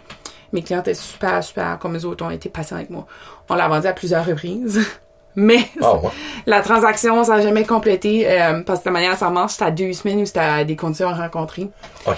Mes 0.53 0.63
clients 0.63 0.81
étaient 0.81 0.95
super, 0.95 1.43
super, 1.45 1.79
comme 1.79 1.97
eux 1.97 2.05
autres 2.05 2.25
ont 2.25 2.31
été 2.31 2.49
patients 2.49 2.77
avec 2.77 2.91
moi. 2.91 3.07
On 3.49 3.55
l'a 3.55 3.69
vendu 3.69 3.87
à 3.87 3.93
plusieurs 3.93 4.25
reprises. 4.27 4.81
Mais 5.37 5.61
Ah, 5.81 5.95
ouais. 5.95 6.11
la 6.47 6.61
transaction, 6.61 7.23
ça 7.23 7.37
n'a 7.37 7.43
jamais 7.43 7.65
complété 7.65 8.29
euh, 8.29 8.63
parce 8.65 8.81
que 8.81 8.89
de 8.89 8.93
manière 8.93 9.17
ça 9.17 9.31
marche, 9.31 9.53
c'était 9.53 9.65
à 9.67 9.71
deux 9.71 9.93
semaines 9.93 10.21
où 10.23 10.27
c'était 10.27 10.41
à 10.41 10.65
des 10.65 10.75
conditions 10.75 11.09
à 11.09 11.15
rencontrer. 11.15 11.69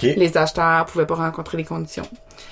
Les 0.02 0.34
acheteurs 0.38 0.86
pouvaient 0.86 1.04
pas 1.04 1.16
rencontrer 1.16 1.58
les 1.58 1.64
conditions. 1.64 2.06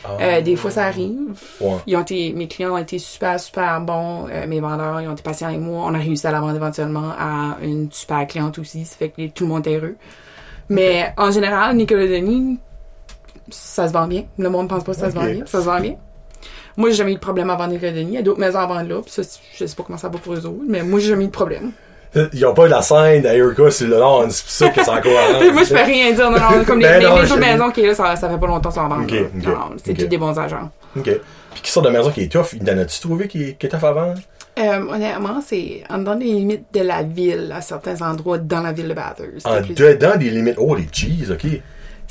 Ah, 0.05 0.09
Euh, 0.21 0.41
des 0.43 0.57
fois, 0.57 0.71
ça 0.71 0.85
arrive. 0.85 1.17
ouais. 1.63 1.77
Ils 1.87 1.97
ont 1.97 2.03
été, 2.03 2.35
mes 2.35 2.47
clients 2.47 2.75
ont 2.75 2.79
été 2.79 2.99
super, 2.99 3.41
super 3.41 3.81
bons. 3.81 4.29
Euh, 4.31 4.47
mes 4.47 4.61
vendeurs, 4.61 5.01
ils 5.01 5.09
ont 5.09 5.13
été 5.15 5.23
patients 5.23 5.49
avec 5.49 5.61
moi. 5.61 5.85
On 5.87 5.95
a 5.95 5.99
réussi 5.99 6.27
à 6.27 6.31
la 6.31 6.41
vendre 6.41 6.57
éventuellement 6.57 7.11
à 7.19 7.57
une 7.63 7.91
super 7.91 8.27
cliente 8.27 8.59
aussi. 8.59 8.85
Ça 8.85 8.97
fait 8.99 9.09
que 9.09 9.21
les- 9.23 9.31
tout 9.31 9.45
le 9.45 9.51
monde 9.51 9.67
est 9.67 9.77
heureux. 9.77 9.97
Mais 10.69 11.13
en 11.17 11.31
général, 11.31 11.75
Nicolas 11.75 12.07
Denis, 12.07 12.59
ça 13.51 13.89
se 13.89 13.93
vend 13.93 14.07
bien. 14.07 14.25
Le 14.39 14.49
monde 14.51 14.69
pense 14.69 14.85
pas 14.85 14.93
que 14.93 14.99
ça 14.99 15.11
se 15.11 15.15
vend 15.15 15.25
bien. 15.25 15.45
Ça 15.47 15.61
se 15.61 15.65
vend 15.65 15.81
bien. 15.81 15.97
Moi, 16.77 16.91
j'ai 16.91 16.97
jamais 16.97 17.13
eu 17.13 17.17
de 17.17 17.21
problème 17.21 17.51
à 17.51 17.57
vendre 17.57 17.73
Nicolas 17.73 17.93
Denis. 17.93 18.13
Il 18.13 18.15
y 18.15 18.19
a 18.19 18.23
d'autres 18.23 18.41
maisons 18.41 18.59
à 18.61 18.67
vendre 18.67 18.89
là. 18.89 19.01
Puis 19.03 19.11
ça, 19.11 19.23
je 19.57 19.67
sais 19.67 19.77
pas 19.77 19.83
comment 19.83 19.99
ça 19.99 20.09
va 20.09 20.19
pour 20.19 20.33
eux 20.35 20.47
autres. 20.47 20.63
Mais 20.69 20.83
moi, 20.83 21.01
j'ai 21.01 21.09
jamais 21.09 21.25
eu 21.25 21.29
de 21.29 21.33
problème. 21.33 21.73
Ils 22.33 22.45
ont 22.45 22.55
pas 22.55 22.67
la 22.67 22.83
scène 22.83 23.25
à 23.25 23.71
sur 23.71 23.87
le 23.87 23.99
long, 23.99 24.27
c'est 24.31 24.65
ça 24.65 24.69
que 24.71 24.83
c'est 24.83 24.91
encore 24.91 25.13
moi, 25.53 25.63
je 25.63 25.69
peux 25.69 25.83
rien 25.85 26.13
dire. 26.13 26.31
Non, 26.31 26.39
non, 26.39 26.65
comme 26.65 26.81
les, 26.81 26.85
Ben 26.89 26.99
les- 27.01 27.07
non, 27.07 27.17
les 27.17 27.31
autres 27.31 27.39
maisons 27.41 27.71
qui 27.71 27.83
est 27.83 27.87
là, 27.87 27.95
ça, 27.95 28.17
ça 28.17 28.29
fait 28.29 28.39
pas 28.39 28.47
longtemps 28.49 28.71
sans 28.71 28.89
vendre. 28.89 29.05
Ok, 29.05 29.13
là. 29.13 29.21
ok, 29.21 29.47
Non, 29.47 29.77
c'est 29.85 29.95
tous 29.95 30.07
des 30.07 30.19
bons 30.19 30.37
agents. 30.37 30.71
OK. 30.97 31.05
Puis 31.05 31.63
qui 31.63 31.71
sort 31.71 31.83
de 31.85 31.91
maison 31.91 32.11
qui 32.11 32.23
est 32.23 32.33
tough, 32.33 32.53
il 32.61 32.69
en 32.69 32.79
a-tu 32.79 33.01
trouvé 33.01 33.29
qui, 33.29 33.55
qui 33.57 33.67
est 33.67 33.69
tough 33.69 33.85
à 33.85 33.93
vendre? 33.93 34.21
Euh, 34.59 34.89
honnêtement, 34.89 35.41
c'est 35.45 35.85
en 35.89 35.99
dedans 35.99 36.17
des 36.17 36.25
limites 36.27 36.67
de 36.75 36.81
la 36.81 37.03
ville, 37.05 37.53
à 37.57 37.61
certains 37.61 38.01
endroits 38.03 38.39
dans 38.39 38.61
la 38.61 38.73
ville 38.73 38.89
de 38.89 38.95
Bathurst. 38.95 39.47
En 39.47 39.61
dedans 39.61 40.17
des 40.17 40.31
limites. 40.31 40.57
Oh, 40.59 40.75
les 40.75 40.89
cheese, 40.91 41.31
OK. 41.31 41.47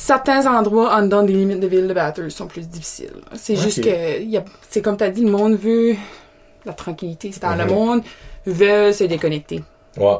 Certains 0.01 0.45
endroits 0.47 0.95
en 0.95 1.01
dedans 1.01 1.23
des 1.23 1.33
limites 1.33 1.59
de 1.59 1.67
ville 1.67 1.85
de 1.87 1.93
Bathurst 1.93 2.37
sont 2.37 2.47
plus 2.47 2.67
difficiles. 2.69 3.11
C'est 3.35 3.57
juste 3.57 3.83
que, 3.83 4.21
y 4.23 4.37
a- 4.37 4.45
c'est 4.69 4.81
comme 4.81 4.95
t'as 4.95 5.09
dit, 5.09 5.25
le 5.25 5.29
monde 5.29 5.55
veut 5.55 5.93
la 6.65 6.71
tranquillité. 6.73 7.31
C'est 7.33 7.41
dans 7.41 7.53
le 7.55 7.65
monde 7.65 8.01
veut 8.45 8.93
se 8.93 9.03
déconnecter. 9.03 9.61
Ouais. 9.97 10.15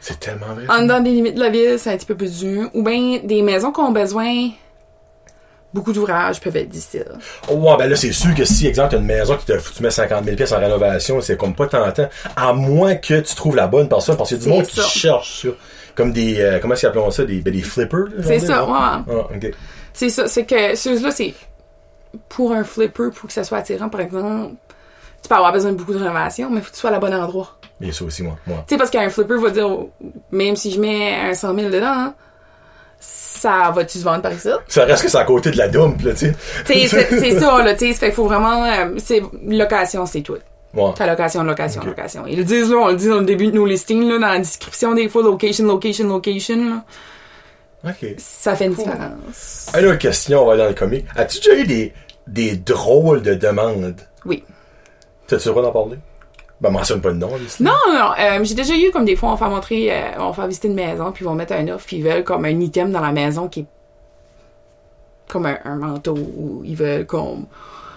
C'est 0.00 0.20
tellement 0.20 0.54
vrai. 0.54 0.66
En 0.68 0.82
dedans 0.82 1.00
des 1.00 1.10
limites 1.10 1.34
de 1.34 1.40
la 1.40 1.50
ville, 1.50 1.74
c'est 1.78 1.90
un 1.90 1.96
petit 1.96 2.06
peu 2.06 2.14
plus 2.14 2.38
dur. 2.38 2.70
Ou 2.74 2.82
bien 2.84 3.18
des 3.24 3.42
maisons 3.42 3.72
qui 3.72 3.80
ont 3.80 3.90
besoin 3.90 4.50
beaucoup 5.72 5.92
d'ouvrages 5.92 6.40
peuvent 6.40 6.56
être 6.56 6.68
difficiles. 6.68 7.04
Oh, 7.50 7.54
ouais, 7.54 7.76
ben 7.76 7.88
là, 7.88 7.96
c'est 7.96 8.12
sûr 8.12 8.34
que 8.34 8.44
si, 8.44 8.66
exemple, 8.66 8.90
t'as 8.92 8.98
une 8.98 9.06
maison 9.06 9.36
qui 9.36 9.44
te 9.46 9.52
tu 9.52 9.82
mets 9.82 9.90
50 9.90 10.24
000 10.24 10.36
pièces 10.36 10.52
en 10.52 10.58
rénovation, 10.58 11.20
c'est 11.20 11.36
comme 11.36 11.54
pas 11.54 11.66
tentant. 11.66 12.08
À 12.36 12.52
moins 12.52 12.94
que 12.94 13.20
tu 13.20 13.34
trouves 13.34 13.56
la 13.56 13.66
bonne 13.66 13.88
personne, 13.88 14.16
parce 14.16 14.30
qu'il 14.30 14.38
y 14.38 14.40
a 14.40 14.44
du 14.44 14.50
monde 14.50 14.66
qui 14.66 14.76
ça. 14.76 14.82
cherche 14.82 15.42
ça. 15.42 15.48
Comme 15.94 16.12
des, 16.12 16.40
euh, 16.40 16.58
comment 16.60 16.74
est-ce 16.74 16.86
qu'ils 16.86 16.90
appellent 16.90 17.12
ça? 17.12 17.24
Des, 17.24 17.40
ben, 17.40 17.52
des 17.52 17.62
flippers? 17.62 18.06
C'est 18.22 18.38
ça, 18.38 18.64
ouais. 18.64 18.72
Ah. 18.72 19.04
C'est 19.92 20.10
ça, 20.10 20.28
c'est 20.28 20.44
que 20.44 20.74
ceux-là, 20.76 21.10
c'est 21.10 21.34
pour 22.28 22.52
un 22.52 22.64
flipper, 22.64 23.10
pour 23.10 23.26
que 23.26 23.32
ça 23.32 23.44
soit 23.44 23.58
attirant, 23.58 23.88
par 23.88 24.00
exemple, 24.00 24.54
tu 25.22 25.28
peux 25.28 25.34
avoir 25.34 25.52
besoin 25.52 25.72
de 25.72 25.76
beaucoup 25.76 25.92
de 25.92 25.98
rénovation, 25.98 26.50
mais 26.50 26.60
faut 26.60 26.68
que 26.68 26.74
tu 26.74 26.80
sois 26.80 26.90
à 26.90 26.92
la 26.92 27.00
bonne 27.00 27.14
endroit. 27.14 27.58
Bien 27.80 27.92
sûr 27.92 28.06
aussi, 28.06 28.22
moi. 28.22 28.36
moi. 28.46 28.64
Tu 28.66 28.74
sais, 28.74 28.78
parce 28.78 28.90
qu'un 28.90 29.08
flipper 29.10 29.38
va 29.38 29.50
dire, 29.50 29.68
même 30.30 30.56
si 30.56 30.70
je 30.70 30.80
mets 30.80 31.14
un 31.14 31.34
100 31.34 31.54
000 31.54 31.70
dedans, 31.70 31.86
hein, 31.86 32.14
ça 33.38 33.72
va-tu 33.74 33.98
se 33.98 34.04
vendre 34.04 34.22
par 34.22 34.32
ici? 34.32 34.48
Ça 34.68 34.84
reste 34.84 35.02
que 35.02 35.08
c'est 35.08 35.18
à 35.18 35.24
côté 35.24 35.50
de 35.50 35.56
la 35.56 35.68
dump, 35.68 36.00
là, 36.02 36.12
tu 36.12 36.26
sais. 36.26 36.34
C'est 36.88 37.38
ça, 37.38 37.62
là, 37.62 37.74
tu 37.74 37.86
sais, 37.86 37.92
fait 37.94 38.06
qu'il 38.06 38.14
faut 38.14 38.26
vraiment, 38.26 38.64
euh, 38.64 38.94
c'est, 38.98 39.22
location, 39.46 40.06
c'est 40.06 40.22
tout. 40.22 40.36
Ouais. 40.74 40.92
Ta 40.94 41.06
location, 41.06 41.42
location, 41.44 41.82
location. 41.84 42.24
Ils 42.26 42.36
le 42.36 42.44
disent, 42.44 42.70
là, 42.70 42.76
on 42.76 42.88
le 42.88 42.96
dit 42.96 43.08
dans 43.08 43.18
le 43.18 43.24
début 43.24 43.46
de 43.46 43.56
nos 43.56 43.66
listings, 43.66 44.08
là, 44.08 44.18
dans 44.18 44.32
la 44.32 44.38
description 44.38 44.94
des 44.94 45.08
fois, 45.08 45.22
location, 45.22 45.66
location, 45.66 46.08
location, 46.08 46.56
là. 46.68 46.84
OK. 47.90 48.14
Ça 48.18 48.56
fait 48.56 48.66
une 48.66 48.74
différence. 48.74 49.70
Alors, 49.72 49.96
question, 49.98 50.42
on 50.42 50.46
va 50.46 50.52
aller 50.54 50.62
dans 50.62 50.68
le 50.68 50.74
comique. 50.74 51.06
As-tu 51.16 51.38
déjà 51.38 51.60
eu 51.60 51.66
des, 51.66 51.92
des 52.26 52.56
drôles 52.56 53.22
de 53.22 53.34
demandes? 53.34 54.00
Oui. 54.24 54.44
T'as-tu 55.26 55.48
le 55.48 55.54
droit 55.54 55.62
d'en 55.62 55.72
parler? 55.72 55.98
Ben, 56.60 56.70
mentionne 56.70 57.00
pas 57.00 57.10
de 57.10 57.14
nom. 57.18 57.30
Non, 57.60 57.72
non, 57.88 57.94
non. 57.98 58.10
Euh, 58.18 58.42
j'ai 58.42 58.54
déjà 58.54 58.74
eu 58.74 58.90
comme 58.90 59.04
des 59.04 59.14
fois, 59.14 59.28
on 59.28 59.32
va 59.32 59.38
faire 59.38 59.50
montrer, 59.50 59.92
euh, 59.92 60.00
on 60.18 60.28
va 60.28 60.32
faire 60.32 60.46
visiter 60.48 60.66
une 60.68 60.74
maison, 60.74 61.12
puis 61.12 61.24
ils 61.24 61.28
vont 61.28 61.34
mettre 61.34 61.52
un 61.52 61.68
offre, 61.68 61.86
puis 61.86 61.98
ils 61.98 62.02
veulent 62.04 62.24
comme 62.24 62.44
un 62.44 62.60
item 62.60 62.90
dans 62.90 63.00
la 63.00 63.12
maison 63.12 63.46
qui 63.48 63.60
est 63.60 63.66
comme 65.28 65.46
un, 65.46 65.58
un 65.64 65.76
manteau, 65.76 66.14
ou 66.16 66.62
ils 66.64 66.74
veulent 66.76 67.06
comme... 67.06 67.46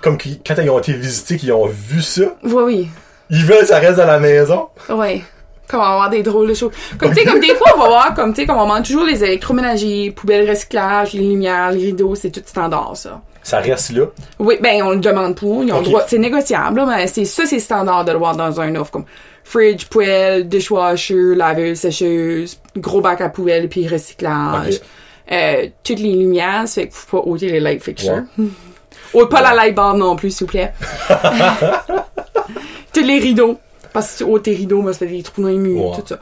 Comme 0.02 0.18
quand 0.18 0.56
ils 0.62 0.70
ont 0.70 0.80
été 0.80 0.94
visités, 0.94 1.38
qu'ils 1.38 1.54
ont 1.54 1.66
vu 1.68 2.02
ça, 2.02 2.36
Oui, 2.44 2.64
oui. 2.66 2.88
ils 3.30 3.46
veulent 3.46 3.60
que 3.62 3.68
ça 3.68 3.80
reste 3.80 3.98
dans 3.98 4.06
la 4.08 4.20
maison. 4.20 4.68
Ouais. 4.90 5.22
Comme 5.68 5.80
on 5.80 5.84
va 5.84 5.90
avoir 5.92 6.10
des 6.10 6.22
drôles 6.24 6.50
de 6.50 6.54
choses. 6.54 6.72
Comme, 7.00 7.14
tu 7.14 7.20
sais, 7.22 7.26
comme 7.26 7.40
des 7.40 7.56
fois, 7.56 7.68
on 7.76 7.80
va 7.80 7.88
voir, 7.88 8.14
comme, 8.14 8.34
tu 8.34 8.42
sais, 8.42 8.48
comme 8.48 8.58
on 8.58 8.64
demande 8.64 8.84
toujours 8.84 9.06
les 9.06 9.24
électroménagers, 9.24 10.12
poubelles 10.12 10.50
recyclage, 10.50 11.14
les 11.14 11.22
lumières, 11.22 11.72
les 11.72 11.86
rideaux, 11.86 12.14
c'est 12.16 12.30
tout 12.32 12.42
standard, 12.46 12.98
ça. 12.98 13.22
Ça 13.44 13.60
reste 13.60 13.92
là. 13.92 14.06
Oui, 14.40 14.58
ben, 14.62 14.84
on 14.84 14.92
le 14.92 14.98
demande 15.00 15.36
pour, 15.36 15.64
ils 15.64 15.74
ont 15.74 15.80
le 15.80 15.86
droit, 15.86 16.04
c'est 16.08 16.18
négociable, 16.20 16.78
là, 16.82 16.86
mais 16.86 17.08
c'est, 17.08 17.26
ça, 17.26 17.46
c'est 17.46 17.60
standard 17.60 18.06
de 18.06 18.12
le 18.12 18.18
voir 18.20 18.36
dans 18.36 18.62
un 18.62 18.76
offre, 18.76 18.92
comme 18.92 19.06
fridge, 19.44 19.86
poêle, 19.88 20.48
dishwasher, 20.48 21.36
laveuse, 21.36 21.80
sécheuse, 21.80 22.60
gros 22.78 23.02
bac 23.02 23.20
à 23.22 23.30
poubelle, 23.30 23.68
puis 23.68 23.88
recyclage. 23.88 24.80
Euh, 25.32 25.68
toutes 25.84 26.00
les 26.00 26.14
lumières, 26.14 26.68
ça 26.68 26.82
fait 26.82 26.88
qu'il 26.88 26.96
faut 26.98 27.22
pas 27.22 27.28
ôter 27.30 27.50
les 27.50 27.60
light 27.60 27.82
fixtures. 27.84 28.24
Ôte 29.14 29.30
pas 29.32 29.42
la 29.42 29.54
light 29.56 29.74
bar 29.76 29.96
non 29.96 30.16
plus, 30.16 30.30
s'il 30.36 30.46
vous 30.46 30.52
plaît. 30.52 30.72
tous 32.94 33.02
les 33.04 33.20
rideaux. 33.20 33.58
Parce 33.94 34.08
que 34.08 34.12
si 34.12 34.18
tu 34.20 34.30
ôtes 34.30 34.44
tes 34.44 34.54
rideaux, 34.54 34.82
moi, 34.82 34.94
ça 34.94 35.00
fait 35.00 35.08
des 35.08 35.24
trous 35.24 35.42
dans 35.42 35.50
les 35.50 35.58
murs, 35.58 35.86
Ouais. 35.92 35.96
tout 35.98 36.04
ça. 36.08 36.16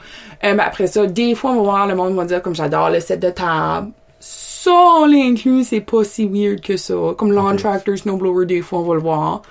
Euh, 0.44 0.54
mais 0.56 0.64
après 0.64 0.88
ça, 0.88 1.06
des 1.06 1.36
fois, 1.36 1.52
on 1.52 1.58
va 1.58 1.62
voir, 1.62 1.88
le 1.88 1.96
monde 1.96 2.16
va 2.16 2.26
dire, 2.26 2.42
comme 2.42 2.56
j'adore 2.56 2.90
le 2.90 3.00
set 3.00 3.20
de 3.20 3.30
table. 3.30 3.90
Ça, 4.20 4.72
on 4.72 5.06
l'inclut, 5.06 5.64
c'est 5.64 5.80
pas 5.82 6.04
si 6.04 6.28
weird 6.28 6.62
que 6.62 6.76
ça. 6.78 6.94
Comme 7.18 7.32
lawn 7.32 7.56
tractor, 7.58 7.98
snowblower, 7.98 8.46
des 8.46 8.62
fois, 8.62 8.80
on 8.80 8.84
va 8.84 8.94
le 8.96 9.00
voir. 9.02 9.42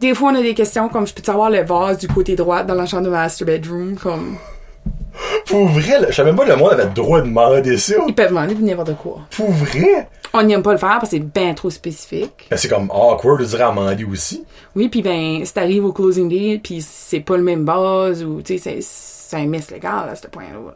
Des 0.00 0.14
fois, 0.14 0.30
on 0.30 0.36
a 0.36 0.42
des 0.42 0.54
questions 0.54 0.88
comme, 0.88 1.06
je 1.06 1.12
peux 1.14 1.22
savoir 1.24 1.50
le 1.50 1.62
vase 1.62 1.98
du 1.98 2.06
côté 2.06 2.36
droit 2.36 2.62
dans 2.62 2.74
la 2.74 2.86
chambre 2.86 3.02
de 3.04 3.10
master 3.10 3.46
bedroom, 3.46 3.96
comme, 3.96 4.36
Pour 5.46 5.66
vrai, 5.66 6.00
là, 6.00 6.06
je 6.10 6.14
savais 6.14 6.30
même 6.30 6.36
pas 6.36 6.44
que 6.44 6.50
le 6.50 6.56
monde 6.56 6.70
avait 6.72 6.84
le 6.84 6.90
droit 6.90 7.20
de 7.20 7.26
demander 7.26 7.76
ça. 7.78 7.94
ils 8.06 8.14
peuvent 8.14 8.28
demander 8.28 8.54
n'importe 8.54 8.96
quoi. 8.96 9.18
Pour 9.36 9.50
vrai? 9.50 10.08
On 10.32 10.42
n'aime 10.42 10.62
pas 10.62 10.72
le 10.72 10.78
faire 10.78 10.98
parce 11.00 11.10
que 11.10 11.16
c'est 11.16 11.18
bien 11.20 11.52
trop 11.54 11.70
spécifique. 11.70 12.46
Ben, 12.50 12.56
c'est 12.56 12.68
comme 12.68 12.88
awkward 12.92 13.40
de 13.40 13.44
dire 13.46 13.66
à 13.66 13.72
Mandy 13.72 14.04
aussi. 14.04 14.44
Oui, 14.76 14.88
puis 14.88 15.02
ben, 15.02 15.44
si 15.44 15.52
t'arrives 15.52 15.84
au 15.84 15.92
closing 15.92 16.28
date, 16.28 16.62
puis 16.62 16.80
c'est 16.86 17.20
pas 17.20 17.36
le 17.36 17.42
même 17.42 17.64
base, 17.64 18.22
ou, 18.22 18.40
tu 18.42 18.58
sais, 18.58 18.80
c'est- 18.80 18.82
c'est 19.30 19.36
un 19.36 19.46
mess 19.46 19.70
légal 19.72 20.08
à 20.10 20.14
ce 20.14 20.28
point-là. 20.28 20.58
là. 20.64 20.74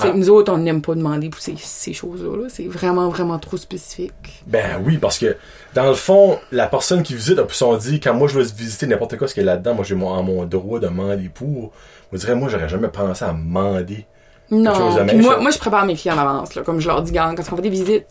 Ah. 0.00 0.12
Nous 0.14 0.30
autres, 0.30 0.52
on 0.52 0.58
n'aime 0.58 0.80
pas 0.80 0.94
demander 0.94 1.28
pour 1.28 1.40
ces, 1.40 1.54
ces 1.56 1.92
choses-là. 1.92 2.42
là. 2.42 2.48
C'est 2.48 2.66
vraiment, 2.66 3.08
vraiment 3.08 3.38
trop 3.38 3.56
spécifique. 3.56 4.42
Ben 4.46 4.80
oui, 4.84 4.98
parce 4.98 5.18
que 5.18 5.36
dans 5.74 5.88
le 5.88 5.94
fond, 5.94 6.38
la 6.52 6.66
personne 6.66 7.02
qui 7.02 7.14
visite 7.14 7.38
a 7.38 7.44
pu 7.44 7.54
s'en 7.54 7.76
dire 7.76 7.98
quand 8.02 8.14
moi 8.14 8.28
je 8.28 8.38
vais 8.38 8.44
visiter 8.44 8.86
n'importe 8.86 9.16
quoi 9.16 9.28
ce 9.28 9.34
qu'il 9.34 9.44
y 9.44 9.48
a 9.48 9.52
là-dedans, 9.52 9.74
moi 9.74 9.84
j'ai 9.84 9.94
mon, 9.94 10.44
droit 10.44 10.78
de 10.78 10.86
demander 10.86 11.28
pour. 11.28 11.72
Je 12.12 12.18
dirais, 12.18 12.34
moi 12.34 12.48
j'aurais 12.48 12.68
jamais 12.68 12.88
pensé 12.88 13.24
à 13.24 13.32
demander. 13.32 14.06
chose 14.50 14.60
Non. 14.60 15.04
de 15.04 15.20
moi, 15.20 15.38
moi, 15.40 15.50
je 15.50 15.58
prépare 15.58 15.84
mes 15.84 15.94
clients 15.94 16.16
en 16.16 16.20
avance, 16.20 16.54
là. 16.54 16.62
Comme 16.62 16.80
je 16.80 16.88
leur 16.88 17.02
dis, 17.02 17.12
quand 17.12 17.34
on 17.38 17.56
fait 17.56 17.62
des 17.62 17.70
visites, 17.70 18.06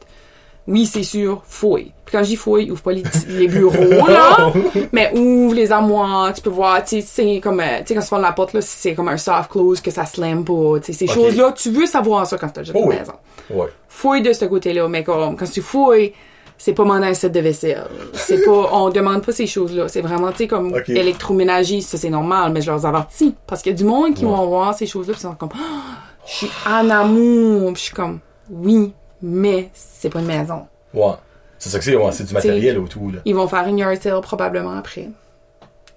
oui, 0.68 0.86
c'est 0.86 1.04
sûr, 1.04 1.42
fouille. 1.46 1.92
Puis 2.06 2.12
quand 2.18 2.24
je 2.24 2.30
dis 2.30 2.36
fouille, 2.36 2.70
ouvre 2.72 2.82
pas 2.82 2.92
les, 2.92 3.04
les 3.28 3.48
bureaux, 3.48 4.08
là. 4.08 4.52
mais 4.92 5.12
ouvre 5.18 5.54
les 5.56 5.72
armoires, 5.72 6.34
tu 6.34 6.42
peux 6.42 6.50
voir, 6.50 6.84
tu 6.84 7.02
sais, 7.02 7.02
c'est 7.02 7.40
comme, 7.42 7.60
euh, 7.60 7.80
tu 7.80 7.88
sais, 7.88 7.96
quand 7.96 8.02
tu 8.02 8.08
fermes 8.08 8.22
la 8.22 8.32
porte, 8.34 8.54
là, 8.54 8.62
c'est 8.62 8.94
comme 8.94 9.08
un 9.10 9.18
soft 9.18 9.50
close, 9.52 9.82
que 9.82 9.92
ça 9.92 10.06
slam 10.06 10.44
pas, 10.46 10.80
tu 10.80 10.94
sais, 10.94 10.94
ces 10.94 11.08
choses-là, 11.08 11.52
tu 11.54 11.70
veux 11.72 11.86
savoir 11.86 12.26
ça 12.28 12.38
quand 12.38 12.50
tu 12.50 12.60
achètes 12.62 12.76
Oh 12.78 12.84
une 12.84 12.90
oui. 12.90 12.96
maison. 12.98 13.14
Ouais. 13.50 13.68
Fouille 13.88 14.22
de 14.22 14.34
ce 14.34 14.46
côté-là, 14.46 14.88
mais 14.88 15.04
comme, 15.04 15.36
quand 15.36 15.50
tu 15.50 15.62
fouilles, 15.62 16.14
c'est 16.58 16.74
pas 16.74 16.84
demander 16.84 17.08
un 17.08 17.14
set 17.14 17.32
de 17.32 17.40
vaisselle. 17.40 17.88
C'est 18.14 18.44
pas, 18.44 18.70
on 18.74 18.90
demande 18.90 19.24
pas 19.24 19.32
ces 19.32 19.46
choses-là. 19.48 19.88
C'est 19.90 20.02
vraiment, 20.02 20.32
tu 20.32 20.38
sais, 20.40 20.48
comme 20.48 20.74
Ok. 20.74 20.90
électroménager, 20.90 21.82
ça 21.82 21.98
c'est 21.98 22.10
normal, 22.10 22.52
mais 22.52 22.62
je 22.62 22.72
leur 22.72 22.84
avertis. 22.86 23.36
Parce 23.46 23.62
qu'il 23.62 23.74
y 23.74 23.76
a 23.76 23.78
du 23.78 23.84
monde 23.84 24.14
qui 24.16 24.26
Ouais. 24.26 24.32
vont 24.32 24.48
voir 24.48 24.74
ces 24.74 24.86
choses-là 24.88 25.14
pis 25.14 25.20
ils 25.20 25.24
sont 25.24 25.36
comme, 25.36 25.50
je 26.26 26.34
suis 26.34 26.50
en 26.68 26.90
amour, 26.90 27.74
pis 27.74 27.80
je 27.80 27.86
suis 27.86 27.94
comme, 27.96 28.20
oui, 28.50 28.92
mais 29.22 29.70
c'est 29.74 30.10
pas 30.10 30.20
une 30.20 30.26
maison. 30.28 30.68
Ouais. 30.94 31.14
C'est 31.60 31.70
ça 31.70 31.80
que 31.80 31.84
c'est, 31.86 31.96
ouais, 31.96 32.12
c'est 32.12 32.24
du 32.26 32.34
matériel 32.34 32.78
autour, 32.78 33.12
là. 33.12 33.20
Ils 33.26 33.34
vont 33.36 33.48
faire 33.48 33.66
une 33.68 33.78
yard 33.80 34.00
sale 34.02 34.22
probablement 34.22 34.78
après. 34.78 35.10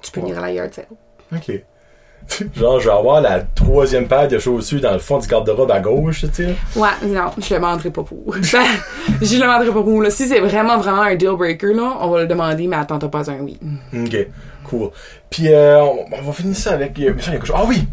Tu 0.02 0.10
peux 0.10 0.20
Ouais. 0.20 0.26
venir 0.28 0.38
à 0.38 0.46
la 0.46 0.52
yard 0.52 0.72
sale. 0.72 0.86
Ok. 1.34 1.52
Genre, 2.54 2.78
je 2.80 2.88
vais 2.88 2.94
avoir 2.94 3.20
la 3.20 3.40
troisième 3.40 4.06
paire 4.06 4.28
de 4.28 4.38
chaussures 4.38 4.80
dans 4.80 4.92
le 4.92 4.98
fond 4.98 5.18
du 5.18 5.26
garde-robe 5.26 5.70
à 5.70 5.80
gauche, 5.80 6.20
tu 6.20 6.28
sais. 6.32 6.54
Ouais, 6.76 6.88
non, 7.06 7.30
je 7.38 7.54
le 7.54 7.60
demanderai 7.60 7.90
pas 7.90 8.02
pour. 8.02 8.34
Je 8.42 8.56
le 9.36 9.40
demanderai 9.40 9.72
pas 9.72 9.82
pour. 9.82 10.02
Là. 10.02 10.10
Si 10.10 10.28
c'est 10.28 10.40
vraiment, 10.40 10.78
vraiment 10.78 11.02
un 11.02 11.14
deal 11.16 11.32
breaker, 11.36 11.72
là, 11.74 11.96
on 12.00 12.10
va 12.10 12.20
le 12.20 12.26
demander, 12.26 12.66
mais 12.66 12.76
attends, 12.76 12.98
t'as 12.98 13.08
pas 13.08 13.30
un 13.30 13.40
oui. 13.40 13.58
Ok, 13.94 14.16
cool. 14.70 14.90
Puis, 15.28 15.48
euh, 15.52 15.80
on, 15.82 16.06
on 16.12 16.22
va 16.22 16.32
finir 16.32 16.56
ça 16.56 16.72
avec. 16.72 16.98
euh, 16.98 17.12
mais 17.14 17.22
ça, 17.22 17.30
il 17.30 17.34
y 17.34 17.36
a 17.36 17.38
quelque 17.40 17.46
chose- 17.46 17.56
Ah 17.58 17.64
oui! 17.66 17.86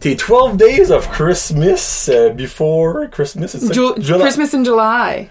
Tes 0.00 0.14
12 0.14 0.56
days 0.56 0.92
of 0.92 1.08
Christmas 1.10 2.08
euh, 2.12 2.30
before 2.30 2.94
Christmas, 3.10 3.48
c'est? 3.48 3.72
Ju- 3.72 3.94
Christmas 4.20 4.48
in 4.54 4.64
July. 4.64 5.28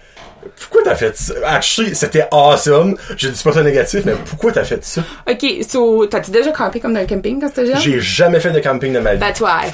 Pourquoi 0.60 0.82
t'as 0.84 0.94
fait 0.94 1.16
ça? 1.16 1.34
Actually, 1.44 1.94
c'était 1.94 2.26
awesome. 2.30 2.96
Je 3.16 3.28
dis 3.28 3.42
pas 3.42 3.52
ça 3.52 3.62
négatif, 3.62 4.02
mais 4.04 4.12
pourquoi 4.24 4.52
t'as 4.52 4.64
fait 4.64 4.82
ça? 4.84 5.02
Ok, 5.28 5.44
so, 5.68 6.06
t'as-tu 6.06 6.30
déjà 6.30 6.52
campé 6.52 6.80
comme 6.80 6.94
dans 6.94 7.00
un 7.00 7.06
camping 7.06 7.40
quand 7.40 7.48
t'étais 7.48 7.66
jeune? 7.66 7.80
J'ai 7.80 8.00
jamais 8.00 8.40
fait 8.40 8.50
de 8.50 8.60
camping 8.60 8.92
de 8.92 8.98
ma 9.00 9.14
vie. 9.14 9.20
That's 9.20 9.40
why. 9.40 9.72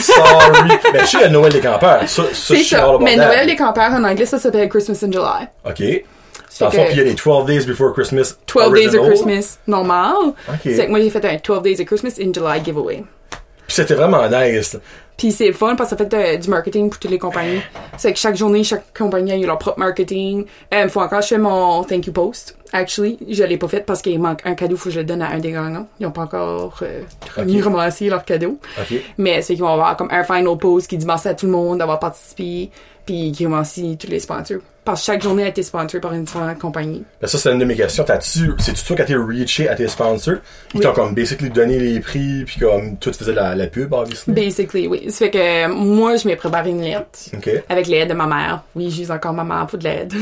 Sorry. 0.00 0.68
mais 0.92 0.98
je 1.00 1.04
suis 1.06 1.18
le 1.20 1.28
Noël 1.28 1.52
des 1.52 1.60
campeurs. 1.60 2.08
Ça, 2.08 2.22
C'est 2.32 2.56
ça. 2.62 2.96
Mais 3.00 3.16
that. 3.16 3.26
Noël 3.26 3.46
des 3.46 3.56
campeurs 3.56 3.92
en 3.92 4.02
anglais, 4.04 4.26
ça 4.26 4.38
s'appelle 4.38 4.68
Christmas 4.68 4.98
in 5.04 5.12
July. 5.12 5.48
Ok. 5.64 6.04
Dans 6.60 6.66
le 6.66 6.72
fond, 6.72 6.84
puis 6.84 6.94
il 6.94 6.98
y 6.98 7.00
a 7.00 7.04
les 7.04 7.14
12 7.14 7.44
Days 7.46 7.66
Before 7.66 7.92
Christmas. 7.92 8.34
12 8.46 8.72
Days 8.72 8.86
of 8.88 8.94
original. 8.94 9.06
Christmas 9.08 9.58
normal. 9.66 10.14
Ok. 10.48 10.60
C'est 10.64 10.86
que 10.86 10.90
moi 10.90 11.00
j'ai 11.00 11.10
fait 11.10 11.24
un 11.24 11.36
12 11.42 11.62
Days 11.62 11.80
of 11.80 11.86
Christmas 11.86 12.12
in 12.20 12.32
July 12.32 12.62
giveaway. 12.64 13.04
Puis 13.66 13.74
c'était 13.74 13.94
vraiment 13.94 14.28
nice. 14.28 14.76
Puis 15.16 15.32
c'est 15.32 15.50
fun 15.52 15.74
parce 15.74 15.90
que 15.90 15.96
ça 15.96 16.04
fait 16.04 16.14
euh, 16.14 16.36
du 16.36 16.48
marketing 16.48 16.88
pour 16.88 17.00
toutes 17.00 17.10
les 17.10 17.18
compagnies. 17.18 17.60
C'est 17.96 18.12
que 18.12 18.18
chaque 18.18 18.36
journée, 18.36 18.62
chaque 18.62 18.96
compagnie 18.96 19.32
a 19.32 19.36
eu 19.36 19.44
leur 19.46 19.58
propre 19.58 19.78
marketing. 19.80 20.44
Euh, 20.72 20.88
faut 20.88 21.00
encore 21.00 21.22
je 21.22 21.28
fais 21.28 21.38
mon 21.38 21.82
thank 21.82 22.06
you 22.06 22.12
post. 22.12 22.56
Actually, 22.72 23.18
je 23.28 23.42
l'ai 23.42 23.56
pas 23.56 23.66
fait 23.66 23.80
parce 23.80 24.02
qu'il 24.02 24.20
manque 24.20 24.40
un 24.44 24.54
cadeau, 24.54 24.76
faut 24.76 24.84
que 24.84 24.90
je 24.94 25.00
le 25.00 25.04
donne 25.06 25.22
à 25.22 25.30
un 25.30 25.38
des 25.38 25.50
gagnants. 25.52 25.88
Ils 25.98 26.06
ont 26.06 26.10
pas 26.12 26.22
encore 26.22 26.78
euh, 26.82 27.00
remis 27.34 27.58
Ok. 27.58 27.64
ramassé 27.64 28.08
leur 28.08 28.24
cadeau. 28.24 28.58
Ok. 28.78 28.98
Mais 29.18 29.42
c'est 29.42 29.54
qu'ils 29.54 29.62
vont 29.64 29.72
avoir 29.72 29.96
comme 29.96 30.10
un 30.12 30.22
final 30.22 30.56
post 30.58 30.86
qui 30.88 30.96
dit 30.96 31.06
merci 31.06 31.26
à 31.26 31.34
tout 31.34 31.46
le 31.46 31.52
monde 31.52 31.78
d'avoir 31.78 31.98
participé, 31.98 32.70
puis 33.04 33.32
qui 33.32 33.46
remercie 33.46 33.96
tous 33.98 34.08
les 34.08 34.20
sponsors. 34.20 34.60
Parce 34.86 35.00
que 35.02 35.06
chaque 35.06 35.22
journée 35.22 35.42
a 35.42 35.48
été 35.48 35.62
sponsorisée 35.62 36.00
par 36.00 36.14
une 36.14 36.22
différente 36.24 36.58
compagnie. 36.58 37.02
Ben 37.20 37.26
ça, 37.26 37.36
c'est 37.38 37.50
une 37.52 37.58
de 37.58 37.64
mes 37.64 37.74
questions. 37.74 38.04
T'as-tu, 38.04 38.52
c'est-tu 38.58 38.84
toi 38.84 38.96
qui 38.96 39.02
as 39.02 39.04
été 39.04 39.14
reaché 39.16 39.68
à 39.68 39.74
tes 39.74 39.88
sponsors? 39.88 40.36
Ils 40.74 40.78
Oui. 40.78 40.80
t'ont 40.82 40.92
comme 40.92 41.12
basically 41.14 41.50
donné 41.50 41.78
les 41.78 41.98
prix, 42.00 42.44
puis 42.46 42.60
comme 42.60 42.96
toi 42.96 43.12
tu 43.12 43.18
faisais 43.18 43.32
la, 43.34 43.54
la 43.56 43.66
pub, 43.66 43.92
obviously? 43.92 44.32
Basically, 44.32 44.86
oui. 44.86 45.10
Ça 45.10 45.26
fait 45.26 45.30
que 45.32 45.66
moi, 45.72 46.16
je 46.16 46.28
m'ai 46.28 46.36
préparé 46.36 46.70
une 46.70 46.82
lettre. 46.82 47.18
Ok. 47.34 47.50
Avec 47.68 47.86
l'aide 47.88 48.08
de 48.10 48.14
ma 48.14 48.26
mère. 48.26 48.62
Oui, 48.76 48.90
j'ai 48.90 49.10
encore 49.12 49.32
ma 49.32 49.42
mère 49.44 49.66
pour 49.66 49.78
de 49.78 49.84
l'aide. 49.84 50.12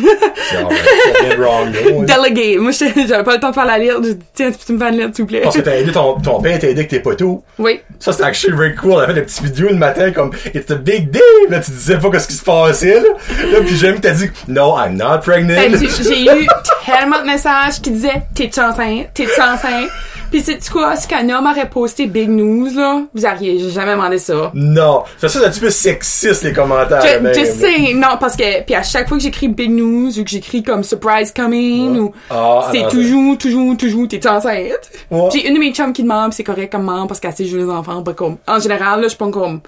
C'est. 0.51 0.57
C'est. 0.59 2.05
Délégué. 2.07 2.59
Moi, 2.59 2.73
j'avais 3.07 3.23
pas 3.25 3.35
le 3.35 3.41
temps 3.41 3.51
de 3.51 3.55
faire 3.55 3.67
la 3.67 3.79
lettre. 3.79 4.01
J'ai 4.03 4.15
dit, 4.15 4.25
tiens, 4.35 4.51
tu 4.51 4.59
peux 4.67 4.73
me 4.73 4.79
faire 4.79 4.89
une 4.89 4.97
lettre, 4.99 5.15
s'il 5.17 5.25
vous 5.25 5.29
plaît? 5.29 5.41
Parce 5.43 5.57
que 5.57 5.61
t'as 5.61 5.77
aidé 5.77 5.93
ton, 5.93 6.19
ton 6.21 6.41
père 6.41 6.59
t'a 6.59 6.69
aidé 6.69 6.81
avec 6.81 6.89
tes 6.89 7.01
poteaux. 7.01 7.43
Oui. 7.59 7.81
Ça, 7.99 8.13
c'était 8.13 8.25
actually 8.25 8.57
very 8.57 8.75
cool. 8.75 8.93
On 8.93 8.99
a 8.99 9.07
fait 9.07 9.15
des 9.15 9.23
petites 9.23 9.43
vidéos 9.45 9.69
le 9.69 9.77
matin 9.77 10.11
comme 10.11 10.31
It's 10.55 10.71
a 10.71 10.77
big 10.77 11.11
day. 11.11 11.21
Là, 11.49 11.61
tu 11.61 11.71
disais 11.71 11.99
pas 11.99 12.19
ce 12.19 12.27
qui 12.29 12.35
se 12.35 12.45
passait, 12.45 12.95
là. 13.01 13.09
Là, 13.53 13.59
puis 13.65 13.77
j'aime 13.77 13.97
que 13.97 14.01
t'as 14.01 14.13
dit 14.15 14.31
No, 14.55 14.77
I'm 14.79 14.97
not 14.97 15.19
pregnant. 15.23 15.55
Que 15.55 15.79
j'ai- 16.03 16.25
eu 16.25 16.47
tellement 16.87 17.21
de 17.21 17.27
messages 17.27 17.81
qui 17.81 17.91
disaient 17.91 18.23
T'es-tu 18.35 18.61
enceinte? 18.61 19.09
T'es-tu 19.15 19.41
enceinte? 19.41 19.89
Pis 20.31 20.41
c'est 20.41 20.69
quoi? 20.69 20.97
Si 20.97 21.07
qu'un 21.07 21.29
homme 21.29 21.47
aurait 21.47 21.69
posté 21.69 22.07
Big 22.07 22.29
News, 22.29 22.69
là, 22.75 23.03
vous 23.15 23.25
auriez 23.25 23.71
jamais 23.71 23.93
demandé 23.93 24.19
ça. 24.19 24.51
Non. 24.55 25.05
Ça, 25.19 25.29
c'est 25.29 25.45
un 25.45 25.49
petit 25.51 25.61
peu 25.61 25.71
sexiste, 25.71 26.43
les 26.43 26.53
commentaires. 26.53 27.01
Je, 27.07 27.19
même, 27.21 27.33
je 27.35 27.41
là. 27.41 27.47
sais, 27.47 27.95
non, 27.95 28.17
parce 28.19 28.35
que, 28.35 28.63
puis 28.65 28.75
à 28.75 28.83
chaque 28.83 29.07
fois 29.09 29.17
que 29.17 29.23
j'écris 29.23 29.47
Big 29.49 29.71
News 29.71 30.19
ou 30.19 30.25
que 30.25 30.31
j'écris 30.31 30.63
comme 30.65 30.83
Surprise 30.83 31.33
Coming 31.33 31.99
ou 31.99 32.13
Ah, 32.31 32.69
c'est 32.73 32.79
alors, 32.81 32.91
toujours, 32.91 33.39
toujours, 33.39 33.77
toujours, 33.77 34.09
t'es 34.09 34.27
enceinte? 34.27 34.91
Ouais. 35.11 35.29
J'ai 35.33 35.47
une 35.47 35.55
de 35.55 35.61
mes 35.61 35.73
chums 35.73 35.93
qui 35.93 36.03
demande, 36.03 36.31
pis 36.31 36.37
c'est 36.37 36.45
correct 36.45 36.73
comme 36.73 36.85
maman 36.85 37.07
parce 37.07 37.21
qu'elle 37.21 37.35
sait 37.35 37.45
jouer 37.45 37.61
les 37.61 37.71
enfants, 37.71 38.03
pas 38.03 38.15
comme, 38.15 38.39
en 38.49 38.59
général, 38.59 39.03
là, 39.03 39.09
je 39.09 39.15
prends 39.17 39.31
comme 39.31 39.61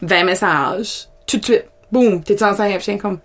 20 0.00 0.24
messages, 0.24 1.08
tout 1.26 1.36
de 1.36 1.44
suite, 1.44 1.64
boum, 1.92 2.22
t'es 2.22 2.42
enceinte, 2.42 2.78
Puis 2.78 2.92
je 2.94 2.98
comme, 3.02 3.18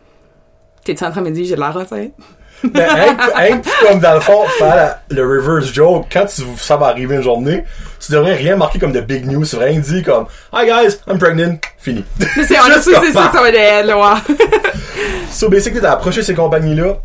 t'es 0.84 1.04
en 1.04 1.12
train 1.12 1.22
de 1.22 1.30
me 1.30 1.32
dire 1.32 1.46
j'ai 1.46 1.56
de 1.56 1.60
l'air 1.60 1.76
enceinte? 1.76 2.12
Ben, 2.64 2.88
hein, 2.88 3.18
hein, 3.38 3.60
comme 3.82 4.00
dans 4.00 4.14
le 4.14 4.20
fond, 4.20 4.44
faire 4.60 4.76
la- 4.76 5.02
le 5.10 5.24
reverse 5.28 5.74
joke, 5.74 6.06
quand 6.14 6.26
tu, 6.28 6.44
ça 6.58 6.78
va 6.78 6.88
arriver 6.90 7.16
une 7.16 7.24
journée, 7.24 7.64
tu 8.00 8.12
devrais 8.12 8.36
rien 8.36 8.56
marquer 8.56 8.78
comme 8.78 8.92
de 8.92 9.02
big 9.02 9.26
news. 9.26 9.44
C'est 9.46 9.58
vraiment 9.58 9.80
dit 9.80 10.04
comme, 10.04 10.28
Hi 10.54 10.68
guys, 10.68 10.98
I'm 11.08 11.18
pregnant. 11.18 11.58
Fini. 11.80 12.06
Mais 12.38 12.44
c'est 12.46 12.60
honestly, 12.60 12.94
c'est 13.02 13.14
ça 13.14 13.30
que 13.30 13.36
ça 13.38 13.42
va 13.42 13.50
être, 13.50 13.88
là, 13.88 13.98
ouais. 13.98 14.36
So, 15.32 15.50
basically, 15.50 15.82
t'as 15.82 15.94
approché 15.94 16.22
ces 16.22 16.36
compagnies-là. 16.36 16.98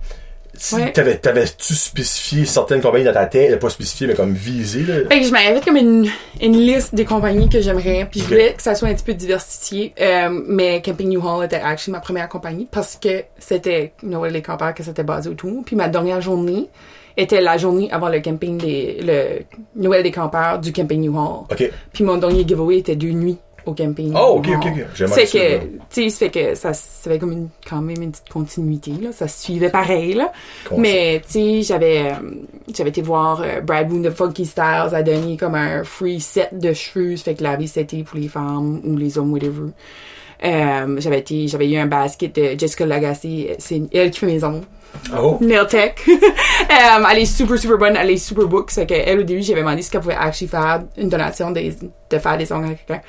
Si 0.59 0.75
Ouais. 0.77 0.93
T'avais, 0.93 1.17
t'avais-tu 1.19 1.75
spécifié 1.75 2.45
certaines 2.45 2.81
compagnies 2.81 3.05
dans 3.05 3.13
ta 3.13 3.27
tête? 3.27 3.59
Pas 3.59 3.71
spécifié, 3.71 4.07
mais 4.07 4.15
comme 4.15 4.33
visé, 4.33 4.83
là. 4.83 4.95
Fait 5.09 5.21
que 5.21 5.27
je 5.27 5.33
m'avais 5.33 5.55
fait 5.59 5.65
comme 5.65 5.77
une, 5.77 6.09
une 6.41 6.57
liste 6.57 6.95
des 6.95 7.05
compagnies 7.05 7.49
que 7.49 7.61
j'aimerais, 7.61 8.09
puis 8.11 8.21
je 8.21 8.27
voulais 8.27 8.55
que 8.55 8.63
ça 8.63 8.75
soit 8.75 8.89
un 8.89 8.95
petit 8.95 9.05
peu 9.05 9.15
diversifié. 9.15 9.95
Euh, 10.01 10.29
mais 10.49 10.83
Camping 10.83 11.09
New 11.09 11.21
Hall 11.27 11.45
était 11.45 11.57
actually 11.57 11.93
ma 11.93 12.01
première 12.01 12.29
compagnie 12.29 12.67
parce 12.71 12.97
que 12.97 13.25
c'était 13.39 13.93
Noël 14.03 14.33
les 14.33 14.43
campeurs 14.43 14.75
que 14.75 14.83
c'était 14.83 15.03
basé 15.05 15.29
autour. 15.31 15.65
Puis 15.65 15.77
ma 15.77 15.89
dernière 15.89 16.21
journée 16.21 16.69
était 17.17 17.41
la 17.41 17.57
journée 17.57 17.91
avant 17.93 18.09
le 18.09 18.21
camping 18.21 18.59
des 18.59 18.99
le 19.03 19.45
Noël 19.75 20.03
des 20.03 20.11
campeurs 20.11 20.59
du 20.59 20.73
Camping 20.73 21.01
New 21.01 21.17
Hall. 21.19 21.47
Puis 21.93 22.05
mon 22.05 22.17
dernier 22.19 22.47
giveaway 22.47 22.79
était 22.79 22.97
deux 22.97 23.13
nuits 23.13 23.39
au 23.67 23.75
camping. 23.75 24.13
Oh, 24.15 24.37
ok, 24.39 24.49
ok, 24.57 24.67
ok. 24.67 24.87
J'aime 24.95 25.09
C'est 25.09 25.27
ça, 25.27 25.39
que, 25.39 25.59
tu 25.59 25.69
sais, 25.91 26.09
ça 26.09 26.19
fait 26.19 26.31
que 26.31 26.55
ça, 26.55 26.73
ça 26.73 27.11
avait 27.11 27.19
comme 27.19 27.33
une, 27.33 27.49
quand 27.69 27.83
même 27.83 28.01
une 28.01 28.13
petite 28.13 28.29
continuité, 28.29 28.93
là. 29.03 29.11
Ça 29.13 29.29
se 29.29 29.43
suivait 29.43 29.71
pareil, 29.71 30.15
là. 30.15 30.33
Concept. 30.69 30.81
Mais, 30.81 31.21
tu 31.25 31.33
sais, 31.33 31.63
j'avais, 31.63 32.13
euh, 32.13 32.31
j'avais 32.73 32.91
été 32.91 33.03
voir 33.03 33.43
euh, 33.43 33.61
Brad 33.61 33.89
Boone 33.89 34.03
de 34.03 34.11
Funky 34.11 34.47
Styles 34.47 34.95
a 34.95 35.03
donné 35.03 35.37
comme 35.37 35.55
un 35.55 35.85
free 35.85 36.21
set 36.21 36.59
de 36.59 36.73
cheveux. 36.73 37.17
Ça 37.17 37.25
fait 37.25 37.35
que 37.35 37.43
la 37.43 37.57
vie 37.57 37.69
c'était 37.69 38.03
pour 38.03 38.19
les 38.19 38.29
femmes 38.29 38.81
ou 38.85 38.97
les 38.97 39.19
hommes, 39.19 39.33
whatever. 39.33 39.71
Euh, 40.45 40.97
j'avais 40.99 41.21
été, 41.21 41.49
j'avais 41.49 41.71
eu 41.71 41.77
un 41.77 41.87
basket 41.87 42.35
de 42.35 42.59
Jessica 42.59 42.87
Lagacé. 42.87 43.57
C'est 43.59 43.83
elle 43.93 44.11
qui 44.11 44.21
fait 44.21 44.27
mes 44.27 44.45
ongles. 44.45 44.65
Oh. 45.17 45.39
Nail 45.41 45.67
Tech. 45.67 45.95
Euh, 46.69 47.05
elle 47.11 47.19
est 47.19 47.27
super, 47.27 47.59
super 47.59 47.79
bonne. 47.79 47.97
Elle 47.97 48.11
est 48.11 48.17
super 48.17 48.47
book. 48.47 48.71
C'est 48.71 48.87
qu'elle, 48.87 49.21
au 49.21 49.23
début, 49.23 49.43
j'avais 49.43 49.61
demandé 49.61 49.83
si 49.83 49.91
qu'elle 49.91 50.01
pouvait 50.01 50.15
actually 50.15 50.49
faire 50.49 50.83
une 50.97 51.09
donation 51.09 51.51
des, 51.51 51.77
de 52.11 52.19
faire 52.19 52.37
des 52.37 52.51
ongles 52.51 52.73
à 52.73 52.75
quelqu'un. 52.75 53.03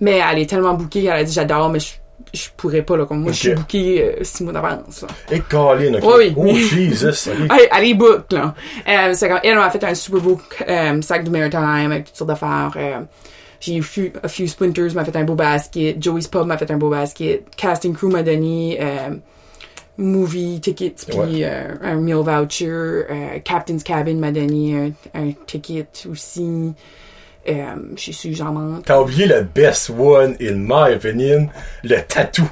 Mais 0.00 0.20
elle 0.30 0.38
est 0.40 0.46
tellement 0.48 0.74
bookée. 0.74 1.04
Elle 1.04 1.10
a 1.12 1.24
dit, 1.24 1.32
j'adore, 1.32 1.68
mais 1.68 1.78
je, 1.80 1.88
je 2.32 2.48
pourrais 2.56 2.82
pas, 2.82 2.96
là. 2.96 3.04
Comme 3.06 3.20
moi, 3.22 3.32
je 3.32 3.38
suis 3.38 3.50
Ok. 3.50 3.56
bookée 3.58 4.02
euh, 4.04 4.24
six 4.24 4.42
mois 4.44 4.52
d'avance. 4.52 5.04
Et 5.30 5.40
Colin, 5.40 5.94
ok. 5.94 6.04
Oui, 6.04 6.34
Oh. 6.36 6.54
Jesus. 6.56 7.28
Elle, 7.50 7.68
elle 7.70 7.84
est 7.88 7.94
book, 7.94 8.32
là. 8.32 8.54
Euh, 8.88 9.12
c'est 9.14 9.30
elle 9.44 9.56
m'a 9.56 9.70
fait 9.70 9.84
un 9.84 9.94
super 9.94 10.20
beau 10.20 10.40
euh, 10.68 11.02
sac 11.02 11.24
du 11.24 11.30
Maritime 11.30 11.62
avec 11.92 12.04
toutes 12.06 12.16
sortes 12.16 12.28
d'affaires. 12.28 12.70
J'ai 13.60 13.74
eu 13.76 13.82
few, 13.82 14.10
a 14.22 14.28
few 14.28 14.46
splinters, 14.46 14.94
m'a 14.94 15.04
fait 15.04 15.14
un 15.16 15.24
beau 15.24 15.34
basket. 15.34 16.02
Joey's 16.02 16.26
Pub 16.28 16.46
m'a 16.46 16.56
fait 16.56 16.70
un 16.70 16.78
beau 16.78 16.88
basket. 16.88 17.44
Casting 17.56 17.92
Crew 17.94 18.06
m'a 18.08 18.22
donné 18.22 18.78
movie 19.98 20.60
tickets 20.60 21.04
puis 21.08 21.18
Ouais. 21.44 21.44
un 21.82 21.96
meal 21.96 22.16
voucher. 22.24 23.02
Captain's 23.44 23.82
Cabin 23.82 24.14
m'a 24.14 24.32
donné 24.32 24.94
un, 25.14 25.20
un 25.20 25.32
ticket 25.46 25.86
aussi. 26.10 26.72
Euh, 27.48 27.74
je 27.96 28.12
suis 28.12 28.34
j'en 28.34 28.52
manque. 28.52 28.84
T'as 28.84 29.00
oublié 29.00 29.26
le 29.26 29.42
best 29.42 29.90
one, 29.90 30.36
in 30.40 30.54
my 30.56 30.94
opinion, 30.94 31.48
le 31.82 32.00
tatou. 32.00 32.48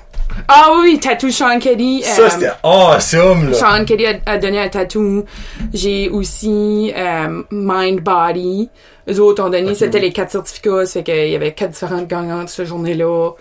Ah 0.47 0.71
oui, 0.75 0.93
oui, 0.93 1.01
Tattoo 1.01 1.31
Sean 1.31 1.59
Kelly. 1.59 2.03
Ça, 2.03 2.23
euh, 2.23 2.29
c'était 2.31 2.51
awesome, 2.63 3.51
là. 3.51 3.57
Sean 3.59 3.85
Kelly 3.85 4.07
a, 4.07 4.19
a 4.27 4.39
donné 4.39 4.61
un 4.61 4.69
tatou. 4.69 5.25
J'ai 5.73 6.09
aussi 6.11 6.93
euh, 6.97 7.43
Mind 7.51 8.01
Body. 8.01 8.71
Eux 9.09 9.21
autres 9.21 9.43
ont 9.43 9.49
donné, 9.51 9.75
c'était 9.75 10.01
les 10.01 10.13
quatre 10.13 10.31
certificats. 10.31 10.87
Ça 10.87 10.93
fait 11.01 11.05
qu'il 11.05 11.29
y 11.31 11.35
avait 11.37 11.53
quatre 11.53 11.71
différentes 11.71 12.07
gagnantes 12.09 12.51
cette 12.51 12.67
journée-là. 12.67 13.33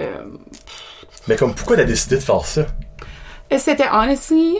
Euh, 0.00 0.06
Mais 1.26 1.36
comme, 1.36 1.54
pourquoi 1.54 1.76
t'as 1.76 1.84
décidé 1.84 2.16
de 2.16 2.20
faire 2.20 2.44
ça? 2.44 2.66
c'était 3.58 3.88
honestly, 3.92 4.58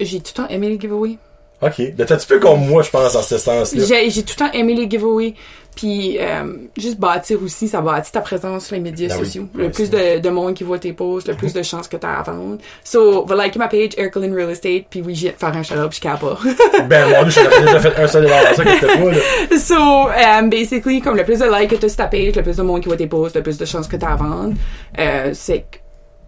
j'ai 0.00 0.20
tout 0.20 0.32
le 0.36 0.42
temps 0.44 0.48
aimé 0.48 0.68
les 0.68 0.80
giveaways. 0.80 1.18
Ok. 1.62 1.78
Ben, 1.78 2.06
t'es 2.06 2.12
un 2.12 2.16
petit 2.16 2.26
peu 2.26 2.38
comme 2.38 2.66
moi, 2.66 2.82
je 2.82 2.90
pense, 2.90 3.12
dans 3.12 3.22
ce 3.22 3.38
sens-là. 3.38 3.84
J'ai, 3.84 4.10
j'ai 4.10 4.22
tout 4.22 4.34
le 4.38 4.46
temps 4.46 4.52
aimé 4.52 4.74
les 4.74 4.90
giveaways. 4.90 5.34
Puis 5.74 6.18
euh, 6.20 6.52
juste 6.76 6.98
bâtir 6.98 7.42
aussi, 7.42 7.66
ça 7.66 7.80
bâtit 7.80 8.12
ta 8.12 8.20
présence 8.20 8.66
sur 8.66 8.74
les 8.74 8.82
médias 8.82 9.08
Ben 9.08 9.18
sociaux. 9.24 9.48
Ouais, 9.54 9.64
le 9.64 9.70
plus 9.70 9.88
de, 9.88 10.18
de 10.18 10.28
monde 10.28 10.54
qui 10.54 10.64
voit 10.64 10.78
tes 10.78 10.92
posts, 10.92 11.28
le 11.28 11.34
plus 11.34 11.54
de 11.54 11.62
chances 11.62 11.88
que 11.88 11.96
t'as 11.96 12.18
à 12.18 12.22
vendre. 12.22 12.58
So, 12.84 13.24
va 13.24 13.34
liker 13.36 13.58
ma 13.58 13.68
page, 13.68 13.92
Ercolin 13.96 14.34
Real 14.34 14.50
Estate, 14.50 14.84
puis 14.90 15.00
oui, 15.00 15.14
j'ai 15.14 15.30
faire 15.30 15.56
un 15.56 15.62
shout-out, 15.62 15.94
je 15.94 16.00
pas. 16.00 16.38
Ben, 16.88 17.08
mon 17.08 17.22
dieu, 17.22 17.42
j'en 17.42 17.50
ai 17.50 17.64
déjà 17.64 17.80
fait 17.80 18.02
un 18.02 18.06
seul 18.06 18.26
avant 18.26 18.54
ça 18.54 18.64
que 18.64 18.70
c'était 18.70 18.86
pas, 18.86 19.10
là. 19.10 19.58
So, 19.58 19.74
um, 19.74 20.50
basically, 20.50 21.00
comme 21.00 21.16
le 21.16 21.24
plus 21.24 21.38
de 21.38 21.46
likes 21.46 21.70
que 21.70 21.76
tu 21.76 21.86
as 21.86 21.88
sur 21.88 21.96
ta 21.96 22.06
page, 22.06 22.36
le 22.36 22.42
plus 22.42 22.56
de 22.56 22.62
monde 22.62 22.82
qui 22.82 22.88
voit 22.88 22.98
tes 22.98 23.06
posts, 23.06 23.36
le 23.36 23.42
plus 23.42 23.56
de 23.56 23.64
chances 23.64 23.88
que 23.88 23.96
tu 23.96 24.04
as 24.04 24.12
à 24.12 24.16
vendre, 24.16 24.54
euh, 24.98 25.30
c'est 25.32 25.64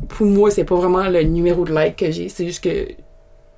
pour 0.09 0.27
moi, 0.27 0.51
c'est 0.51 0.65
pas 0.65 0.75
vraiment 0.75 1.09
le 1.09 1.23
numéro 1.23 1.65
de 1.65 1.73
like 1.73 1.97
que 1.97 2.11
j'ai, 2.11 2.29
c'est 2.29 2.47
juste 2.47 2.65
que 2.65 2.89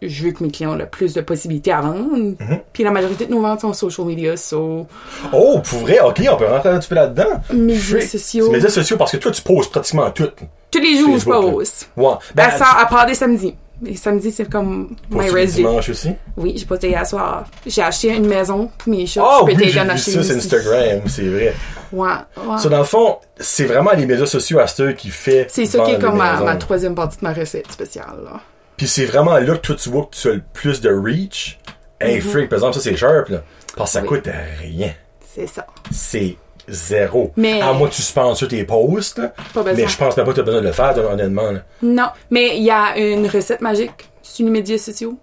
je 0.02 0.24
veux 0.24 0.32
que 0.32 0.44
mes 0.44 0.50
clients 0.50 0.74
aient 0.74 0.78
le 0.78 0.86
plus 0.86 1.14
de 1.14 1.20
possibilités 1.20 1.72
à 1.72 1.80
vendre. 1.80 2.34
Puis 2.72 2.84
la 2.84 2.90
majorité 2.90 3.26
de 3.26 3.30
nos 3.32 3.40
ventes 3.40 3.60
sont 3.60 3.72
social 3.72 4.06
media, 4.06 4.36
so 4.36 4.86
Oh, 5.32 5.60
pour 5.68 5.78
vrai, 5.80 6.00
ok, 6.00 6.22
on 6.30 6.36
peut 6.36 6.46
rentrer 6.46 6.68
un 6.70 6.78
petit 6.78 6.88
peu 6.88 6.94
là-dedans. 6.94 7.40
médias 7.52 8.00
sociaux. 8.00 8.50
Médias 8.50 8.68
sociaux 8.68 8.96
parce 8.96 9.12
que 9.12 9.16
toi, 9.16 9.32
tu 9.32 9.42
poses 9.42 9.68
pratiquement 9.68 10.10
tout. 10.10 10.30
Tous 10.70 10.80
les 10.80 10.96
jours, 10.98 11.14
je 11.14 11.24
Facebook, 11.24 11.54
pose. 11.54 11.72
Ouais. 11.96 12.14
Ben, 12.34 12.50
tu 12.50 12.58
ça, 12.58 12.66
à 12.78 12.86
part 12.86 13.06
des 13.06 13.14
samedis. 13.14 13.54
Les 13.82 13.94
samedis, 13.94 14.32
c'est 14.32 14.50
comme 14.50 14.96
my 15.10 15.30
day. 15.30 15.46
dimanche 15.46 15.90
aussi? 15.90 16.10
Oui, 16.36 16.54
j'ai 16.56 16.64
posté 16.64 16.88
hier 16.88 17.06
soir. 17.06 17.44
J'ai 17.66 17.82
acheté 17.82 18.08
une 18.08 18.26
maison 18.26 18.70
pour 18.78 18.90
mes 18.90 19.06
chats. 19.06 19.22
Ah 19.22 19.40
je 19.42 19.54
peux 19.54 19.60
oui, 19.62 19.68
j'ai 19.68 19.78
à 19.80 19.84
vu 19.84 19.98
ça 19.98 20.22
sur. 20.22 20.36
Instagram, 20.36 21.00
c'est 21.06 21.28
vrai. 21.28 21.54
Ouais, 21.92 22.08
ouais. 22.08 22.58
Ça, 22.58 22.68
dans 22.70 22.78
le 22.78 22.84
fond, 22.84 23.18
c'est 23.38 23.64
vraiment 23.66 23.90
les 23.92 24.06
médias 24.06 24.24
sociaux 24.26 24.58
à 24.60 24.66
ceux 24.66 24.92
qui 24.92 25.08
fait. 25.10 25.46
C'est 25.50 25.66
ça 25.66 25.80
qui 25.84 25.90
est 25.92 25.98
comme 25.98 26.16
ma, 26.16 26.40
ma 26.40 26.56
troisième 26.56 26.94
partie 26.94 27.18
de 27.18 27.24
ma 27.24 27.34
recette 27.34 27.70
spéciale, 27.70 28.16
là. 28.24 28.40
Puis 28.76 28.86
c'est 28.88 29.04
vraiment 29.06 29.36
là 29.38 29.54
que 29.54 29.60
toi, 29.66 29.74
tu 29.76 29.88
vois 29.90 30.02
que 30.10 30.16
tu 30.16 30.28
as 30.28 30.32
le 30.34 30.42
plus 30.52 30.80
de 30.80 30.90
reach. 30.90 31.58
Hey, 32.00 32.20
freak, 32.20 32.48
par 32.50 32.58
exemple, 32.58 32.74
ça, 32.74 32.80
c'est 32.80 32.96
sharp, 32.96 33.28
là. 33.30 33.42
Parce 33.76 33.90
que 33.90 33.94
ça 33.94 34.02
Mhm. 34.02 34.08
Oui. 34.10 34.16
coûte 34.18 34.30
rien. 34.60 34.92
C'est 35.34 35.46
ça. 35.46 35.66
C'est 35.90 36.36
zéro. 36.68 37.32
Mais- 37.36 37.60
À 37.62 37.72
moins 37.72 37.88
que 37.88 37.94
tu 37.94 38.02
sponsors 38.02 38.48
tes 38.48 38.64
posts. 38.64 39.20
Pas 39.54 39.62
besoin. 39.62 39.72
Mais 39.84 39.88
je 39.88 39.96
pense 39.96 40.16
même 40.16 40.26
pas 40.26 40.32
que 40.32 40.36
tu 40.36 40.40
as 40.40 40.44
besoin 40.44 40.60
de 40.60 40.66
le 40.66 40.72
faire, 40.72 40.94
honnêtement, 41.10 41.50
là. 41.52 41.60
Non, 41.82 42.08
mais 42.30 42.56
il 42.58 42.64
y 42.64 42.70
a 42.70 42.98
une 42.98 43.26
recette 43.28 43.60
magique 43.62 44.10
sur 44.22 44.44
les 44.44 44.50
médias 44.50 44.78
sociaux. 44.78 45.16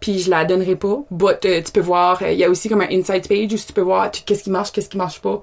Puis 0.00 0.20
je 0.20 0.30
la 0.30 0.44
donnerai 0.44 0.76
pas. 0.76 0.98
But 1.10 1.44
euh, 1.46 1.62
tu 1.64 1.72
peux 1.72 1.80
voir, 1.80 2.18
euh, 2.22 2.30
il 2.30 2.38
y 2.38 2.44
a 2.44 2.50
aussi 2.50 2.68
comme 2.68 2.82
un 2.82 2.88
insight 2.90 3.28
page 3.28 3.52
où 3.52 3.56
tu 3.56 3.72
peux 3.72 3.80
voir 3.80 4.10
qu'est-ce 4.10 4.42
qui 4.44 4.50
marche, 4.50 4.70
qu'est-ce 4.72 4.90
qui 4.90 4.98
marche 4.98 5.20
pas. 5.20 5.40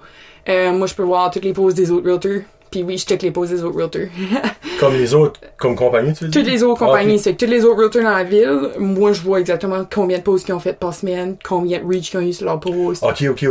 Euh, 0.47 0.71
moi, 0.71 0.85
je 0.87 0.93
peux 0.93 1.03
voir 1.03 1.31
toutes 1.31 1.43
les 1.43 1.53
posts 1.53 1.75
des 1.75 1.89
autres 1.91 2.05
realtors. 2.07 2.43
Puis 2.73 2.81
oui, 2.81 2.97
je 2.97 3.05
check 3.05 3.21
les 3.21 3.29
posts 3.29 3.53
des 3.53 3.63
autres 3.63 3.77
realtors. 3.77 4.01
Comme 4.79 4.95
les 4.95 5.13
autres, 5.13 5.39
comme 5.57 5.75
compagnie, 5.75 6.11
tu 6.13 6.25
veux 6.25 6.31
toutes 6.31 6.47
les 6.47 6.63
autres 6.63 6.81
Ah, 6.81 6.87
compagnies, 6.87 7.19
c'est 7.19 7.33
que 7.33 7.37
toutes 7.37 7.49
les 7.53 7.63
autres 7.63 7.77
realtors 7.77 8.01
dans 8.01 8.09
la 8.09 8.23
ville, 8.23 8.71
moi 8.79 9.13
je 9.13 9.21
vois 9.21 9.39
exactement 9.39 9.85
combien 9.93 10.17
de 10.17 10.23
posts 10.23 10.45
qu'ils 10.45 10.55
ont 10.55 10.59
fait 10.59 10.73
par 10.73 10.91
semaine, 10.91 11.37
combien 11.43 11.79
de 11.79 11.85
reach 11.85 12.09
qu'ils 12.09 12.19
ont 12.19 12.23
eu 12.23 12.33
sur 12.33 12.47
leur 12.47 12.59
post. 12.59 13.03
Ok, 13.03 13.23
ok, 13.29 13.45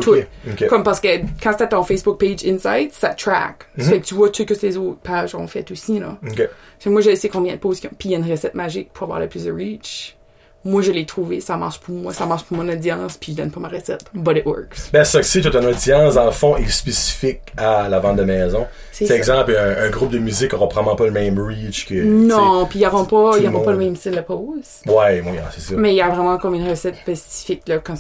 ok. 0.51 0.67
Comme 0.67 0.83
parce 0.83 0.99
que 0.99 1.07
quand 1.41 1.55
c'est 1.57 1.69
ton 1.69 1.85
Facebook 1.85 2.19
page 2.19 2.45
Insights, 2.45 2.93
ça 2.95 3.11
track. 3.11 3.67
Mhm. 3.77 3.85
Ça 3.85 3.91
fait 3.93 4.01
que 4.01 4.07
tu 4.07 4.15
vois 4.15 4.29
tout 4.31 4.43
ce 4.43 4.53
que 4.55 4.67
les 4.67 4.77
autres 4.77 4.99
pages 4.99 5.37
ont 5.37 5.47
fait 5.47 5.71
aussi, 5.71 6.01
là. 6.01 6.19
Ok. 6.29 6.49
Moi, 6.87 7.01
je 7.01 7.15
sais 7.15 7.29
combien 7.29 7.53
de 7.55 7.59
posts 7.61 7.83
qu'ils 7.83 7.91
ont. 7.91 7.95
Puis 7.97 8.09
il 8.09 8.13
y 8.13 8.15
a 8.17 8.19
une 8.19 8.29
recette 8.29 8.55
magique 8.55 8.93
pour 8.93 9.05
avoir 9.05 9.21
le 9.21 9.29
plus 9.29 9.45
de 9.45 9.53
reach. 9.53 10.17
Moi, 10.65 10.83
je 10.83 10.93
l'ai 10.93 11.07
trouvé, 11.07 11.41
ça 11.41 11.57
marche 11.57 11.81
pour 11.81 11.95
moi, 11.95 12.13
ça 12.13 12.25
marche 12.25 12.45
pour 12.45 12.57
mon 12.57 12.69
audience, 12.69 13.17
puis 13.17 13.33
je 13.33 13.39
donne 13.39 13.51
pas 13.51 13.59
ma 13.59 13.69
recette. 13.69 14.05
But 14.15 14.37
it 14.37 14.47
works. 14.47 14.91
Ben, 14.93 15.03
ça 15.05 15.19
que 15.19 15.27
c'est, 15.27 15.41
toute 15.41 15.55
une 15.57 15.67
audience, 15.67 16.15
dans 16.15 16.25
le 16.25 16.31
fond, 16.31 16.57
est 16.57 16.69
spécifique 16.71 17.41
à 17.57 17.89
la 17.89 17.99
vente 17.99 18.17
de 18.17 18.25
maison. 18.25 18.67
C'est 18.93 19.11
exemple, 19.11 19.57
un, 19.57 19.85
un 19.85 19.91
groupe 19.91 20.11
de 20.11 20.19
musique 20.19 20.55
aura 20.55 20.69
probablement 20.69 20.97
pas 20.97 21.07
le 21.07 21.11
même 21.11 21.39
reach 21.41 21.87
que. 21.87 21.95
Non, 21.95 22.67
puis 22.67 22.79
ils 22.79 22.83
n'auront 22.83 23.05
pas, 23.05 23.39
ils 23.39 23.43
le 23.43 23.49
auront 23.49 23.65
pas 23.65 23.73
le 23.73 23.79
même 23.79 23.97
style 23.97 24.13
de 24.13 24.25
sais. 24.63 24.89
Ouais, 24.89 25.21
moi, 25.23 25.33
c'est 25.51 25.61
ça. 25.61 25.75
Mais 25.77 25.93
il 25.93 25.97
y 25.97 26.03
a 26.03 26.09
vraiment 26.09 26.39
comme 26.39 26.55
une 26.55 26.69
recette 26.69 26.97
spécifique, 26.97 27.63
là, 27.67 27.79
quand, 27.79 27.97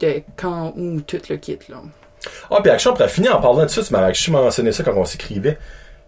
de 0.00 0.22
quand 0.36 0.74
ou 0.76 1.00
tout 1.00 1.20
le 1.30 1.36
kit, 1.36 1.58
là. 1.68 1.78
Ah, 2.50 2.60
puis 2.62 2.70
Action, 2.70 2.94
pour 2.94 3.06
finir 3.06 3.36
en 3.36 3.40
parlant 3.40 3.62
de 3.62 3.68
ça, 3.68 3.82
tu 3.82 3.92
m'avais 3.92 4.12
mentionné 4.30 4.72
ça 4.72 4.82
quand 4.82 4.94
on 4.94 5.04
s'écrivait. 5.04 5.58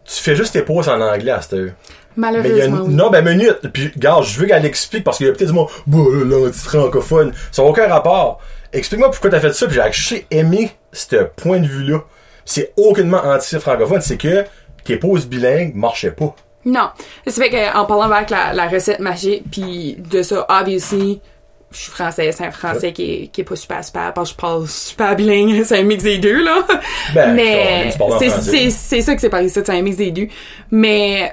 Tu 0.04 0.16
fais 0.16 0.34
juste 0.34 0.54
tes 0.54 0.62
pauses 0.62 0.88
en 0.88 1.00
anglais 1.00 1.30
à 1.30 1.40
cette 1.40 1.52
heure. 1.52 1.70
Mais 2.16 2.28
il 2.28 2.34
y 2.34 2.38
a 2.38 2.42
Malheureusement, 2.42 2.76
une... 2.84 2.88
oui. 2.88 2.94
Non, 2.94 3.10
ben, 3.10 3.24
minute. 3.24 3.58
Puis, 3.72 3.90
regarde, 3.94 4.24
je 4.24 4.38
veux 4.38 4.46
qu'elle 4.46 4.64
explique 4.64 5.04
parce 5.04 5.18
qu'il 5.18 5.26
y 5.26 5.30
a 5.30 5.32
peut-être 5.32 5.48
du 5.48 5.54
monde, 5.54 5.68
bah, 5.86 5.98
l'anti-francophone. 6.24 7.32
Ça 7.52 7.62
n'a 7.62 7.68
aucun 7.68 7.88
rapport. 7.88 8.40
Explique-moi 8.72 9.10
pourquoi 9.10 9.30
t'as 9.30 9.40
fait 9.40 9.52
ça, 9.52 9.66
puis 9.66 9.78
j'ai 9.92 10.26
aimé 10.30 10.70
ce 10.92 11.24
point 11.24 11.58
de 11.60 11.66
vue-là. 11.66 12.00
C'est 12.44 12.72
aucunement 12.76 13.20
anti-francophone, 13.24 14.00
c'est 14.00 14.16
que 14.16 14.44
tes 14.84 14.96
pauses 14.96 15.26
bilingues 15.26 15.74
marchaient 15.74 16.12
pas. 16.12 16.34
Non. 16.64 16.90
Ça 17.26 17.42
fait 17.42 17.50
qu'en 17.50 17.84
parlant 17.86 18.10
avec 18.10 18.30
la, 18.30 18.52
la 18.52 18.68
recette 18.68 19.00
magique, 19.00 19.44
puis 19.50 19.96
de 19.98 20.22
ça, 20.22 20.46
obviously, 20.48 21.20
je 21.70 21.78
suis 21.78 21.90
français, 21.92 22.32
c'est 22.32 22.44
un 22.44 22.50
français 22.50 22.92
qui 22.92 23.12
est, 23.12 23.26
qui 23.28 23.40
est 23.40 23.44
pas 23.44 23.56
super 23.56 23.84
super, 23.84 24.12
parce 24.12 24.30
que 24.30 24.36
je 24.36 24.40
parle 24.40 24.68
super 24.68 25.16
bilingue, 25.16 25.62
c'est 25.64 25.78
un 25.78 25.82
mix 25.82 26.02
des 26.02 26.18
deux, 26.18 26.42
là. 26.42 26.66
Ben, 27.14 27.34
Mais 27.34 27.90
c'est, 28.18 28.30
c'est, 28.30 28.70
c'est 28.70 29.00
ça 29.00 29.14
que 29.14 29.20
c'est 29.20 29.30
par 29.30 29.42
ici, 29.42 29.54
c'est 29.54 29.70
un 29.70 29.82
mix 29.82 29.96
des 29.96 30.10
deux. 30.10 30.28
Mais 30.70 31.32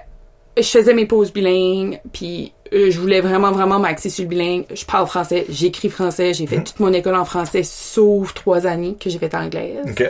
je 0.58 0.68
faisais 0.68 0.94
mes 0.94 1.06
pauses 1.06 1.32
bilingues, 1.32 2.00
puis 2.12 2.54
euh, 2.74 2.92
je 2.92 3.00
voulais 3.00 3.22
vraiment, 3.22 3.52
vraiment 3.52 3.80
m'axer 3.80 4.10
sur 4.10 4.24
le 4.24 4.30
bilingue. 4.30 4.66
Je 4.74 4.86
parle 4.86 5.08
français, 5.08 5.46
j'écris 5.50 5.90
français, 5.90 6.34
j'ai 6.34 6.44
Mhm. 6.44 6.50
fait 6.50 6.64
toute 6.64 6.80
mon 6.80 6.92
école 6.94 7.16
en 7.16 7.26
français, 7.26 7.64
sauf 7.64 8.34
trois 8.34 8.66
années 8.68 8.96
que 9.00 9.10
j'ai 9.10 9.20
fait 9.20 9.34
anglaise. 9.36 9.86
Ok. 9.90 10.10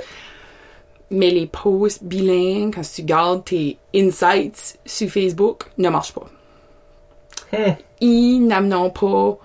Mais 1.09 1.29
les 1.29 1.47
posts 1.47 2.03
bilingues, 2.03 2.75
quand 2.75 2.81
tu 2.81 3.03
gardes 3.03 3.45
tes 3.45 3.77
insights 3.95 4.77
sur 4.85 5.09
Facebook, 5.09 5.63
ne 5.77 5.89
marchent 5.89 6.13
pas. 6.13 6.27
Hmm. 7.53 7.73
Ils 8.01 8.39
n'amenent 8.45 8.91
pas 8.91 9.37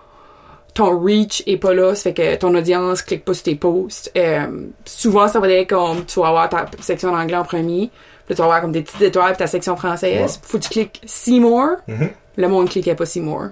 ton 0.74 0.98
reach 0.98 1.42
est 1.46 1.58
pas 1.58 1.74
là, 1.74 1.94
ça 1.94 2.04
fait 2.04 2.14
que 2.14 2.36
ton 2.36 2.54
audience 2.54 3.02
clique 3.02 3.24
pas 3.24 3.34
sur 3.34 3.42
tes 3.44 3.54
posts. 3.56 4.10
Euh, 4.16 4.46
souvent, 4.86 5.28
ça 5.28 5.38
va 5.38 5.48
être 5.50 5.68
comme 5.68 6.04
tu 6.06 6.18
vas 6.18 6.28
avoir 6.28 6.48
ta 6.48 6.66
section 6.80 7.10
en 7.10 7.18
anglais 7.20 7.36
en 7.36 7.44
premier, 7.44 7.90
tu 8.32 8.38
vas 8.38 8.44
avoir 8.44 8.60
comme 8.60 8.72
des 8.72 8.82
petites 8.82 9.02
étoiles 9.02 9.32
puis 9.32 9.38
ta 9.38 9.46
section 9.46 9.76
française. 9.76 10.20
Ouais. 10.20 10.38
Faut 10.42 10.58
que 10.58 10.62
tu 10.64 10.68
cliques 10.70 11.00
See 11.06 11.40
More. 11.40 11.76
Mhm. 11.88 12.10
Le 12.36 12.48
monde 12.48 12.68
cliquait 12.68 12.94
pas 12.94 13.06
See 13.06 13.20
More. 13.20 13.48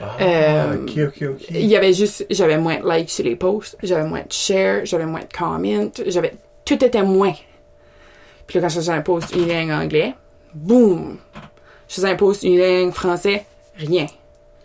Ah, 0.00 0.16
Euh, 0.20 0.74
ok, 0.82 0.90
ok, 1.08 1.28
ok. 1.32 1.46
Il 1.50 1.66
y 1.66 1.76
avait 1.76 1.92
juste, 1.92 2.24
j'avais 2.30 2.56
moins 2.56 2.78
de 2.80 2.88
likes 2.90 3.10
sur 3.10 3.24
les 3.24 3.36
posts, 3.36 3.76
j'avais 3.82 4.08
moins 4.08 4.20
de 4.22 4.32
shares, 4.32 4.84
j'avais 4.84 5.04
moins 5.04 5.20
de 5.20 5.36
comments, 5.36 5.90
j'avais, 6.06 6.32
tout 6.64 6.82
était 6.82 7.02
moins. 7.02 7.34
Puis 8.46 8.58
là, 8.58 8.62
quand 8.62 8.68
je 8.70 8.76
faisais 8.76 8.92
un 8.92 9.02
post 9.02 9.34
unilingue 9.34 9.70
anglais, 9.70 10.14
boum! 10.54 11.18
Je 11.88 11.94
faisais 11.96 12.08
un 12.08 12.16
post 12.16 12.42
unilingue 12.44 12.92
français, 12.92 13.44
rien. 13.76 14.06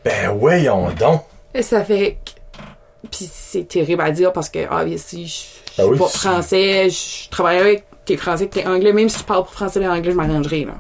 Ben, 0.06 0.32
voyons 0.38 0.90
donc. 0.92 1.24
Et 1.54 1.62
ça 1.64 1.84
fait 1.84 2.18
que, 2.24 2.62
puis 3.10 3.30
c'est 3.32 3.68
terrible 3.68 4.02
à 4.04 4.12
dire 4.12 4.32
parce 4.32 4.50
que, 4.50 4.60
obviously, 4.72 5.28
je 5.28 5.34
je 5.34 5.34
suis 5.34 5.62
Ben 5.78 5.86
oui, 5.90 5.98
pas 5.98 6.08
français, 6.08 6.90
je 6.90 7.30
travaille 7.30 7.58
avec 7.58 7.84
t'es 8.06 8.18
français, 8.18 8.48
t'es 8.48 8.66
anglais, 8.66 8.94
même 8.94 9.10
si 9.10 9.20
tu 9.20 9.24
parles 9.24 9.44
pour 9.44 9.54
français 9.54 9.82
et 9.82 9.88
anglais, 9.88 10.12
je 10.12 10.18
m'arrangerai, 10.18 10.66
là. 10.66 10.76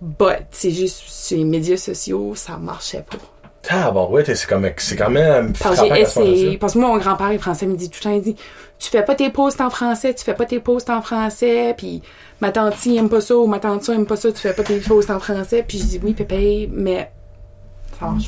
But, 0.00 0.46
c'est 0.50 0.70
juste, 0.70 1.02
sur 1.06 1.36
les 1.36 1.44
médias 1.44 1.76
sociaux, 1.76 2.34
ça 2.34 2.56
marchait 2.56 3.04
pas. 3.08 3.18
Ah, 3.68 3.90
bon, 3.90 4.08
ouais, 4.08 4.24
c'est 4.24 4.48
comme, 4.48 4.68
c'est 4.78 4.96
quand 4.96 5.10
même 5.10 5.52
Parce 5.52 5.80
que 5.80 5.86
j'ai 5.86 6.00
essayé. 6.00 6.58
Parce 6.58 6.72
que 6.72 6.78
moi, 6.78 6.88
mon 6.88 6.96
grand-père 6.96 7.30
est 7.30 7.38
français, 7.38 7.66
il 7.66 7.72
me 7.72 7.76
dit 7.76 7.90
tout 7.90 7.98
le 8.00 8.04
temps, 8.04 8.16
il 8.16 8.22
dit, 8.22 8.36
tu 8.78 8.88
fais 8.88 9.04
pas 9.04 9.14
tes 9.14 9.28
posts 9.28 9.60
en 9.60 9.68
français, 9.68 10.14
tu 10.14 10.24
fais 10.24 10.34
pas 10.34 10.46
tes 10.46 10.60
posts 10.60 10.88
en 10.88 11.02
français, 11.02 11.74
puis 11.76 12.00
ma 12.40 12.50
tante 12.50 12.74
aime 12.86 13.10
pas 13.10 13.20
ça, 13.20 13.36
ou 13.36 13.46
ma 13.46 13.58
tante 13.58 13.86
aime 13.90 14.06
pas 14.06 14.16
ça, 14.16 14.32
tu 14.32 14.38
fais 14.38 14.54
pas 14.54 14.62
tes 14.62 14.78
posts 14.78 15.10
en 15.10 15.20
français, 15.20 15.62
puis 15.66 15.78
je 15.78 15.84
dis 15.84 16.00
oui, 16.02 16.14
pépé, 16.14 16.70
mais 16.72 17.12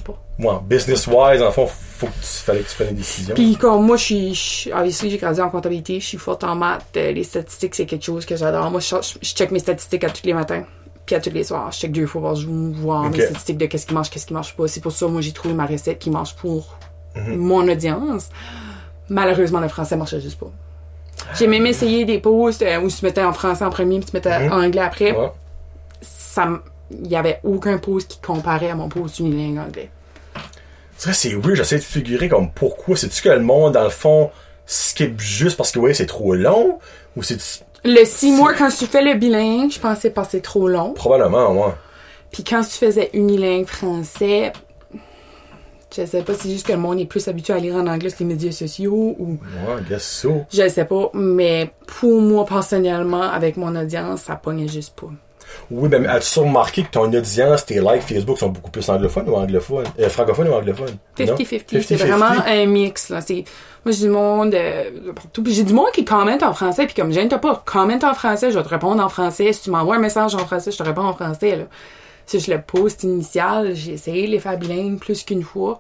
pas. 0.03 0.15
Moi, 0.39 0.63
business-wise, 0.67 1.43
en 1.43 1.51
fond, 1.51 1.67
faut 1.67 2.07
que 2.07 2.13
tu, 2.13 2.27
fallait 2.27 2.61
que 2.61 2.69
tu 2.69 2.75
prennes 2.75 2.89
des 2.89 2.95
décisions. 2.95 3.35
Puis 3.35 3.57
comme 3.57 3.85
moi, 3.87 3.97
je 3.97 4.03
suis, 4.03 4.35
j'ai 4.35 5.19
gradué 5.19 5.43
en 5.43 5.51
comptabilité, 5.51 6.01
je 6.01 6.07
suis 6.07 6.19
forte 6.19 6.45
en 6.45 6.55
maths, 6.55 6.85
euh, 6.97 7.13
les 7.13 7.25
statistiques, 7.25 7.75
c'est 7.75 7.87
quelque 7.87 8.05
chose 8.05 8.25
que 8.27 8.37
j'adore. 8.37 8.71
Moi, 8.71 8.81
je, 8.81 8.97
check 9.23 9.51
mes 9.51 9.59
statistiques 9.59 10.05
à 10.05 10.11
tous 10.11 10.25
les 10.25 10.35
matins, 10.35 10.65
puis 11.07 11.15
à 11.15 11.21
tous 11.21 11.31
les 11.31 11.45
soirs. 11.45 11.71
Je 11.73 11.79
check 11.79 11.93
deux 11.93 12.07
fois 12.07 12.23
par 12.23 12.35
jour, 12.37 12.73
voir 12.75 13.09
mes 13.11 13.21
statistiques 13.21 13.59
de 13.59 13.67
qu'est-ce 13.67 13.87
qui 13.87 13.95
marche, 13.95 14.11
qu'est-ce 14.11 14.27
qui 14.27 14.35
marche 14.35 14.55
pas. 14.57 14.67
C'est 14.69 14.81
pour 14.81 14.93
ça, 14.93 15.07
moi, 15.07 15.21
j'ai 15.21 15.33
trouvé 15.33 15.55
ma 15.55 15.67
recette 15.67 15.99
qui 15.99 16.11
marche 16.11 16.35
pour 16.37 16.77
mon 17.15 17.69
audience. 17.69 18.31
Malheureusement, 19.09 19.61
le 19.61 19.69
français 19.69 19.97
marchait 19.97 20.21
juste 20.21 20.39
pas. 20.39 20.51
J'ai 21.39 21.47
même 21.47 21.67
essayé 21.67 22.05
des 22.05 22.19
posts 22.19 22.63
euh, 22.63 22.81
où 22.81 22.89
tu 22.89 23.05
mettais 23.05 23.23
en 23.23 23.33
français 23.33 23.65
en 23.65 23.71
premier, 23.71 23.99
puis 24.01 24.11
tu 24.11 24.17
mettais 24.17 24.47
Mhm. 24.47 24.53
en 24.53 24.63
anglais 24.65 24.81
après. 24.81 25.13
Ouais. 25.13 25.31
Ça, 26.01 26.49
il 27.05 27.11
y 27.11 27.17
avait 27.17 27.41
aucun 27.45 27.79
post 27.79 28.09
qui 28.13 28.21
comparait 28.21 28.71
à 28.71 28.75
mon 28.75 28.89
post 28.89 29.19
unilingue 29.19 29.59
anglais. 29.59 29.91
C'est 30.99 31.35
weird, 31.35 31.57
j'essaie 31.57 31.79
de 31.79 31.83
figurer 31.83 32.29
comme 32.29 32.51
pourquoi. 32.53 32.97
C'est-tu 32.97 33.23
que 33.23 33.29
le 33.29 33.41
monde, 33.41 33.73
dans 33.75 33.83
le 33.85 33.91
fond, 33.91 34.31
skip 34.67 35.21
juste 35.21 35.57
parce 35.57 35.73
que, 35.73 35.79
ouais, 35.81 35.95
c'est 35.95 36.07
trop 36.07 36.35
long? 36.35 36.79
Ou 37.17 37.23
c'est 37.25 37.39
Le 37.85 38.05
six 38.05 38.31
mois, 38.31 38.55
quand 38.55 38.69
tu 38.71 38.87
fais 38.87 39.03
le 39.03 39.15
bilingue, 39.19 39.71
je 39.73 39.81
pensais 39.81 40.11
pas 40.11 40.25
que 40.25 40.31
c'est 40.31 40.41
trop 40.43 40.69
long. 40.69 40.93
probablement, 40.93 41.53
moi. 41.53 41.77
Puis 42.31 42.45
quand 42.45 42.63
tu 42.63 42.71
faisais 42.71 43.11
unilingue 43.15 43.67
français, 43.67 44.53
je 45.95 46.07
sais 46.07 46.23
pas 46.23 46.33
si 46.35 46.41
c'est 46.43 46.51
juste 46.51 46.67
que 46.67 46.73
le 46.73 46.79
monde 46.79 46.99
est 47.01 47.05
plus 47.07 47.27
habitué 47.29 47.53
à 47.53 47.59
lire 47.59 47.75
en 47.75 47.87
anglais 47.87 48.09
sur 48.09 48.21
les 48.21 48.27
médias 48.27 48.53
sociaux 48.53 49.15
ou 49.19 49.39
Ouais, 49.67 49.83
guess 49.87 50.03
so. 50.05 50.45
je 50.51 50.67
sais 50.69 50.85
pas, 50.87 51.11
mais 51.13 51.71
pour 51.87 52.21
moi 52.23 52.47
personnellement, 52.47 53.23
avec 53.23 53.57
mon 53.59 53.75
audience, 53.77 54.23
ça 54.23 54.37
pognait 54.37 54.69
juste 54.69 54.95
pas. 54.99 55.09
Oui, 55.71 55.89
ben, 55.89 56.07
as-tu 56.07 56.41
remarqué 56.41 56.83
que 56.83 56.91
ton 56.91 57.13
audience, 57.13 57.65
tes 57.67 57.81
likes 57.81 58.03
Facebook 58.03 58.39
sont 58.39 58.49
beaucoup 58.49 58.71
plus 58.71 58.89
anglophones 58.89 59.29
ou 59.29 59.35
anglophones? 59.35 59.87
Euh, 59.99 60.09
francophones 60.09 60.49
ou 60.49 60.53
anglophones? 60.53 60.97
Non? 61.19 61.27
50-50, 61.27 61.65
c'est 61.69 61.95
50-50. 61.95 61.97
vraiment 61.97 62.43
un 62.47 62.67
mix. 62.67 63.09
Là. 63.09 63.21
C'est, 63.21 63.45
moi, 63.85 63.93
j'ai 63.93 64.07
du 64.07 64.09
monde 64.11 64.55
euh, 64.55 65.13
partout. 65.15 65.43
Puis 65.43 65.55
j'ai 65.55 65.65
du 65.65 65.73
monde 65.73 65.91
qui 65.93 66.05
commente 66.05 66.43
en 66.43 66.53
français, 66.53 66.87
puis 66.87 66.95
comme, 66.95 67.13
gêne-toi 67.13 67.39
pas, 67.39 67.63
commente 67.65 68.05
en 68.05 68.15
français, 68.15 68.51
je 68.51 68.59
vais 68.59 68.65
te 68.65 68.69
répondre 68.69 69.03
en 69.03 69.09
français. 69.09 69.53
Si 69.53 69.63
tu 69.63 69.71
m'envoies 69.71 69.97
un 69.97 70.01
message 70.01 70.35
en 70.35 70.39
français, 70.39 70.71
je 70.71 70.79
te 70.79 70.83
réponds 70.83 71.03
en 71.05 71.15
français. 71.15 71.57
Là. 71.57 71.65
Si 72.27 72.39
je 72.39 72.51
le 72.51 72.61
post 72.61 73.03
initial, 73.03 73.75
j'ai 73.75 73.93
essayé 73.93 74.27
de 74.27 74.33
les 74.33 74.41
faire 74.41 74.57
bilingues 74.57 74.99
plus 74.99 75.25
qu'une 75.25 75.43
fois. 75.43 75.79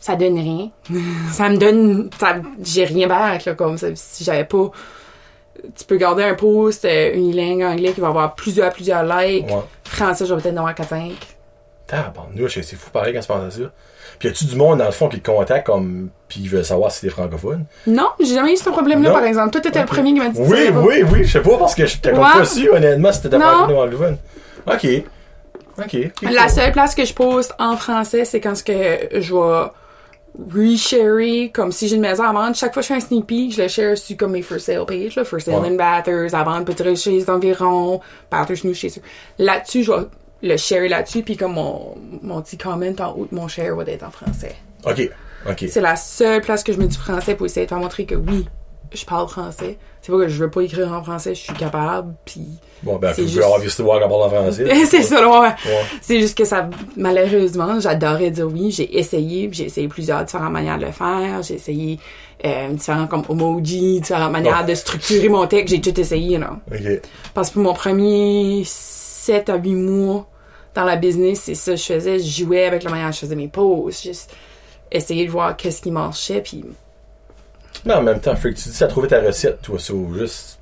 Ça 0.00 0.16
donne 0.16 0.38
rien. 0.38 0.70
ça 1.32 1.48
me 1.48 1.56
donne... 1.56 2.10
Ça, 2.18 2.36
j'ai 2.62 2.84
rien 2.84 3.08
back, 3.08 3.44
là, 3.44 3.54
comme 3.54 3.78
ça. 3.78 3.88
Si 3.94 4.24
j'avais 4.24 4.44
pas... 4.44 4.70
Tu 5.76 5.84
peux 5.86 5.96
garder 5.96 6.22
un 6.24 6.34
post 6.34 6.84
euh, 6.84 7.12
unilingue 7.14 7.62
anglais 7.62 7.92
qui 7.92 8.00
va 8.00 8.08
avoir 8.08 8.34
plusieurs, 8.34 8.72
plusieurs 8.72 9.02
likes. 9.04 9.46
Ouais. 9.48 9.62
Français, 9.84 10.26
je 10.26 10.34
vais 10.34 10.40
peut-être 10.42 10.54
en 10.54 10.66
avoir 10.66 10.74
4-5. 10.74 11.12
Tabarnouche, 11.86 12.60
c'est 12.62 12.76
fou 12.76 12.90
pareil 12.90 13.12
quand 13.12 13.20
tu 13.20 13.26
penses 13.28 13.44
à 13.44 13.50
ça. 13.50 13.70
Puis 14.18 14.28
y 14.28 14.30
a-tu 14.30 14.46
du 14.46 14.56
monde, 14.56 14.78
dans 14.78 14.86
le 14.86 14.90
fond, 14.90 15.08
qui 15.08 15.20
te 15.20 15.30
contacte 15.30 15.66
comme, 15.66 16.08
pis 16.28 16.40
ils 16.42 16.48
veulent 16.48 16.64
savoir 16.64 16.90
si 16.90 17.02
t'es 17.02 17.08
francophone? 17.10 17.66
Non, 17.86 18.08
j'ai 18.20 18.34
jamais 18.34 18.52
eu 18.54 18.56
ce 18.56 18.70
problème-là, 18.70 19.10
par 19.10 19.24
exemple. 19.24 19.50
Toi, 19.50 19.60
t'étais 19.60 19.80
le 19.80 19.86
premier 19.86 20.14
qui 20.14 20.20
m'a 20.20 20.28
dit 20.30 20.38
Oui, 20.40 20.66
ça. 20.66 20.72
oui, 20.80 21.02
oui, 21.12 21.24
je 21.24 21.32
sais 21.32 21.42
pas 21.42 21.58
parce 21.58 21.74
que 21.74 21.84
j'étais 21.84 22.10
comme 22.10 22.20
Ouais. 22.20 22.32
pas 22.32 22.44
sûr, 22.44 22.72
honnêtement, 22.74 23.12
si 23.12 23.22
t'étais 23.22 23.38
francophone 23.38 23.76
ou 23.76 23.80
anglophone. 23.80 24.16
Ok. 24.66 24.86
Ok. 25.76 25.96
ok, 26.22 26.30
La 26.32 26.48
seule 26.48 26.72
place 26.72 26.94
que 26.94 27.04
je 27.04 27.12
poste 27.12 27.52
en 27.58 27.76
français, 27.76 28.24
c'est 28.24 28.40
quand 28.40 28.54
ce 28.54 28.62
que 28.64 29.20
je 29.20 29.34
vais 29.34 29.66
resharer, 30.52 31.50
comme 31.52 31.72
si 31.72 31.88
j'ai 31.88 31.96
une 31.96 32.02
maison 32.02 32.24
à 32.24 32.32
vendre. 32.32 32.54
Chaque 32.56 32.72
fois 32.72 32.82
que 32.82 32.88
je 32.88 32.94
fais 32.94 32.98
un 32.98 33.00
sneak 33.00 33.26
peek, 33.26 33.52
je 33.54 33.62
le 33.62 33.68
share 33.68 33.96
sur 33.98 34.16
comme 34.16 34.32
mes 34.32 34.42
for 34.42 34.58
sale 34.60 34.84
page, 34.86 35.16
là, 35.16 35.24
for 35.24 35.40
sale 35.40 35.60
Ouais. 35.60 35.68
in 35.68 35.74
Bathurst, 35.76 36.34
à 36.34 36.42
vendre 36.42 36.64
petit 36.64 36.96
chez 36.96 37.10
les 37.12 37.30
environs, 37.30 38.00
Bathurst 38.30 38.64
New 38.64 38.74
chez 38.74 38.88
eux. 38.88 39.02
Là-dessus, 39.38 39.82
je 39.84 39.92
vais 39.92 40.06
le 40.42 40.56
share 40.56 40.88
là-dessus, 40.88 41.22
puis 41.22 41.36
comme 41.36 41.52
mon, 41.54 41.94
mon 42.22 42.42
petit 42.42 42.58
comment 42.58 42.84
en 42.98 43.12
haut 43.12 43.26
de 43.30 43.34
mon 43.34 43.48
share 43.48 43.74
va 43.76 43.84
être 43.84 44.02
en 44.04 44.10
français. 44.10 44.56
Ok. 44.84 45.08
Ok. 45.48 45.64
C'est 45.68 45.80
la 45.80 45.96
seule 45.96 46.40
place 46.40 46.64
que 46.64 46.72
je 46.72 46.78
mets 46.78 46.86
du 46.88 46.96
français 46.96 47.34
pour 47.34 47.46
essayer 47.46 47.66
de 47.66 47.68
faire 47.68 47.78
montrer 47.78 48.06
que 48.06 48.14
oui, 48.14 48.46
je 48.96 49.04
parle 49.06 49.28
français. 49.28 49.78
C'est 50.02 50.12
pas 50.12 50.18
que 50.18 50.28
je 50.28 50.38
veux 50.44 50.50
pas 50.50 50.60
écrire 50.60 50.92
en 50.92 51.02
français, 51.02 51.34
je 51.34 51.40
suis 51.40 51.52
capable, 51.54 52.14
puis 52.26 52.42
Bon, 52.82 52.96
ben, 52.96 53.12
C'est 53.14 53.22
tu 53.22 53.28
juste- 53.28 53.38
peux 53.38 53.44
avoir 53.44 53.60
vu 53.60 53.68
voir 53.78 53.98
qu'elle 54.00 54.08
parle 54.08 54.22
en 54.22 54.28
français. 54.28 54.84
c'est 54.86 55.02
ça, 55.02 55.26
ouais. 55.26 55.48
Ouais. 55.48 55.54
C'est 56.02 56.20
juste 56.20 56.36
que 56.36 56.44
ça, 56.44 56.68
malheureusement, 56.96 57.80
j'adorais 57.80 58.30
dire 58.30 58.46
oui. 58.46 58.70
J'ai 58.70 58.98
essayé, 58.98 59.48
puis 59.48 59.56
j'ai 59.58 59.64
essayé 59.64 59.88
plusieurs 59.88 60.22
différentes 60.24 60.52
manières 60.52 60.78
de 60.78 60.84
le 60.84 60.92
faire. 60.92 61.42
J'ai 61.42 61.54
essayé 61.54 61.98
euh, 62.44 62.68
différents 62.72 63.06
comme 63.06 63.22
emoji, 63.30 64.00
différentes 64.00 64.32
manières 64.32 64.60
Oh. 64.64 64.68
de 64.68 64.74
structurer 64.74 65.28
mon 65.30 65.46
texte. 65.46 65.74
J'ai 65.74 65.80
tout 65.80 65.98
essayé, 65.98 66.36
là. 66.36 66.58
Ok. 66.70 67.00
Parce 67.32 67.48
que 67.48 67.54
pour 67.54 67.62
mon 67.62 67.72
premier 67.72 68.62
7 68.66 69.48
à 69.48 69.56
8 69.56 69.74
mois 69.74 70.26
dans 70.74 70.84
la 70.84 70.96
business, 70.96 71.40
c'est 71.44 71.54
ça 71.54 71.70
que 71.72 71.78
je 71.78 71.84
faisais. 71.84 72.18
Je 72.18 72.44
jouais 72.44 72.66
avec 72.66 72.82
la 72.82 72.90
manière 72.90 73.08
que 73.08 73.14
je 73.14 73.20
faisais 73.20 73.36
mes 73.36 73.48
posts. 73.48 74.02
Juste 74.02 74.34
essayer 74.92 75.24
de 75.24 75.30
voir 75.30 75.56
qu'est-ce 75.56 75.80
qui 75.80 75.90
marchait, 75.90 76.42
puis 76.42 76.62
Mais 77.84 77.94
en 77.94 78.02
même 78.02 78.20
temps, 78.20 78.34
que 78.34 78.48
tu 78.48 78.54
dis, 78.54 78.72
ça 78.72 78.86
trouvé 78.86 79.08
ta 79.08 79.20
recette, 79.20 79.60
toi, 79.62 79.78
ça, 79.78 79.92
ou 79.92 80.14
juste. 80.14 80.58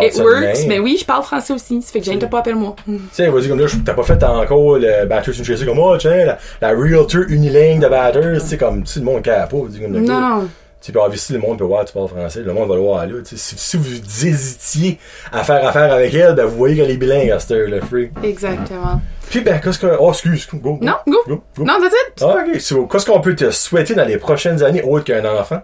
it 0.00 0.16
works. 0.18 0.66
Mais 0.66 0.78
oui, 0.78 0.96
je 1.00 1.04
parle 1.04 1.22
français 1.22 1.52
aussi. 1.52 1.80
Ça 1.82 1.92
fait 1.92 2.00
que 2.00 2.06
j'ai 2.06 2.18
pas 2.18 2.40
appelle 2.40 2.56
moi. 2.56 2.74
Tu 2.84 2.98
sais, 3.12 3.28
vas-y, 3.28 3.48
comme 3.48 3.60
là, 3.60 3.66
t'as 3.84 3.94
pas 3.94 4.02
fait 4.02 4.22
encore 4.24 4.78
le 4.78 5.06
Batters 5.06 5.38
une 5.38 5.44
chaise 5.44 5.64
comme, 5.64 5.78
oh, 5.78 5.96
tiens, 5.96 6.24
la, 6.24 6.38
la 6.60 6.70
realtor 6.70 7.22
unilingue 7.28 7.80
de 7.80 7.88
Batters, 7.88 8.40
tu 8.42 8.48
sais, 8.48 8.56
comme, 8.58 8.82
tu 8.82 8.98
le 8.98 9.04
monde 9.04 9.22
qui 9.22 9.30
a 9.30 9.46
pas, 9.46 9.56
dis 9.68 9.80
comme, 9.80 9.92
Non, 9.92 10.20
non. 10.20 10.48
Tu 10.78 10.86
sais, 10.88 10.92
puis 10.92 11.00
obviously, 11.00 11.34
le 11.34 11.40
monde 11.40 11.58
peut 11.58 11.64
voir, 11.64 11.84
tu 11.84 11.92
parles 11.92 12.08
français, 12.08 12.42
le 12.42 12.52
monde 12.52 12.68
va 12.68 12.74
le 12.74 12.82
voir 12.82 13.06
là, 13.06 13.14
tu. 13.26 13.36
Si, 13.36 13.56
si 13.56 13.76
vous 13.76 14.26
hésitiez 14.26 14.98
à 15.32 15.42
faire 15.42 15.66
affaire 15.66 15.92
avec 15.92 16.12
elle, 16.14 16.34
ben, 16.34 16.44
vous 16.44 16.56
voyez 16.56 16.76
qu'elle 16.76 16.90
est 16.90 16.96
bilingue 16.96 17.30
à 17.30 17.38
cette 17.38 17.52
heure-là, 17.52 17.80
free. 17.80 18.10
Exactement. 18.22 19.00
Puis, 19.30 19.40
ben, 19.40 19.58
qu'est-ce 19.60 19.78
que, 19.78 19.96
oh, 19.98 20.10
excuse, 20.10 20.46
go, 20.52 20.58
go. 20.58 20.78
Non, 20.82 20.94
go. 21.08 21.16
Go, 21.26 21.42
go. 21.56 21.64
Non, 21.64 21.80
that's 21.80 21.94
it. 21.94 22.22
Ah, 22.22 22.44
ok. 22.46 22.60
So, 22.60 22.86
qu'est-ce 22.86 23.06
qu'on 23.06 23.20
peut 23.20 23.34
te 23.34 23.50
souhaiter 23.50 23.94
dans 23.94 24.04
les 24.04 24.18
prochaines 24.18 24.62
années 24.62 24.82
autre 24.82 25.04
qu'un 25.04 25.24
enfant? 25.24 25.62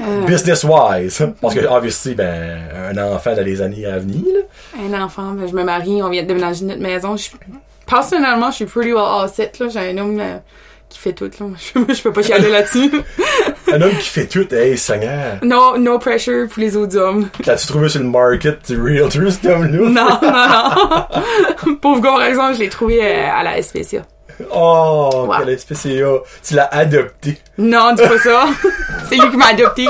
Euh, 0.00 0.24
Business-wise. 0.26 1.26
Parce 1.40 1.54
que, 1.54 1.66
obviously, 1.66 2.14
ben, 2.14 2.58
un 2.92 2.98
enfant 3.14 3.34
dans 3.34 3.42
les 3.44 3.62
années 3.62 3.86
à 3.86 3.98
venir, 3.98 4.22
là. 4.26 4.40
Un 4.98 5.02
enfant, 5.02 5.32
ben, 5.32 5.48
je 5.48 5.54
me 5.54 5.64
marie, 5.64 6.02
on 6.02 6.10
vient 6.10 6.22
de 6.22 6.28
déménager 6.28 6.64
notre 6.64 6.82
maison. 6.82 7.16
Je, 7.16 7.30
personnellement, 7.86 8.50
je 8.50 8.56
suis 8.56 8.64
pretty 8.66 8.92
well 8.92 9.04
all 9.04 9.28
set, 9.28 9.58
là. 9.58 9.68
J'ai 9.68 9.78
un 9.78 9.98
homme 9.98 10.20
euh, 10.20 10.36
qui 10.90 10.98
fait 10.98 11.12
tout, 11.14 11.30
là. 11.40 11.46
Je, 11.88 11.94
je 11.94 12.02
peux 12.02 12.12
pas 12.12 12.22
chialer 12.22 12.50
là-dessus. 12.50 12.90
Un 13.72 13.82
homme 13.82 13.96
qui 13.98 14.08
fait 14.08 14.26
tout, 14.26 14.46
hey, 14.54 14.78
Seigneur. 14.78 15.38
no, 15.42 15.76
no 15.76 15.98
pressure 15.98 16.46
pour 16.48 16.60
les 16.62 16.76
autres 16.76 16.96
hommes. 16.96 17.28
L'as-tu 17.44 17.66
trouvé 17.66 17.88
sur 17.88 18.00
le 18.00 18.06
market 18.06 18.70
du 18.70 18.80
realtor, 18.80 19.32
cet 19.32 19.46
homme-là? 19.46 19.78
Non, 19.88 20.18
non, 20.22 21.66
non. 21.66 21.74
Pauvre 21.82 22.00
gars, 22.00 22.10
par 22.10 22.22
exemple, 22.26 22.54
je 22.54 22.60
l'ai 22.60 22.68
trouvé 22.68 23.00
euh, 23.02 23.28
à 23.28 23.42
la 23.42 23.60
SPCA. 23.60 24.02
Oh, 24.52 25.26
Ouais. 25.28 25.36
quel 25.44 25.58
SPCA. 25.58 26.20
Tu 26.42 26.54
l'as 26.54 26.66
adopté. 26.74 27.38
Non, 27.58 27.94
dis 27.94 28.02
pas 28.02 28.18
ça. 28.18 28.46
C'est 29.08 29.16
lui 29.16 29.30
qui 29.30 29.36
m'a 29.36 29.46
adopté. 29.46 29.86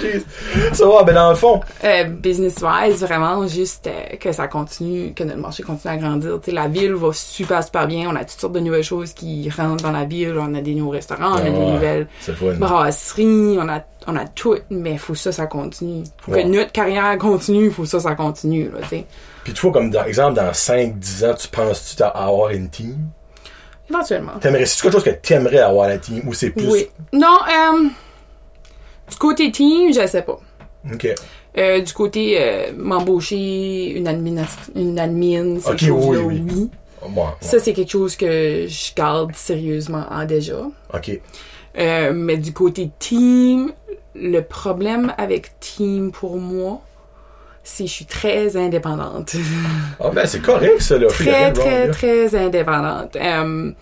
Jeez. 0.00 0.24
Ça 0.72 0.86
va, 0.86 1.02
ben, 1.02 1.14
dans 1.14 1.30
le 1.30 1.34
fond. 1.36 1.60
Euh, 1.84 2.04
business-wise, 2.04 3.00
vraiment, 3.02 3.46
juste 3.46 3.86
euh, 3.86 4.16
que 4.20 4.32
ça 4.32 4.46
continue, 4.48 5.12
que 5.14 5.24
notre 5.24 5.40
marché 5.40 5.62
continue 5.62 5.92
à 5.94 5.96
grandir. 5.96 6.38
Tu 6.42 6.46
sais, 6.46 6.52
la 6.52 6.68
ville 6.68 6.94
va 6.94 7.12
super, 7.12 7.62
super 7.64 7.86
bien. 7.86 8.08
On 8.10 8.16
a 8.16 8.20
toutes 8.24 8.40
sortes 8.40 8.52
de 8.54 8.60
nouvelles 8.60 8.84
choses 8.84 9.12
qui 9.12 9.50
rentrent 9.50 9.82
dans 9.82 9.92
la 9.92 10.04
ville. 10.04 10.36
On 10.38 10.54
a 10.54 10.60
des 10.60 10.74
nouveaux 10.74 10.90
restaurants, 10.90 11.32
on 11.32 11.36
a 11.36 11.40
Ah 11.40 11.50
des 11.50 11.50
ouais. 11.50 11.72
nouvelles 11.72 12.06
brasseries, 12.58 13.58
on 13.60 13.68
a, 13.68 13.80
on 14.06 14.16
a 14.16 14.24
tout, 14.26 14.56
mais 14.70 14.96
faut 14.98 15.14
ça, 15.14 15.32
ça 15.32 15.46
continue. 15.46 16.04
Faut 16.22 16.32
Ouais. 16.32 16.42
que 16.44 16.48
notre 16.48 16.72
carrière 16.72 17.16
continue, 17.18 17.70
faut 17.70 17.84
ça, 17.84 18.00
ça 18.00 18.14
continue, 18.14 18.70
là, 18.70 18.78
tu 18.82 18.88
sais. 18.88 19.06
Puis 19.44 19.52
toi, 19.54 19.70
comme 19.72 19.90
dans, 19.90 20.04
exemple, 20.04 20.34
dans 20.34 20.52
5-10 20.52 21.24
ans, 21.24 21.34
tu 21.34 21.48
penses-tu 21.48 22.02
à 22.02 22.08
avoir 22.08 22.50
une 22.50 22.68
team? 22.68 22.96
Éventuellement. 23.88 24.32
T'aimerais, 24.40 24.66
c'est 24.66 24.82
quelque 24.82 24.92
chose 24.92 25.04
que 25.04 25.10
t'aimerais 25.10 25.58
avoir 25.58 25.88
la 25.88 25.98
team, 25.98 26.22
ou 26.26 26.34
c'est 26.34 26.50
plus... 26.50 26.66
Oui. 26.68 26.86
Non, 27.12 27.38
euh, 27.48 27.88
du 29.10 29.16
côté 29.16 29.50
team, 29.50 29.92
je 29.92 30.06
sais 30.06 30.22
pas. 30.22 30.40
Ok. 30.92 31.08
Euh, 31.58 31.80
du 31.80 31.92
côté 31.92 32.36
euh, 32.38 32.72
m'embaucher 32.76 33.90
une 33.90 34.08
admin, 34.08 34.44
une 34.74 34.98
admin, 34.98 35.58
ces 35.60 35.70
Ok, 35.70 35.78
choses-là, 35.78 36.20
oui, 36.20 36.42
oui. 36.50 36.70
ouais. 37.02 37.22
Ça, 37.40 37.58
c'est 37.58 37.72
quelque 37.72 37.92
chose 37.92 38.16
que 38.16 38.66
je 38.68 38.94
garde 38.94 39.34
sérieusement 39.34 40.04
en 40.10 40.24
déjà. 40.24 40.62
Ok. 40.92 41.20
Mais 41.78 42.36
du 42.38 42.52
côté 42.52 42.90
team, 42.98 43.72
le 44.14 44.40
problème 44.40 45.12
avec 45.18 45.58
team 45.60 46.10
pour 46.10 46.38
moi, 46.38 46.80
c'est 47.68 47.84
que 47.84 47.90
je 47.90 47.94
suis 47.94 48.04
très 48.06 48.56
indépendante. 48.56 49.34
Ah, 50.00 50.10
ben, 50.12 50.26
c'est 50.26 50.40
correct, 50.40 50.80
ça, 50.82 50.98
là. 50.98 51.06
très, 51.08 51.52
très, 51.52 51.86
là. 51.86 51.92
très 51.92 52.34
indépendante. 52.36 53.16
Euh, 53.16 53.72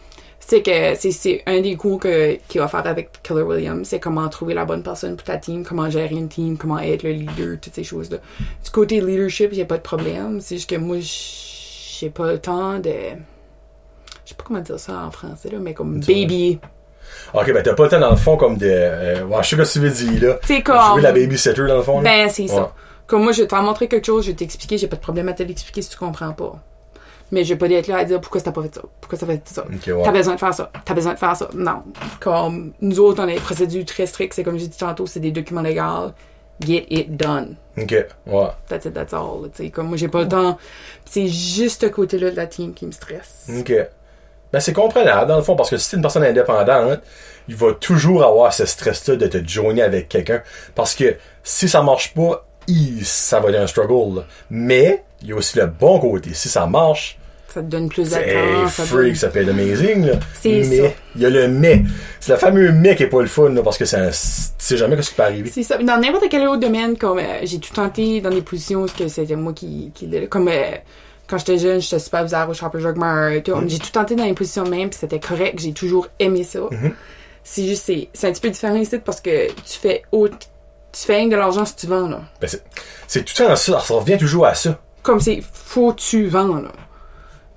c'est 0.40 0.62
que 0.62 0.94
c'est- 0.94 1.42
un 1.46 1.60
des 1.60 1.74
cours 1.76 1.98
que, 1.98 2.36
qu'il 2.48 2.60
va 2.60 2.68
faire 2.68 2.86
avec 2.86 3.10
Keller 3.22 3.42
Williams, 3.42 3.86
c'est 3.88 3.98
comment 3.98 4.28
trouver 4.28 4.54
la 4.54 4.64
bonne 4.64 4.82
personne 4.82 5.16
pour 5.16 5.24
ta 5.24 5.36
team, 5.38 5.64
comment 5.64 5.88
gérer 5.90 6.14
une 6.14 6.28
team, 6.28 6.56
comment 6.56 6.78
être 6.78 7.02
le 7.02 7.10
leader, 7.10 7.56
toutes 7.60 7.74
ces 7.74 7.82
choses-là. 7.84 8.18
Du 8.64 8.70
côté 8.70 9.00
leadership, 9.00 9.50
j'ai 9.52 9.64
pas 9.64 9.76
de 9.76 9.82
problème. 9.82 10.40
C'est 10.40 10.56
juste 10.56 10.70
que 10.70 10.76
moi, 10.76 10.98
j'ai 11.00 12.10
pas 12.10 12.32
le 12.32 12.38
temps 12.38 12.78
de. 12.78 12.90
Je 14.24 14.30
sais 14.30 14.34
pas 14.36 14.44
comment 14.46 14.60
dire 14.60 14.78
ça 14.78 15.04
en 15.06 15.10
français, 15.10 15.50
là, 15.50 15.58
mais 15.60 15.74
comme 15.74 16.00
baby. 16.00 16.58
Ok, 17.34 17.52
ben, 17.52 17.62
t'as 17.62 17.74
pas 17.74 17.84
le 17.84 17.88
temps, 17.90 18.00
dans 18.00 18.10
le 18.10 18.16
fond, 18.16 18.36
comme 18.38 18.56
de... 18.56 18.66
Euh, 18.70 19.24
ouais, 19.24 19.42
je 19.42 19.48
sais 19.50 19.56
pas 19.56 19.64
ce 19.66 19.78
que 19.78 19.84
tu 19.86 19.90
veux 19.90 20.10
dire, 20.12 20.28
là. 20.28 20.38
C'est 20.44 20.62
comme. 20.62 20.78
Jouer 20.92 21.02
la 21.02 21.12
babysitter, 21.12 21.66
dans 21.66 21.76
le 21.76 21.82
fond, 21.82 22.00
là. 22.00 22.10
Ben, 22.10 22.28
c'est 22.30 22.42
Ouais. 22.42 22.48
ça. 22.48 22.72
Comme 23.06 23.22
moi, 23.22 23.32
je 23.32 23.42
vais 23.42 23.46
te 23.46 23.54
faire 23.54 23.62
montrer 23.62 23.88
quelque 23.88 24.06
chose, 24.06 24.24
je 24.24 24.30
vais 24.30 24.36
t'expliquer, 24.36 24.78
j'ai 24.78 24.88
pas 24.88 24.96
de 24.96 25.02
problème 25.02 25.28
à 25.28 25.32
te 25.32 25.42
l'expliquer 25.42 25.82
si 25.82 25.90
tu 25.90 25.96
comprends 25.96 26.32
pas. 26.32 26.54
Mais 27.32 27.44
je 27.44 27.54
vais 27.54 27.58
pas 27.58 27.68
être 27.68 27.88
là 27.88 27.98
à 27.98 28.04
dire 28.04 28.20
pourquoi 28.20 28.40
t'as 28.40 28.52
pas 28.52 28.62
fait 28.62 28.74
ça, 28.74 28.82
pourquoi 29.00 29.18
t'as 29.18 29.26
fait 29.26 29.42
ça. 29.44 29.64
T'as 30.04 30.12
besoin 30.12 30.34
de 30.34 30.40
faire 30.40 30.54
ça, 30.54 30.70
t'as 30.84 30.94
besoin 30.94 31.14
de 31.14 31.18
faire 31.18 31.36
ça. 31.36 31.48
Non. 31.54 31.82
Comme 32.20 32.72
nous 32.80 33.00
autres, 33.00 33.22
on 33.22 33.28
a 33.28 33.32
des 33.32 33.40
procédures 33.40 33.84
très 33.84 34.06
strictes, 34.06 34.34
c'est 34.34 34.44
comme 34.44 34.58
j'ai 34.58 34.68
dit 34.68 34.78
tantôt, 34.78 35.06
c'est 35.06 35.20
des 35.20 35.32
documents 35.32 35.62
légaux. 35.62 36.12
Get 36.60 36.86
it 36.90 37.16
done. 37.16 37.56
Ok, 37.76 37.90
ouais. 37.90 38.48
That's 38.68 38.84
it, 38.84 38.94
that's 38.94 39.12
all. 39.12 39.50
Tu 39.52 39.64
sais, 39.64 39.70
comme 39.70 39.88
moi, 39.88 39.96
j'ai 39.96 40.06
pas 40.06 40.22
le 40.22 40.28
temps. 40.28 40.56
C'est 41.04 41.26
juste 41.26 41.80
ce 41.80 41.86
côté-là 41.88 42.30
de 42.30 42.36
la 42.36 42.46
team 42.46 42.74
qui 42.74 42.86
me 42.86 42.92
stresse. 42.92 43.48
OK. 43.58 43.72
Ben, 44.52 44.60
c'est 44.60 44.72
comprenable, 44.72 45.26
dans 45.26 45.36
le 45.36 45.42
fond, 45.42 45.56
parce 45.56 45.70
que 45.70 45.76
si 45.76 45.90
t'es 45.90 45.96
une 45.96 46.02
personne 46.02 46.22
indépendante, 46.22 47.00
il 47.48 47.56
va 47.56 47.72
toujours 47.72 48.22
avoir 48.22 48.52
ce 48.52 48.66
stress-là 48.66 49.16
de 49.16 49.26
te 49.26 49.44
joiner 49.44 49.82
avec 49.82 50.08
quelqu'un. 50.08 50.42
Parce 50.76 50.94
que 50.94 51.16
si 51.42 51.68
ça 51.68 51.82
marche 51.82 52.14
pas, 52.14 52.46
il- 52.66 53.04
ça 53.04 53.40
va 53.40 53.50
être 53.50 53.58
un 53.60 53.66
struggle. 53.66 54.16
là. 54.20 54.24
Mais, 54.50 55.02
il 55.22 55.28
y 55.28 55.32
a 55.32 55.36
aussi 55.36 55.56
le 55.58 55.66
bon 55.66 55.98
côté. 56.00 56.30
Si 56.34 56.48
ça 56.48 56.66
marche, 56.66 57.18
Ça 57.48 57.60
te 57.62 57.66
donne 57.66 57.88
plus 57.88 58.02
de 58.04 58.08
c'est 58.08 58.84
freak, 58.84 59.04
donne- 59.06 59.14
ça 59.14 59.28
peut 59.28 59.40
être 59.42 59.48
amazing. 59.50 60.06
Là. 60.06 60.14
Mais, 60.44 60.64
ça. 60.64 60.84
il 61.14 61.22
y 61.22 61.26
a 61.26 61.30
le 61.30 61.46
mais. 61.48 61.82
C'est 62.18 62.32
le 62.32 62.38
fameux 62.38 62.72
mais 62.72 62.96
qui 62.96 63.04
est 63.04 63.08
pas 63.08 63.20
le 63.20 63.28
fun, 63.28 63.50
là, 63.50 63.62
parce 63.62 63.78
que 63.78 63.84
ça, 63.84 64.08
tu 64.08 64.12
sais 64.58 64.76
jamais 64.76 65.00
ce 65.00 65.10
qui 65.10 65.14
peut 65.16 65.22
arriver. 65.22 65.50
C'est 65.54 65.62
ça. 65.62 65.78
Dans 65.78 66.00
n'importe 66.00 66.24
quel 66.28 66.48
autre 66.48 66.60
domaine, 66.60 66.96
comme 66.98 67.18
euh, 67.20 67.40
j'ai 67.44 67.60
tout 67.60 67.72
tenté 67.72 68.20
dans 68.20 68.30
des 68.30 68.42
positions 68.42 68.82
où 68.82 68.86
que 68.86 69.06
c'était 69.06 69.36
moi 69.36 69.52
qui, 69.52 69.92
comme 70.30 70.48
euh, 70.48 70.72
quand 71.28 71.38
j'étais 71.38 71.58
jeune, 71.58 71.80
j'étais 71.80 72.00
superviseur 72.00 72.48
au 72.50 72.54
Shopper 72.54 72.78
Drug 72.80 72.96
Mart. 72.96 73.42
tout. 73.44 73.52
J'ai 73.68 73.78
tout 73.78 73.90
tenté 73.92 74.16
dans 74.16 74.24
les 74.24 74.34
positions 74.34 74.64
même, 74.64 74.90
puis 74.90 74.98
c'était 75.00 75.20
correct. 75.20 75.58
J'ai 75.60 75.72
toujours 75.72 76.08
aimé 76.18 76.42
ça. 76.42 76.58
C'est 77.44 77.66
juste 77.66 77.84
c'est 77.84 78.08
c'est 78.14 78.26
un 78.26 78.32
petit 78.32 78.40
peu 78.40 78.50
différent 78.50 78.74
ici 78.74 78.98
parce 78.98 79.20
que 79.20 79.48
tu 79.48 79.78
fais 79.80 80.02
autre, 80.12 80.38
tu 80.94 81.06
fais 81.06 81.16
rien 81.16 81.28
de 81.28 81.36
l'argent 81.36 81.64
si 81.64 81.76
tu 81.76 81.86
vends 81.86 82.08
là. 82.08 82.20
Ben, 82.40 82.46
c'est, 82.48 82.62
c'est 83.06 83.24
tout 83.24 83.34
temps 83.34 83.54
ça, 83.56 83.80
ça 83.80 83.94
revient 83.94 84.16
toujours 84.18 84.46
à 84.46 84.54
ça. 84.54 84.78
Comme 85.02 85.20
c'est 85.20 85.42
faut 85.52 85.92
tu 85.92 86.26
vends 86.26 86.56
là. 86.56 86.70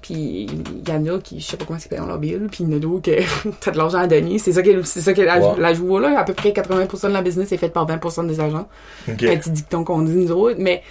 Puis 0.02 0.48
il 0.48 0.88
y 0.88 0.92
en 0.92 1.06
a 1.16 1.20
qui, 1.20 1.40
je 1.40 1.46
sais 1.46 1.58
pas 1.58 1.66
comment 1.66 1.80
ils 1.84 1.88
payent 1.90 2.00
leur 2.00 2.18
bill, 2.18 2.48
puis 2.52 2.64
il 2.64 2.70
y 2.70 2.74
en 2.74 2.78
a 2.78 2.80
d'autres 2.80 3.12
que 3.12 3.50
t'as 3.60 3.72
de 3.72 3.78
l'argent 3.78 4.00
à 4.00 4.08
donner. 4.08 4.40
C'est 4.40 4.54
ça 4.54 4.62
que 4.62 4.82
c'est 4.84 5.02
ça 5.02 5.14
que 5.14 5.22
la, 5.22 5.74
joue 5.74 6.00
là. 6.00 6.20
À 6.20 6.24
peu 6.24 6.34
près 6.34 6.50
80% 6.52 7.08
de 7.08 7.14
la 7.14 7.22
business 7.22 7.52
est 7.52 7.58
faite 7.58 7.74
par 7.74 7.86
20% 7.88 8.28
des 8.28 8.40
agents. 8.40 8.68
OK. 9.08 9.24
un 9.24 9.38
petit 9.38 9.52
dicton 9.52 9.84
qu'on 9.84 10.02
dit 10.02 10.14
nous 10.14 10.32
autres, 10.32 10.58
mais 10.60 10.84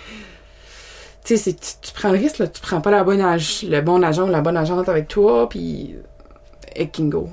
tu 1.24 1.36
sais, 1.36 1.42
c'est- 1.42 1.80
tu, 1.80 1.92
prends 1.92 2.11
le 2.12 2.18
risque, 2.18 2.38
là, 2.38 2.47
tu 2.47 2.61
prends 2.61 2.80
pas 2.80 2.90
la 2.92 3.03
bonne 3.03 3.20
ag- 3.20 3.40
le 3.68 3.80
bon 3.80 4.03
agent 4.03 4.28
ou 4.28 4.30
la 4.30 4.40
bonne 4.42 4.57
agente 4.57 4.88
avec 4.88 5.09
toi, 5.09 5.49
puis 5.49 5.97
it 6.76 6.94
can 6.94 7.05
go. 7.05 7.28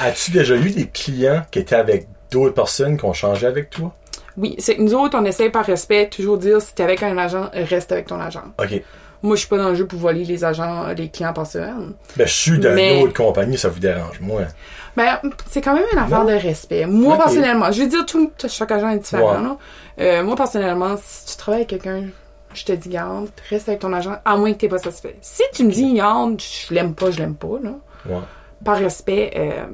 As-tu 0.00 0.32
déjà 0.32 0.56
eu 0.56 0.70
des 0.70 0.88
clients 0.88 1.44
qui 1.50 1.60
étaient 1.60 1.76
avec 1.76 2.08
d'autres 2.30 2.54
personnes 2.54 2.98
qui 2.98 3.04
ont 3.04 3.12
changé 3.12 3.46
avec 3.46 3.70
toi? 3.70 3.94
Oui, 4.36 4.54
c'est 4.58 4.76
que 4.76 4.82
nous 4.82 4.94
autres, 4.94 5.18
on 5.18 5.24
essaie 5.24 5.50
par 5.50 5.64
respect 5.64 6.08
toujours 6.08 6.38
dire 6.38 6.60
si 6.62 6.74
t'es 6.74 6.82
avec 6.82 7.02
un 7.02 7.16
agent, 7.18 7.50
reste 7.52 7.92
avec 7.92 8.06
ton 8.06 8.20
agent. 8.20 8.42
OK. 8.58 8.82
Moi, 9.22 9.34
je 9.36 9.40
suis 9.40 9.48
pas 9.48 9.58
dans 9.58 9.68
le 9.68 9.74
jeu 9.74 9.86
pour 9.86 9.98
voler 9.98 10.24
les 10.24 10.44
agents, 10.44 10.86
les 10.96 11.08
clients 11.10 11.34
par 11.34 11.46
semaine. 11.46 11.92
Ben, 12.16 12.26
je 12.26 12.32
suis 12.32 12.58
d'une 12.58 12.72
Mais- 12.72 13.02
autre 13.02 13.12
compagnie, 13.12 13.58
ça 13.58 13.68
vous 13.68 13.78
dérange, 13.78 14.18
moi. 14.20 14.42
Ben, 14.96 15.18
c'est 15.50 15.60
quand 15.60 15.74
même 15.74 15.84
une 15.92 15.98
affaire 15.98 16.20
Non. 16.24 16.24
de 16.24 16.32
respect. 16.38 16.86
Moi, 16.86 17.16
personnellement, 17.18 17.70
je 17.70 17.82
veux 17.82 17.88
dire, 17.88 18.06
tout, 18.06 18.30
chaque 18.48 18.70
agent 18.72 18.88
est 18.90 18.98
différent. 18.98 19.58
Euh, 20.00 20.22
moi, 20.24 20.36
personnellement, 20.36 20.94
si 21.04 21.26
tu 21.32 21.36
travailles 21.36 21.60
avec 21.62 21.68
quelqu'un, 21.68 22.04
je 22.54 22.64
te 22.64 22.72
dis, 22.72 22.88
garde, 22.88 23.28
reste 23.50 23.68
avec 23.68 23.80
ton 23.80 23.92
agent, 23.92 24.16
à 24.24 24.36
moins 24.38 24.52
que 24.54 24.58
t'es 24.58 24.68
pas 24.68 24.78
satisfait. 24.78 25.16
Si 25.20 25.42
tu 25.52 25.64
me 25.64 25.70
dis, 25.70 25.92
garde, 25.92 26.40
je 26.40 26.72
l'aime 26.74 26.94
pas, 26.94 27.10
je 27.10 27.18
l'aime 27.18 27.34
pas, 27.36 27.58
là. 27.62 27.72
Ouais. 28.08 28.22
par 28.64 28.78
respect, 28.78 29.32
euh, 29.36 29.66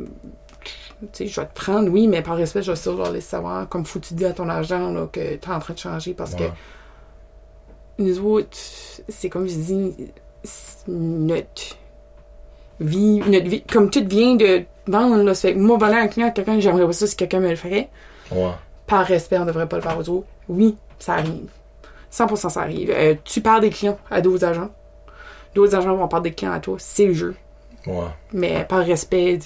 sais, 1.12 1.26
je 1.26 1.40
vais 1.40 1.46
te 1.46 1.54
prendre, 1.54 1.88
oui, 1.90 2.08
mais 2.08 2.22
par 2.22 2.36
respect, 2.36 2.62
je 2.62 2.72
vais 2.72 2.78
toujours 2.78 3.08
laisser 3.10 3.28
savoir, 3.30 3.68
comme 3.68 3.84
faut 3.84 3.98
tu 3.98 4.14
dis 4.14 4.24
à 4.24 4.32
ton 4.32 4.48
agent 4.48 4.92
là, 4.92 5.06
que 5.12 5.20
tu 5.36 5.48
es 5.48 5.52
en 5.52 5.58
train 5.58 5.74
de 5.74 5.78
changer 5.78 6.14
parce 6.14 6.32
Ouais. 6.32 6.38
que 7.98 8.02
nous 8.02 8.18
autres, 8.20 8.56
c'est 9.08 9.28
comme 9.28 9.46
je 9.48 9.54
dis, 9.56 9.94
notre 10.88 11.76
vie, 12.80 13.20
notre 13.26 13.48
vie, 13.48 13.62
comme 13.62 13.90
tout 13.90 14.04
vient 14.06 14.36
de 14.36 14.64
vendre, 14.86 15.22
là, 15.22 15.34
fait 15.34 15.54
que 15.54 15.58
moi, 15.58 15.76
voler 15.78 15.94
un 15.96 16.08
client 16.08 16.28
à 16.28 16.30
quelqu'un, 16.30 16.60
j'aimerais 16.60 16.86
pas 16.86 16.92
ça 16.92 17.06
si 17.06 17.16
quelqu'un 17.16 17.40
me 17.40 17.50
le 17.50 17.56
ferait. 17.56 17.88
Ouais. 18.32 18.50
par 18.86 19.04
respect, 19.06 19.38
on 19.38 19.44
devrait 19.46 19.68
pas 19.68 19.76
le 19.76 19.82
faire 19.82 19.98
aux 19.98 20.08
autres. 20.08 20.26
Oui, 20.48 20.76
ça 20.98 21.14
arrive. 21.14 21.48
100% 22.12 22.48
ça 22.50 22.60
arrive. 22.60 22.90
Euh, 22.94 23.14
tu 23.24 23.40
parles 23.40 23.60
des 23.62 23.70
clients 23.70 23.98
à 24.10 24.20
d'autres 24.20 24.44
agents. 24.44 24.70
D'autres 25.54 25.74
agents 25.74 25.96
vont 25.96 26.06
parler 26.08 26.30
des 26.30 26.36
clients 26.36 26.52
à 26.52 26.60
toi. 26.60 26.76
C'est 26.78 27.06
le 27.06 27.12
jeu. 27.14 27.34
Ouais. 27.86 28.04
Mais 28.32 28.64
par 28.68 28.84
respect, 28.84 29.38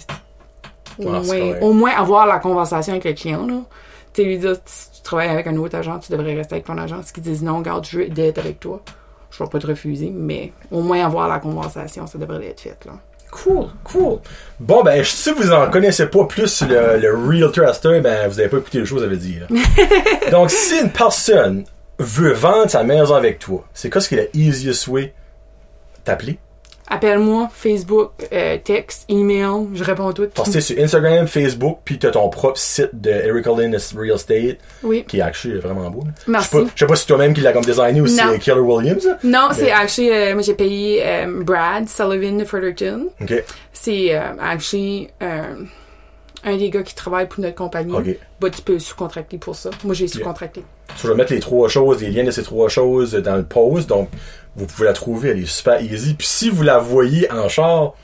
au, 0.98 1.08
moins, 1.08 1.22
correct. 1.22 1.58
au 1.62 1.72
moins 1.72 1.90
avoir 1.92 2.26
la 2.26 2.38
conversation 2.38 2.92
avec 2.92 3.04
le 3.04 3.12
client. 3.12 3.46
Là. 3.46 3.60
Tu 4.12 4.22
sais, 4.22 4.28
lui 4.28 4.38
dire, 4.38 4.56
si 4.64 4.90
tu 4.90 5.02
travailles 5.02 5.28
avec 5.28 5.46
un 5.46 5.56
autre 5.56 5.76
agent, 5.76 5.98
tu 6.00 6.12
devrais 6.12 6.34
rester 6.34 6.54
avec 6.54 6.66
ton 6.66 6.78
agent. 6.78 7.02
Ce 7.04 7.12
qu'ils 7.12 7.22
disent 7.22 7.42
non, 7.42 7.60
garde, 7.60 7.86
je 7.86 7.98
veux 7.98 8.08
d'être 8.08 8.38
avec 8.38 8.60
toi. 8.60 8.82
Je 9.30 9.42
vais 9.42 9.48
pas 9.48 9.58
te 9.60 9.66
refuser, 9.66 10.10
mais 10.10 10.52
au 10.70 10.80
moins 10.80 11.04
avoir 11.04 11.28
la 11.28 11.38
conversation, 11.38 12.06
ça 12.06 12.18
devrait 12.18 12.46
être 12.46 12.60
fait. 12.60 12.84
Là. 12.84 12.92
Cool, 13.30 13.68
cool. 13.84 14.18
Bon, 14.58 14.82
ben, 14.82 15.04
si 15.04 15.30
vous 15.30 15.52
en 15.52 15.70
connaissez 15.70 16.06
pas 16.06 16.24
plus 16.24 16.48
sur 16.48 16.66
le, 16.66 16.98
le 16.98 17.14
Realtor 17.14 17.72
ben, 18.02 18.28
vous 18.28 18.40
avez 18.40 18.48
pas 18.48 18.58
écouté 18.58 18.80
les 18.80 18.86
choses, 18.86 19.02
ça 19.02 19.06
veut 19.06 19.16
dire. 19.16 19.46
Donc, 20.32 20.50
si 20.50 20.80
une 20.80 20.90
personne 20.90 21.64
veut 21.98 22.32
vendre 22.32 22.70
sa 22.70 22.82
maison 22.82 23.14
avec 23.14 23.38
toi, 23.38 23.64
c'est 23.72 23.88
quoi 23.88 24.00
ce 24.00 24.08
qui 24.08 24.16
est 24.16 24.30
le 24.32 24.40
easiest 24.40 24.88
way? 24.88 25.14
T'appeler? 26.02 26.38
Appelle-moi, 26.92 27.48
Facebook, 27.54 28.10
euh, 28.32 28.56
texte, 28.62 29.04
email, 29.08 29.68
je 29.74 29.84
réponds 29.84 30.08
à 30.08 30.12
tout. 30.12 30.26
T'es 30.26 30.60
sur 30.60 30.76
Instagram, 30.82 31.26
Facebook, 31.28 31.78
puis 31.84 31.98
t'as 32.00 32.10
ton 32.10 32.28
propre 32.28 32.58
site 32.58 32.90
de 32.92 33.10
Eric 33.10 33.46
Real 33.46 33.74
Estate, 34.14 34.58
Oui. 34.82 35.04
qui 35.06 35.18
est 35.18 35.22
actually 35.22 35.58
vraiment 35.60 35.88
beau. 35.88 36.02
Merci. 36.26 36.48
Je 36.52 36.56
sais 36.58 36.64
pas, 36.64 36.70
je 36.74 36.78
sais 36.80 36.86
pas 36.86 36.96
si 36.96 37.02
c'est 37.02 37.06
toi-même 37.08 37.32
qui 37.32 37.40
l'as 37.42 37.52
comme 37.52 37.64
designé 37.64 38.00
ou 38.00 38.06
si 38.08 38.16
c'est 38.16 38.38
Keller 38.40 38.60
Williams. 38.60 39.08
Non, 39.22 39.48
c'est 39.52 39.70
actually, 39.70 40.10
euh, 40.10 40.34
moi 40.34 40.42
j'ai 40.42 40.54
payé 40.54 41.02
euh, 41.06 41.42
Brad 41.44 41.88
Sullivan 41.88 42.36
de 42.38 42.44
Fredericton. 42.44 43.06
Ok. 43.20 43.44
C'est 43.72 44.14
euh, 44.14 44.20
actually 44.40 45.08
un 46.50 46.56
des 46.56 46.70
gars 46.70 46.82
qui 46.82 46.94
travaille 46.94 47.28
pour 47.28 47.40
notre 47.40 47.54
compagnie. 47.54 47.94
Bah, 48.40 48.50
tu 48.50 48.62
peux 48.62 48.78
sous-contracter 48.78 49.38
pour 49.38 49.56
ça. 49.56 49.70
Moi 49.84 49.94
j'ai 49.94 50.08
sous-contracté. 50.08 50.62
So, 50.96 51.06
je 51.06 51.08
vais 51.08 51.14
mettre 51.14 51.32
les 51.32 51.40
trois 51.40 51.68
choses, 51.68 52.02
les 52.02 52.10
liens 52.10 52.24
de 52.24 52.30
ces 52.30 52.42
trois 52.42 52.68
choses 52.68 53.12
dans 53.14 53.36
le 53.36 53.44
post. 53.44 53.88
Donc, 53.88 54.08
vous 54.56 54.66
pouvez 54.66 54.86
la 54.86 54.92
trouver, 54.92 55.30
elle 55.30 55.40
est 55.40 55.46
super 55.46 55.80
easy. 55.80 56.14
Puis 56.14 56.26
si 56.26 56.50
vous 56.50 56.62
la 56.62 56.78
voyez 56.78 57.30
en 57.30 57.48
char, 57.48 57.94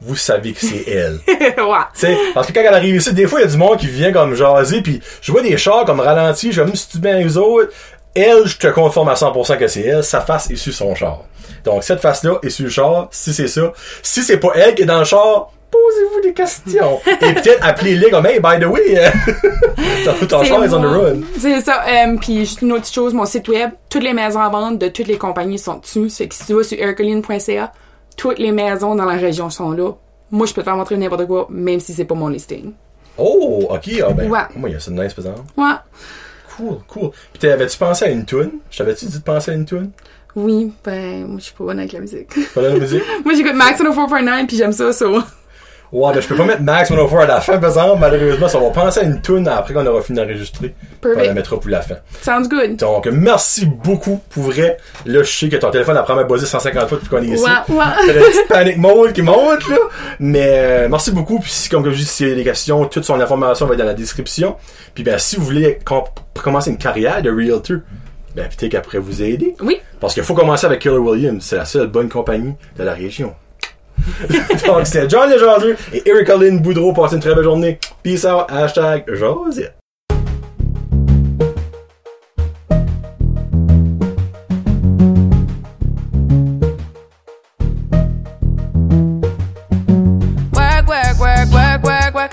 vous 0.00 0.16
savez 0.16 0.52
que 0.52 0.60
c'est 0.60 0.88
elle. 0.88 1.18
ouais. 1.28 2.14
Parce 2.34 2.46
que 2.46 2.52
quand 2.52 2.60
elle 2.60 2.74
arrive 2.74 2.96
ici, 2.96 3.12
des 3.12 3.26
fois, 3.26 3.40
il 3.40 3.44
y 3.44 3.46
a 3.46 3.50
du 3.50 3.56
monde 3.56 3.78
qui 3.78 3.88
vient 3.88 4.12
comme 4.12 4.34
jaser, 4.34 4.82
puis 4.82 5.00
je 5.20 5.32
vois 5.32 5.42
des 5.42 5.56
chars 5.56 5.84
comme 5.84 6.00
ralentis, 6.00 6.52
je 6.52 6.62
me 6.62 6.74
si 6.74 6.88
tu 6.88 6.98
bien 6.98 7.18
les 7.18 7.36
autres, 7.36 7.72
elle, 8.14 8.46
je 8.46 8.56
te 8.56 8.68
conforme 8.68 9.08
à 9.08 9.14
100% 9.14 9.58
que 9.58 9.66
c'est 9.66 9.82
elle, 9.82 10.04
sa 10.04 10.20
face 10.20 10.50
est 10.50 10.56
sur 10.56 10.72
son 10.72 10.94
char. 10.94 11.24
Donc, 11.64 11.82
cette 11.82 12.00
face-là 12.00 12.38
est 12.42 12.50
sur 12.50 12.64
le 12.64 12.70
char, 12.70 13.08
si 13.10 13.34
c'est 13.34 13.48
ça. 13.48 13.72
Si 14.02 14.22
c'est 14.22 14.38
pas 14.38 14.52
elle 14.54 14.74
qui 14.74 14.82
est 14.82 14.86
dans 14.86 15.00
le 15.00 15.04
char, 15.04 15.50
posez-vous 15.70 16.20
des 16.22 16.32
questions. 16.32 16.98
Et 17.06 17.34
peut-être 17.34 17.64
appelez-les 17.66 18.10
comme, 18.10 18.26
hey, 18.26 18.40
by 18.40 18.58
the 18.60 18.66
way, 18.66 19.10
ton, 20.28 20.44
char 20.44 20.64
is 20.64 20.72
on 20.74 20.80
the 20.80 20.86
run. 20.86 21.20
C'est 21.38 21.60
ça. 21.60 21.82
Euh, 21.86 22.16
puis 22.20 22.40
juste 22.40 22.62
une 22.62 22.72
autre 22.72 22.86
chose, 22.86 23.14
mon 23.14 23.24
site 23.26 23.48
web, 23.48 23.70
toutes 23.88 24.02
les 24.02 24.12
maisons 24.12 24.40
à 24.40 24.48
vendre 24.48 24.78
de 24.78 24.88
toutes 24.88 25.06
les 25.06 25.18
compagnies 25.18 25.58
sont 25.58 25.78
dessus. 25.78 26.08
C'est 26.08 26.28
que 26.28 26.34
si 26.34 26.46
tu 26.46 26.54
vas 26.54 26.62
sur 26.62 26.78
ercoline.ca, 26.78 27.72
toutes 28.16 28.38
les 28.38 28.52
maisons 28.52 28.94
dans 28.94 29.04
la 29.04 29.16
région 29.16 29.50
sont 29.50 29.70
là. 29.72 29.92
Moi, 30.30 30.46
je 30.46 30.52
peux 30.52 30.60
te 30.60 30.64
faire 30.64 30.76
montrer 30.76 30.96
n'importe 30.96 31.26
quoi, 31.26 31.46
même 31.50 31.80
si 31.80 31.92
c'est 31.94 32.04
pas 32.04 32.14
mon 32.14 32.28
listing. 32.28 32.72
Oh, 33.16 33.66
ok, 33.70 33.90
ah 34.06 34.12
ben, 34.12 34.30
Ouais. 34.30 34.40
moi, 34.56 34.68
il 34.68 34.72
y 34.72 34.76
a 34.76 34.80
ça 34.80 34.90
de 34.90 35.02
nice, 35.02 35.14
par 35.14 35.26
exemple. 35.26 35.48
Ouais. 35.56 35.74
Cool, 36.56 36.78
cool. 36.88 37.10
Puis 37.32 37.40
t'avais-tu 37.40 37.78
pensé 37.78 38.04
à 38.04 38.08
une 38.08 38.24
tune? 38.24 38.50
Je 38.70 38.78
t'avais-tu 38.78 39.06
dit 39.06 39.18
de 39.18 39.22
penser 39.22 39.52
à 39.52 39.54
une 39.54 39.64
tune? 39.64 39.90
Oui, 40.36 40.72
ben, 40.84 41.26
moi, 41.26 41.38
je 41.38 41.44
suis 41.44 41.54
pas 41.54 41.64
bonne 41.64 41.78
avec 41.78 41.92
la 41.92 42.00
musique. 42.00 42.28
Pas 42.54 42.62
la 42.62 42.70
musique? 42.70 43.02
moi, 43.24 43.34
j'écoute 43.34 43.54
Max 43.54 43.80
104.9 43.80 44.46
puis 44.46 44.56
j'aime 44.56 44.72
ça, 44.72 44.92
ça. 44.92 45.06
Ouais, 45.90 46.12
ben 46.12 46.20
je 46.20 46.28
peux 46.28 46.36
pas 46.36 46.44
mettre 46.44 46.60
Max 46.62 46.88
104 46.90 47.16
à 47.22 47.26
la 47.26 47.40
fin, 47.40 47.56
par 47.58 47.70
exemple, 47.70 47.98
malheureusement, 48.00 48.46
ça 48.48 48.58
va 48.58 48.68
penser 48.70 49.00
à 49.00 49.02
une 49.04 49.22
tune 49.22 49.48
après 49.48 49.72
qu'on 49.72 49.86
aura 49.86 50.02
fini 50.02 50.18
d'enregistrer. 50.18 50.74
On 51.04 51.08
la 51.16 51.32
mettra 51.32 51.58
pour 51.58 51.70
la 51.70 51.80
fin. 51.80 51.94
Sounds 52.22 52.46
good. 52.48 52.76
Donc, 52.76 53.06
merci 53.06 53.64
beaucoup, 53.64 54.20
pour 54.28 54.42
vrai. 54.44 54.76
Là, 55.06 55.22
je 55.22 55.30
sais 55.32 55.48
que 55.48 55.56
ton 55.56 55.70
téléphone 55.70 55.96
apprend 55.96 56.18
à 56.18 56.24
buzzer 56.24 56.44
150 56.46 56.88
fois 56.88 56.98
depuis 56.98 57.08
qu'on 57.08 57.22
est 57.22 57.26
ici. 57.34 57.42
Ouais, 57.42 57.74
ouais. 57.74 57.84
T'as 58.06 58.12
la 58.12 58.20
petite 58.20 58.48
panic 58.48 58.76
mode 58.76 59.12
qui 59.14 59.22
monte, 59.22 59.66
là. 59.68 59.76
Mais, 60.20 60.46
euh, 60.48 60.88
merci 60.90 61.10
beaucoup. 61.10 61.38
Puis, 61.40 61.50
si, 61.50 61.68
comme 61.70 61.88
je 61.90 61.96
dis, 62.04 62.24
a 62.32 62.34
des 62.34 62.44
questions, 62.44 62.84
toute 62.84 63.04
son 63.04 63.18
information 63.18 63.64
va 63.66 63.72
être 63.72 63.78
dans 63.80 63.86
la 63.86 63.94
description. 63.94 64.56
Puis, 64.94 65.04
ben, 65.04 65.16
si 65.16 65.36
vous 65.36 65.44
voulez 65.44 65.78
com- 65.84 66.02
commencer 66.34 66.70
une 66.70 66.76
carrière 66.78 67.22
de 67.22 67.30
realtor, 67.30 67.78
ben, 68.36 68.46
peut-être 68.56 68.82
pourrait 68.82 68.98
vous 68.98 69.22
aider. 69.22 69.56
Oui. 69.62 69.80
Parce 70.00 70.12
qu'il 70.12 70.22
faut 70.22 70.34
commencer 70.34 70.66
avec 70.66 70.80
Keller 70.80 70.98
Williams. 70.98 71.42
C'est 71.42 71.56
la 71.56 71.64
seule 71.64 71.86
bonne 71.86 72.10
compagnie 72.10 72.54
de 72.76 72.84
la 72.84 72.92
région. 72.92 73.34
Donc, 74.66 74.86
c'était 74.86 75.08
John 75.08 75.30
Legendre 75.30 75.76
et 75.92 76.02
Eric 76.06 76.28
Lynn 76.28 76.60
Boudreau. 76.60 76.92
Passez 76.92 77.16
une 77.16 77.20
très 77.20 77.34
belle 77.34 77.44
journée. 77.44 77.78
Peace 78.02 78.24
out. 78.24 78.50
Hashtag 78.50 79.04
Josette. 79.14 79.78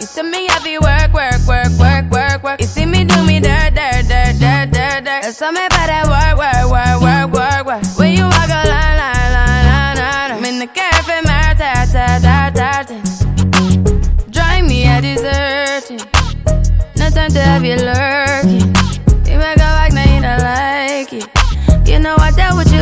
You 0.05 0.07
see 0.07 0.21
me 0.23 0.45
heavy 0.47 0.77
work, 0.77 1.13
work, 1.13 1.47
work, 1.47 1.79
work, 1.79 2.11
work, 2.11 2.43
work. 2.43 2.61
You 2.61 2.67
see 2.67 2.85
me 2.85 3.05
do 3.05 3.25
me 3.25 3.39
dirt, 3.39 3.73
dirt, 3.73 4.05
dirt, 4.07 4.37
dirt, 4.39 4.71
dirt, 4.71 5.03
dirt. 5.03 5.33
Something 5.33 5.65
about 5.65 5.74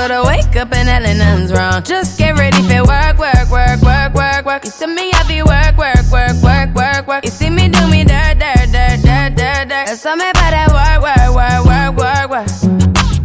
But 0.00 0.12
I 0.12 0.22
wake 0.26 0.56
up 0.56 0.72
and 0.72 0.88
hell 0.88 1.02
nothing's 1.14 1.52
wrong. 1.52 1.82
Just 1.82 2.18
get 2.18 2.34
ready 2.38 2.56
for 2.62 2.84
work, 2.88 3.18
work, 3.18 3.50
work, 3.50 3.82
work, 3.82 4.14
work, 4.14 4.46
work. 4.46 4.64
You 4.64 4.70
see 4.70 4.86
me 4.86 5.10
happy 5.10 5.42
work, 5.42 5.76
work, 5.76 6.10
work, 6.10 6.40
work, 6.42 6.74
work, 6.74 7.06
work. 7.06 7.22
You 7.22 7.30
see 7.30 7.50
me 7.50 7.68
do 7.68 7.86
me 7.86 8.04
dirt, 8.04 8.38
dirt, 8.38 8.72
dirt, 8.72 9.02
dirt, 9.04 9.36
dirt, 9.36 9.68
dirt. 9.68 9.86
There's 9.88 10.00
something 10.00 10.26
about 10.26 10.52
that 10.56 10.68
work, 10.72 11.00
work, 11.04 11.28
work, 11.36 11.64
work, 11.68 11.92
work, 12.00 12.30
work. 12.32 12.48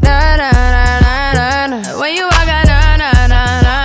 Na 0.04 0.36
na 0.36 0.52
na 0.52 1.00
na 1.00 1.34
na 1.40 1.68
na. 1.72 1.98
When 1.98 2.14
you 2.14 2.26
walk 2.26 2.50
out, 2.58 2.68
na 2.68 2.98
na 3.00 3.12
na 3.32 3.42
na 3.64 3.76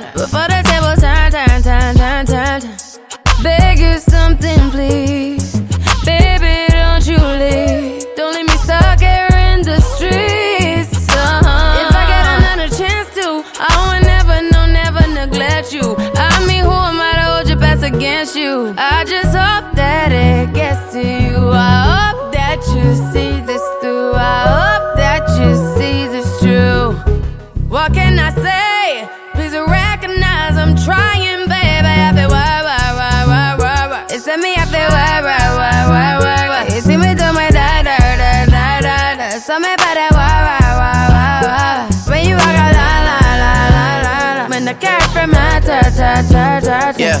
na. 0.00 0.12
Before 0.16 0.48
the 0.48 0.64
table 0.64 0.96
turn, 0.96 1.28
turn, 1.30 1.60
turn, 1.62 1.96
turn, 2.00 2.24
turn, 2.32 2.60
turn. 2.62 3.42
Beg 3.44 3.78
you 3.78 3.98
something, 3.98 4.70
please. 4.70 5.27
Best 18.28 18.36
you? 18.36 18.74
I 18.76 19.04
just 19.04 19.34
hope 19.36 19.74
that 19.76 20.12
it 20.12 20.54
gets 20.54 20.92
to 20.92 21.00
you. 21.00 21.50
I 21.52 22.12
hope 22.12 22.32
that 22.32 22.58
you 22.74 22.94
see 23.12 23.40
this 23.46 23.62
through. 23.80 24.12
I 24.14 24.40
hope 24.52 24.96
that 24.96 25.24
you 25.40 25.54
see 25.76 26.08
this 26.08 26.28
true. 26.40 26.92
What 27.68 27.92
can 27.94 28.18
I 28.18 28.30
say? 28.32 29.08
Please 29.34 29.52
recognize 29.52 30.56
I'm 30.56 30.74
trying, 30.76 31.48
baby. 31.48 31.88
I 31.88 32.12
feel 32.14 32.28
why, 32.28 32.62
why, 32.68 32.86
why, 32.98 33.18
why, 33.30 33.48
why, 33.58 33.88
why. 33.88 34.06
It's 34.10 34.26
me, 34.26 34.54
I 34.56 34.64
feel 34.66 34.90
why, 34.92 35.20
why, 35.22 35.44
why, 35.56 35.78
why, 35.88 36.10
why, 36.24 36.42
why. 36.48 36.74
You 36.74 36.80
see 36.80 36.96
me 36.96 37.14
do 37.14 37.28
my 37.32 37.48
da, 37.50 37.82
da, 37.82 37.96
da, 37.96 38.46
da, 38.46 38.80
da, 38.80 39.16
da. 39.16 39.28
Something 39.38 39.72
about 39.72 39.94
that 39.96 40.12
why, 40.12 40.36
why, 40.48 40.68
why, 40.80 41.00
why, 41.14 41.36
why. 41.48 42.10
When 42.10 42.28
you 42.28 42.36
walk 42.36 42.56
out, 42.56 42.72
la, 42.76 42.90
la, 43.08 43.18
la, 43.42 43.52
la, 43.76 43.88
la, 44.04 44.42
la. 44.42 44.48
When 44.48 44.64
the 44.64 44.74
cat 44.74 45.02
from 45.12 45.30
my 45.30 45.60
ta, 45.60 45.80
ta, 45.96 46.22
ta, 46.28 46.60
ta, 46.60 46.92
ta. 46.92 46.98
Yeah, 46.98 47.20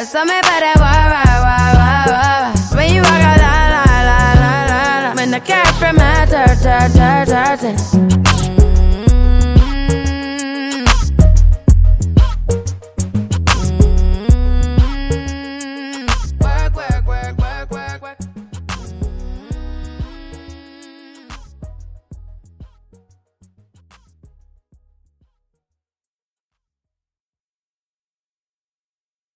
da. 0.00 0.06
So 0.06 0.24
me 0.24 0.40
better 0.42 0.74
work, 0.80 1.06
work, 1.14 1.36
work, 1.46 1.74
work, 1.80 2.06
work. 2.06 2.76
When 2.76 2.94
you 2.94 3.02
walk 3.02 3.22
out, 3.22 3.38
la 3.38 3.54
la 3.68 3.84
la 4.08 4.18
la 4.42 4.64
la 4.70 5.08
la. 5.08 5.14
When 5.14 5.30
the 5.30 5.40
cat 5.40 5.74
from 5.78 5.96
my 5.96 6.24
dirt, 6.26 6.58
dirt, 6.62 7.26
dirt, 7.26 7.60
dirt. 7.60 8.59